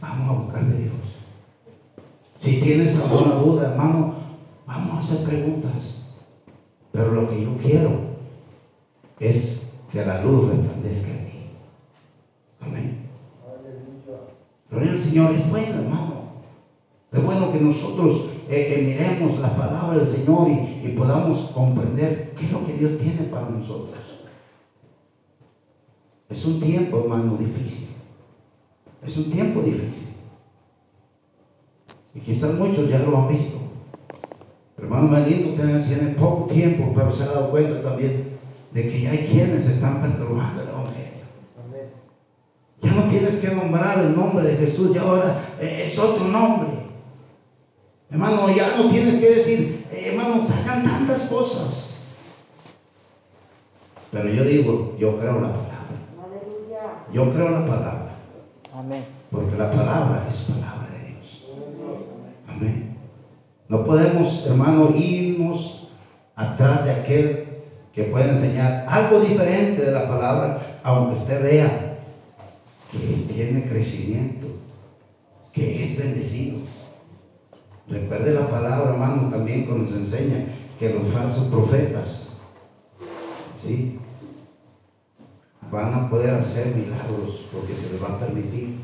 vamos 0.00 0.28
a 0.28 0.42
buscar 0.42 0.64
de 0.66 0.78
Dios. 0.82 0.89
Tienes 2.62 2.96
alguna 3.00 3.36
duda, 3.36 3.72
hermano, 3.72 4.14
vamos 4.66 4.94
a 4.94 4.98
hacer 4.98 5.26
preguntas. 5.26 6.04
Pero 6.92 7.12
lo 7.12 7.28
que 7.28 7.42
yo 7.42 7.56
quiero 7.56 7.90
es 9.18 9.62
que 9.90 10.04
la 10.04 10.22
luz 10.22 10.48
resplandezca 10.48 11.08
en 11.08 11.24
mí. 11.24 11.30
Amén. 12.60 12.98
Gloria 14.70 14.90
al 14.90 14.98
Señor, 14.98 15.32
es 15.32 15.48
bueno, 15.48 15.80
hermano. 15.80 16.20
Es 17.10 17.24
bueno 17.24 17.50
que 17.50 17.60
nosotros 17.60 18.26
eh, 18.48 18.74
eh, 18.76 18.82
miremos 18.82 19.38
la 19.38 19.56
palabra 19.56 19.98
del 19.98 20.06
Señor 20.06 20.48
y, 20.50 20.94
podamos 20.96 21.52
comprender 21.54 22.34
qué 22.36 22.44
es 22.44 22.52
lo 22.52 22.64
que 22.66 22.74
Dios 22.74 22.98
tiene 22.98 23.22
para 23.30 23.48
nosotros. 23.48 23.96
Es 26.28 26.44
un 26.44 26.60
tiempo, 26.60 27.00
hermano, 27.00 27.38
difícil. 27.38 27.88
Es 29.02 29.16
un 29.16 29.30
tiempo 29.30 29.62
difícil. 29.62 30.08
Y 32.14 32.20
quizás 32.20 32.54
muchos 32.54 32.88
ya 32.88 32.98
lo 32.98 33.16
han 33.16 33.28
visto. 33.28 33.58
hermano 34.78 35.08
Melito 35.08 35.54
tiene, 35.54 35.80
tiene 35.84 36.14
poco 36.14 36.46
tiempo, 36.46 36.92
pero 36.94 37.10
se 37.10 37.22
ha 37.22 37.26
dado 37.26 37.50
cuenta 37.50 37.82
también 37.82 38.30
de 38.72 38.88
que 38.88 39.02
ya 39.02 39.10
hay 39.10 39.26
quienes 39.30 39.66
están 39.66 40.00
perturbando 40.00 40.62
el 40.62 40.68
Evangelio. 40.68 41.10
Ya 42.82 42.92
no 42.92 43.02
tienes 43.04 43.36
que 43.36 43.50
nombrar 43.50 43.98
el 43.98 44.16
nombre 44.16 44.46
de 44.46 44.56
Jesús, 44.56 44.94
ya 44.94 45.02
ahora 45.02 45.36
eh, 45.60 45.82
es 45.84 45.98
otro 45.98 46.24
nombre. 46.24 46.68
Hermano, 48.10 48.48
ya 48.48 48.76
no 48.76 48.88
tienes 48.90 49.20
que 49.20 49.30
decir, 49.30 49.86
eh, 49.92 50.10
hermano, 50.12 50.40
sacan 50.40 50.84
tantas 50.84 51.22
cosas. 51.24 51.90
Pero 54.10 54.28
yo 54.30 54.44
digo, 54.44 54.96
yo 54.98 55.16
creo 55.16 55.34
la 55.34 55.52
palabra. 55.52 55.70
Yo 57.12 57.30
creo 57.30 57.50
la 57.50 57.66
palabra. 57.66 58.14
Amén. 58.74 59.04
Porque 59.30 59.56
la 59.56 59.70
palabra 59.70 60.26
es 60.28 60.40
palabra. 60.42 60.79
No 63.68 63.84
podemos, 63.84 64.46
hermano, 64.46 64.94
irnos 64.96 65.88
atrás 66.34 66.84
de 66.84 66.90
aquel 66.90 67.46
que 67.92 68.04
puede 68.04 68.30
enseñar 68.30 68.84
algo 68.88 69.20
diferente 69.20 69.82
de 69.82 69.92
la 69.92 70.08
palabra, 70.08 70.80
aunque 70.82 71.20
usted 71.20 71.42
vea 71.42 71.98
que 72.90 73.32
tiene 73.32 73.64
crecimiento, 73.64 74.46
que 75.52 75.84
es 75.84 75.96
bendecido. 75.96 76.58
Recuerde 77.88 78.34
la 78.34 78.48
palabra, 78.48 78.90
hermano, 78.90 79.28
también 79.28 79.66
cuando 79.66 79.84
nos 79.84 79.94
enseña 79.94 80.44
que 80.78 80.90
los 80.90 81.12
falsos 81.12 81.44
profetas, 81.46 82.30
¿sí? 83.62 83.98
Van 85.70 85.94
a 85.94 86.10
poder 86.10 86.34
hacer 86.34 86.74
milagros 86.74 87.46
porque 87.52 87.74
se 87.74 87.90
les 87.92 88.02
va 88.02 88.14
a 88.14 88.18
permitir. 88.18 88.76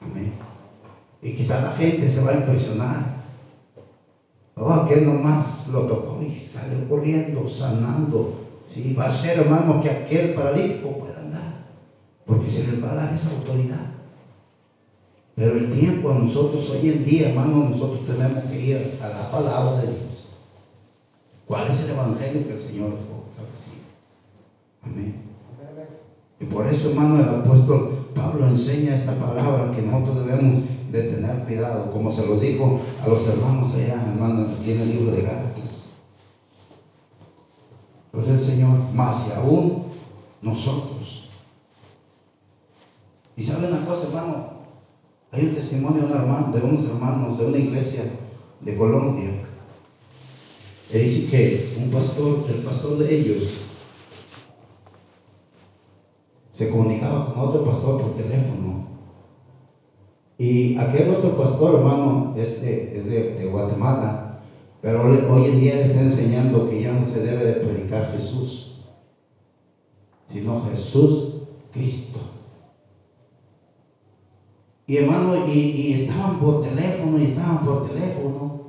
Amén. 0.00 0.49
Y 1.22 1.32
quizás 1.32 1.62
la 1.62 1.72
gente 1.72 2.08
se 2.08 2.22
va 2.22 2.32
a 2.32 2.36
impresionar. 2.36 3.20
Oh, 4.56 4.72
aquel 4.72 5.06
nomás 5.06 5.68
lo 5.68 5.80
tocó 5.82 6.22
y 6.22 6.38
salió 6.38 6.88
corriendo, 6.88 7.48
sanando. 7.48 8.40
¿sí? 8.72 8.94
Va 8.94 9.06
a 9.06 9.10
ser, 9.10 9.38
hermano, 9.38 9.80
que 9.80 9.90
aquel 9.90 10.34
paralítico 10.34 10.98
pueda 10.98 11.20
andar. 11.20 11.66
Porque 12.26 12.48
se 12.48 12.66
les 12.66 12.82
va 12.82 12.92
a 12.92 12.94
dar 12.96 13.14
esa 13.14 13.30
autoridad. 13.30 13.86
Pero 15.34 15.56
el 15.56 15.72
tiempo 15.72 16.10
a 16.10 16.18
nosotros 16.18 16.68
hoy 16.70 16.90
en 16.90 17.04
día, 17.04 17.30
hermano, 17.30 17.70
nosotros 17.70 18.04
tenemos 18.06 18.44
que 18.44 18.60
ir 18.60 18.98
a 19.02 19.08
la 19.08 19.30
palabra 19.30 19.80
de 19.80 19.86
Dios. 19.86 20.26
¿Cuál 21.46 21.70
es 21.70 21.80
el 21.80 21.90
evangelio 21.90 22.46
que 22.46 22.52
el 22.52 22.60
Señor 22.60 22.90
dejó 22.90 23.24
establecido? 23.30 23.84
Amén. 24.82 25.14
Y 26.38 26.44
por 26.44 26.66
eso, 26.66 26.90
hermano, 26.90 27.20
el 27.20 27.28
apóstol 27.28 28.08
Pablo 28.14 28.48
enseña 28.48 28.94
esta 28.94 29.14
palabra 29.14 29.70
que 29.74 29.82
nosotros 29.82 30.26
debemos 30.26 30.64
de 30.90 31.02
tener 31.02 31.44
cuidado, 31.44 31.90
como 31.92 32.10
se 32.10 32.26
lo 32.26 32.36
dijo 32.38 32.80
a 33.02 33.08
los 33.08 33.26
hermanos 33.26 33.74
allá, 33.74 34.04
hermano, 34.12 34.48
aquí 34.58 34.72
en 34.72 34.80
el 34.80 34.88
libro 34.90 35.12
de 35.12 35.22
Gálatas. 35.22 35.84
Pues 38.10 38.28
el 38.28 38.40
Señor, 38.40 38.92
más 38.92 39.28
y 39.28 39.32
aún 39.32 39.84
nosotros. 40.42 41.28
Y 43.36 43.42
sabe 43.44 43.68
una 43.68 43.84
cosa, 43.84 44.08
hermano, 44.08 44.50
hay 45.30 45.46
un 45.46 45.54
testimonio 45.54 46.08
de, 46.08 46.14
hermano, 46.14 46.52
de 46.52 46.60
unos 46.60 46.84
hermanos 46.84 47.38
de 47.38 47.46
una 47.46 47.58
iglesia 47.58 48.04
de 48.60 48.76
Colombia. 48.76 49.30
Que 50.90 50.98
dice 50.98 51.30
que 51.30 51.76
un 51.80 51.90
pastor, 51.90 52.44
el 52.48 52.62
pastor 52.62 52.98
de 52.98 53.16
ellos, 53.16 53.44
se 56.50 56.68
comunicaba 56.68 57.32
con 57.32 57.48
otro 57.48 57.64
pastor 57.64 58.02
por 58.02 58.16
teléfono. 58.16 58.89
Y 60.40 60.74
aquel 60.78 61.10
otro 61.10 61.36
pastor, 61.36 61.80
hermano, 61.80 62.32
es 62.34 62.62
de, 62.62 62.96
es 62.96 63.04
de, 63.04 63.44
Guatemala, 63.44 64.40
pero 64.80 65.02
hoy 65.02 65.44
en 65.44 65.60
día 65.60 65.74
le 65.74 65.82
está 65.82 66.00
enseñando 66.00 66.66
que 66.66 66.82
ya 66.82 66.94
no 66.94 67.04
se 67.04 67.20
debe 67.20 67.44
de 67.44 67.52
predicar 67.56 68.10
Jesús, 68.12 68.80
sino 70.32 70.62
Jesús 70.70 71.42
Cristo. 71.70 72.20
Y 74.86 74.96
hermano, 74.96 75.46
y, 75.46 75.92
estaban 75.92 76.40
por 76.40 76.62
teléfono, 76.62 77.18
y 77.18 77.24
estaban 77.24 77.58
por 77.58 77.86
teléfono. 77.86 78.60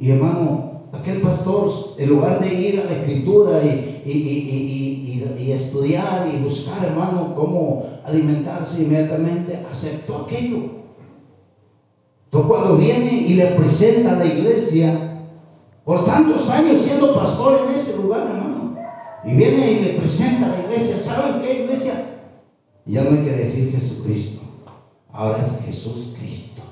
Y 0.00 0.10
hermano, 0.10 0.82
aquel 0.92 1.20
pastor, 1.20 1.70
en 1.96 2.08
lugar 2.08 2.40
de 2.40 2.52
ir 2.52 2.80
a 2.80 2.86
la 2.86 2.92
escritura 2.94 3.64
y, 3.64 4.02
y, 4.04 5.52
estudiar 5.52 6.28
y 6.34 6.42
buscar, 6.42 6.84
hermano, 6.84 7.36
cómo 7.36 7.86
alimentarse 8.04 8.82
inmediatamente, 8.82 9.64
aceptó 9.70 10.26
aquello. 10.26 10.78
Entonces 12.28 12.50
cuando 12.50 12.76
viene 12.76 13.12
y 13.12 13.34
le 13.34 13.46
presenta 13.46 14.12
a 14.12 14.18
la 14.18 14.26
iglesia, 14.26 15.24
por 15.84 16.04
tantos 16.04 16.50
años 16.50 16.80
siendo 16.80 17.14
pastor 17.14 17.62
en 17.66 17.74
ese 17.74 17.96
lugar, 17.96 18.26
hermano, 18.26 18.76
y 19.24 19.34
viene 19.34 19.72
y 19.72 19.80
le 19.80 19.98
presenta 19.98 20.46
a 20.46 20.50
la 20.50 20.60
iglesia, 20.60 20.98
¿saben 20.98 21.40
qué 21.40 21.62
iglesia? 21.62 22.04
Ya 22.84 23.04
no 23.04 23.10
hay 23.10 23.24
que 23.24 23.32
decir 23.32 23.70
Jesucristo 23.72 24.38
ahora 25.18 25.42
es 25.42 25.58
Jesús 25.64 26.14
Cristo. 26.16 26.62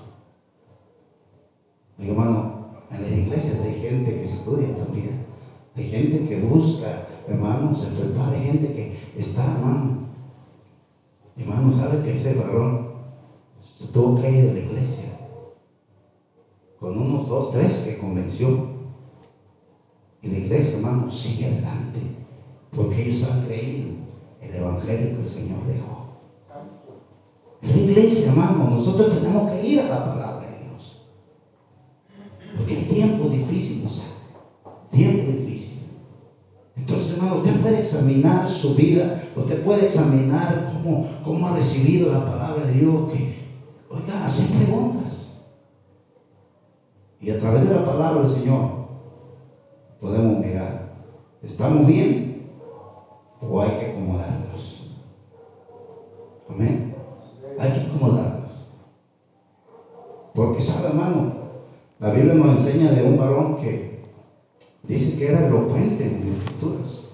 Hermano, 1.99 2.67
en 2.93 3.03
las 3.03 3.11
iglesias 3.11 3.61
hay 3.61 3.81
gente 3.81 4.15
que 4.15 4.25
estudia 4.25 4.73
también, 4.77 5.27
hay 5.75 5.89
gente 5.89 6.29
que 6.29 6.41
busca, 6.41 7.09
hermano, 7.27 7.75
se 7.75 7.87
prepara, 7.87 8.39
hay 8.39 8.45
gente 8.45 8.73
que 8.73 8.97
está, 9.17 9.45
hermano. 9.45 10.07
Hermano, 11.37 11.73
¿sabe 11.73 12.03
que 12.03 12.13
ese 12.13 12.35
varón 12.35 12.93
tuvo 13.93 14.21
que 14.21 14.31
ir 14.31 14.45
de 14.47 14.53
la 14.53 14.61
iglesia? 14.61 15.16
Con 16.87 16.99
unos 16.99 17.29
dos, 17.29 17.51
tres 17.51 17.79
que 17.79 17.99
convenció. 17.99 18.47
Y 20.23 20.29
la 20.29 20.39
iglesia, 20.39 20.77
hermano, 20.77 21.11
sigue 21.11 21.47
adelante, 21.47 21.99
porque 22.71 23.09
ellos 23.09 23.29
han 23.29 23.43
creído 23.45 23.89
el 24.41 24.55
evangelio 24.55 25.17
que 25.17 25.23
el 25.23 25.27
Señor 25.27 25.67
dejó. 25.67 26.21
Es 27.61 27.75
la 27.75 27.83
iglesia, 27.83 28.31
hermano. 28.31 28.71
Nosotros 28.71 29.13
tenemos 29.21 29.51
que 29.51 29.67
ir 29.67 29.81
a 29.81 29.89
la 29.89 30.05
palabra 30.05 30.49
de 30.49 30.65
Dios. 30.65 31.03
Porque 32.57 32.77
hay 32.77 32.85
tiempo 32.85 33.31
difícil, 33.31 33.85
o 34.63 34.97
tiempo 34.97 35.33
difícil. 35.33 35.89
Entonces, 36.77 37.15
hermano, 37.15 37.39
usted 37.39 37.61
puede 37.63 37.81
examinar 37.81 38.47
su 38.47 38.77
vida, 38.77 39.25
usted 39.35 39.65
puede 39.65 39.87
examinar 39.87 40.73
cómo, 40.73 41.09
cómo 41.25 41.49
ha 41.49 41.57
recibido 41.57 42.13
la 42.13 42.25
palabra 42.25 42.65
de 42.65 42.75
Dios, 42.75 43.13
que, 43.13 43.35
oiga, 43.91 44.25
hacer 44.25 44.47
preguntas. 44.51 44.96
Y 47.27 47.31
a 47.33 47.41
través 47.41 47.69
de 47.69 47.75
la 47.75 47.85
palabra 47.85 48.23
del 48.23 48.31
Señor 48.31 48.71
podemos 50.01 50.39
mirar, 50.39 50.93
¿estamos 51.43 51.85
bien 51.85 52.53
o 53.41 53.61
hay 53.61 53.71
que 53.71 53.87
acomodarnos? 53.87 54.93
Amén. 56.49 56.95
Hay 57.59 57.73
que 57.73 57.81
acomodarnos. 57.81 58.53
Porque 60.37 60.63
sabe, 60.63 60.91
hermano, 60.91 61.33
la 61.99 62.11
Biblia 62.11 62.35
nos 62.35 62.65
enseña 62.65 62.93
de 62.93 63.03
un 63.03 63.19
varón 63.19 63.57
que 63.57 64.05
dice 64.85 65.19
que 65.19 65.27
era 65.27 65.49
elocuente 65.49 66.07
en 66.07 66.29
las 66.29 66.39
escrituras. 66.39 67.09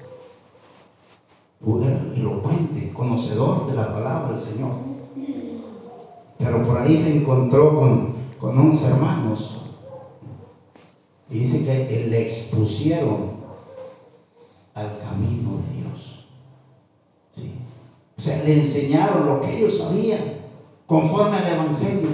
Era 1.87 2.13
elocuente, 2.15 2.93
conocedor 2.93 3.67
de 3.67 3.77
la 3.77 3.91
palabra 3.91 4.33
del 4.33 4.39
Señor. 4.39 4.73
Pero 6.37 6.63
por 6.63 6.77
ahí 6.77 6.99
se 6.99 7.17
encontró 7.17 7.81
con, 7.81 8.13
con 8.39 8.59
unos 8.59 8.83
hermanos 8.83 9.62
y 11.33 11.39
dice 11.39 11.65
que 11.65 12.07
le 12.11 12.23
expusieron 12.27 13.33
al 14.75 14.99
camino 14.99 15.63
de 15.63 15.81
Dios. 15.81 16.27
¿Sí? 17.35 17.53
O 18.17 18.21
sea, 18.21 18.45
le 18.45 18.61
enseñaron 18.61 19.27
lo 19.27 19.41
que 19.41 19.57
ellos 19.57 19.79
sabían 19.79 20.21
conforme 20.87 21.39
al 21.39 21.55
Evangelio. 21.55 22.11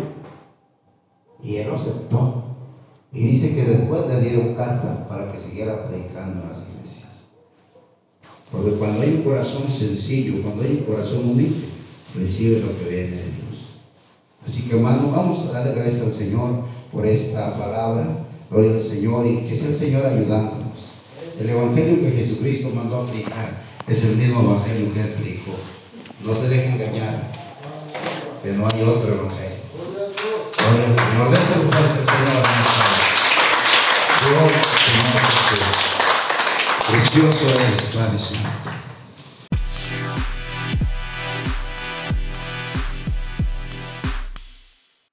Y 1.42 1.56
él 1.56 1.68
lo 1.68 1.74
aceptó. 1.74 2.44
Y 3.12 3.24
dice 3.24 3.54
que 3.54 3.64
después 3.64 4.06
le 4.06 4.20
dieron 4.20 4.54
cartas 4.54 4.98
para 5.08 5.32
que 5.32 5.38
siguiera 5.38 5.88
predicando 5.88 6.42
en 6.42 6.48
las 6.50 6.58
iglesias. 6.58 7.26
Porque 8.52 8.72
cuando 8.72 9.02
hay 9.02 9.14
un 9.14 9.22
corazón 9.22 9.68
sencillo, 9.68 10.42
cuando 10.42 10.62
hay 10.62 10.76
un 10.78 10.84
corazón 10.84 11.30
humilde, 11.30 11.66
recibe 12.14 12.60
lo 12.60 12.78
que 12.78 12.84
viene 12.88 13.16
de 13.16 13.22
Dios. 13.22 13.80
Así 14.46 14.62
que 14.62 14.76
hermano, 14.76 15.10
vamos 15.10 15.44
a 15.46 15.52
darle 15.52 15.74
gracias 15.74 16.02
al 16.02 16.14
Señor 16.14 16.50
por 16.92 17.04
esta 17.04 17.58
palabra. 17.58 18.27
Gloria 18.50 18.72
al 18.72 18.80
Señor 18.80 19.26
y 19.26 19.46
que 19.46 19.56
sea 19.56 19.68
el 19.68 19.76
Señor 19.76 20.06
ayudándonos. 20.06 20.78
El 21.38 21.50
Evangelio 21.50 22.00
que 22.00 22.16
Jesucristo 22.16 22.70
mandó 22.74 23.02
a 23.02 23.04
aplicar 23.04 23.62
es 23.86 24.04
el 24.04 24.16
mismo 24.16 24.40
Evangelio 24.40 24.92
que 24.92 25.00
él 25.00 25.14
predicó. 25.14 25.52
No 26.24 26.34
se 26.34 26.48
deje 26.48 26.70
engañar 26.70 27.30
que 28.42 28.52
no 28.52 28.66
hay 28.66 28.82
otro 28.82 29.14
evangelio. 29.14 29.58
Gloria 30.56 30.86
al 30.86 30.94
Señor. 30.94 31.30
Dese 31.30 31.60
un 31.60 31.70
fuerte 31.70 32.00
Señor. 32.10 32.42
Dios, 34.24 34.52
Señor 34.84 35.20
Jesús. 35.48 35.88
Precioso 36.88 37.50
eres, 37.50 37.82
Padre 37.94 38.18
Santo. 38.18 38.87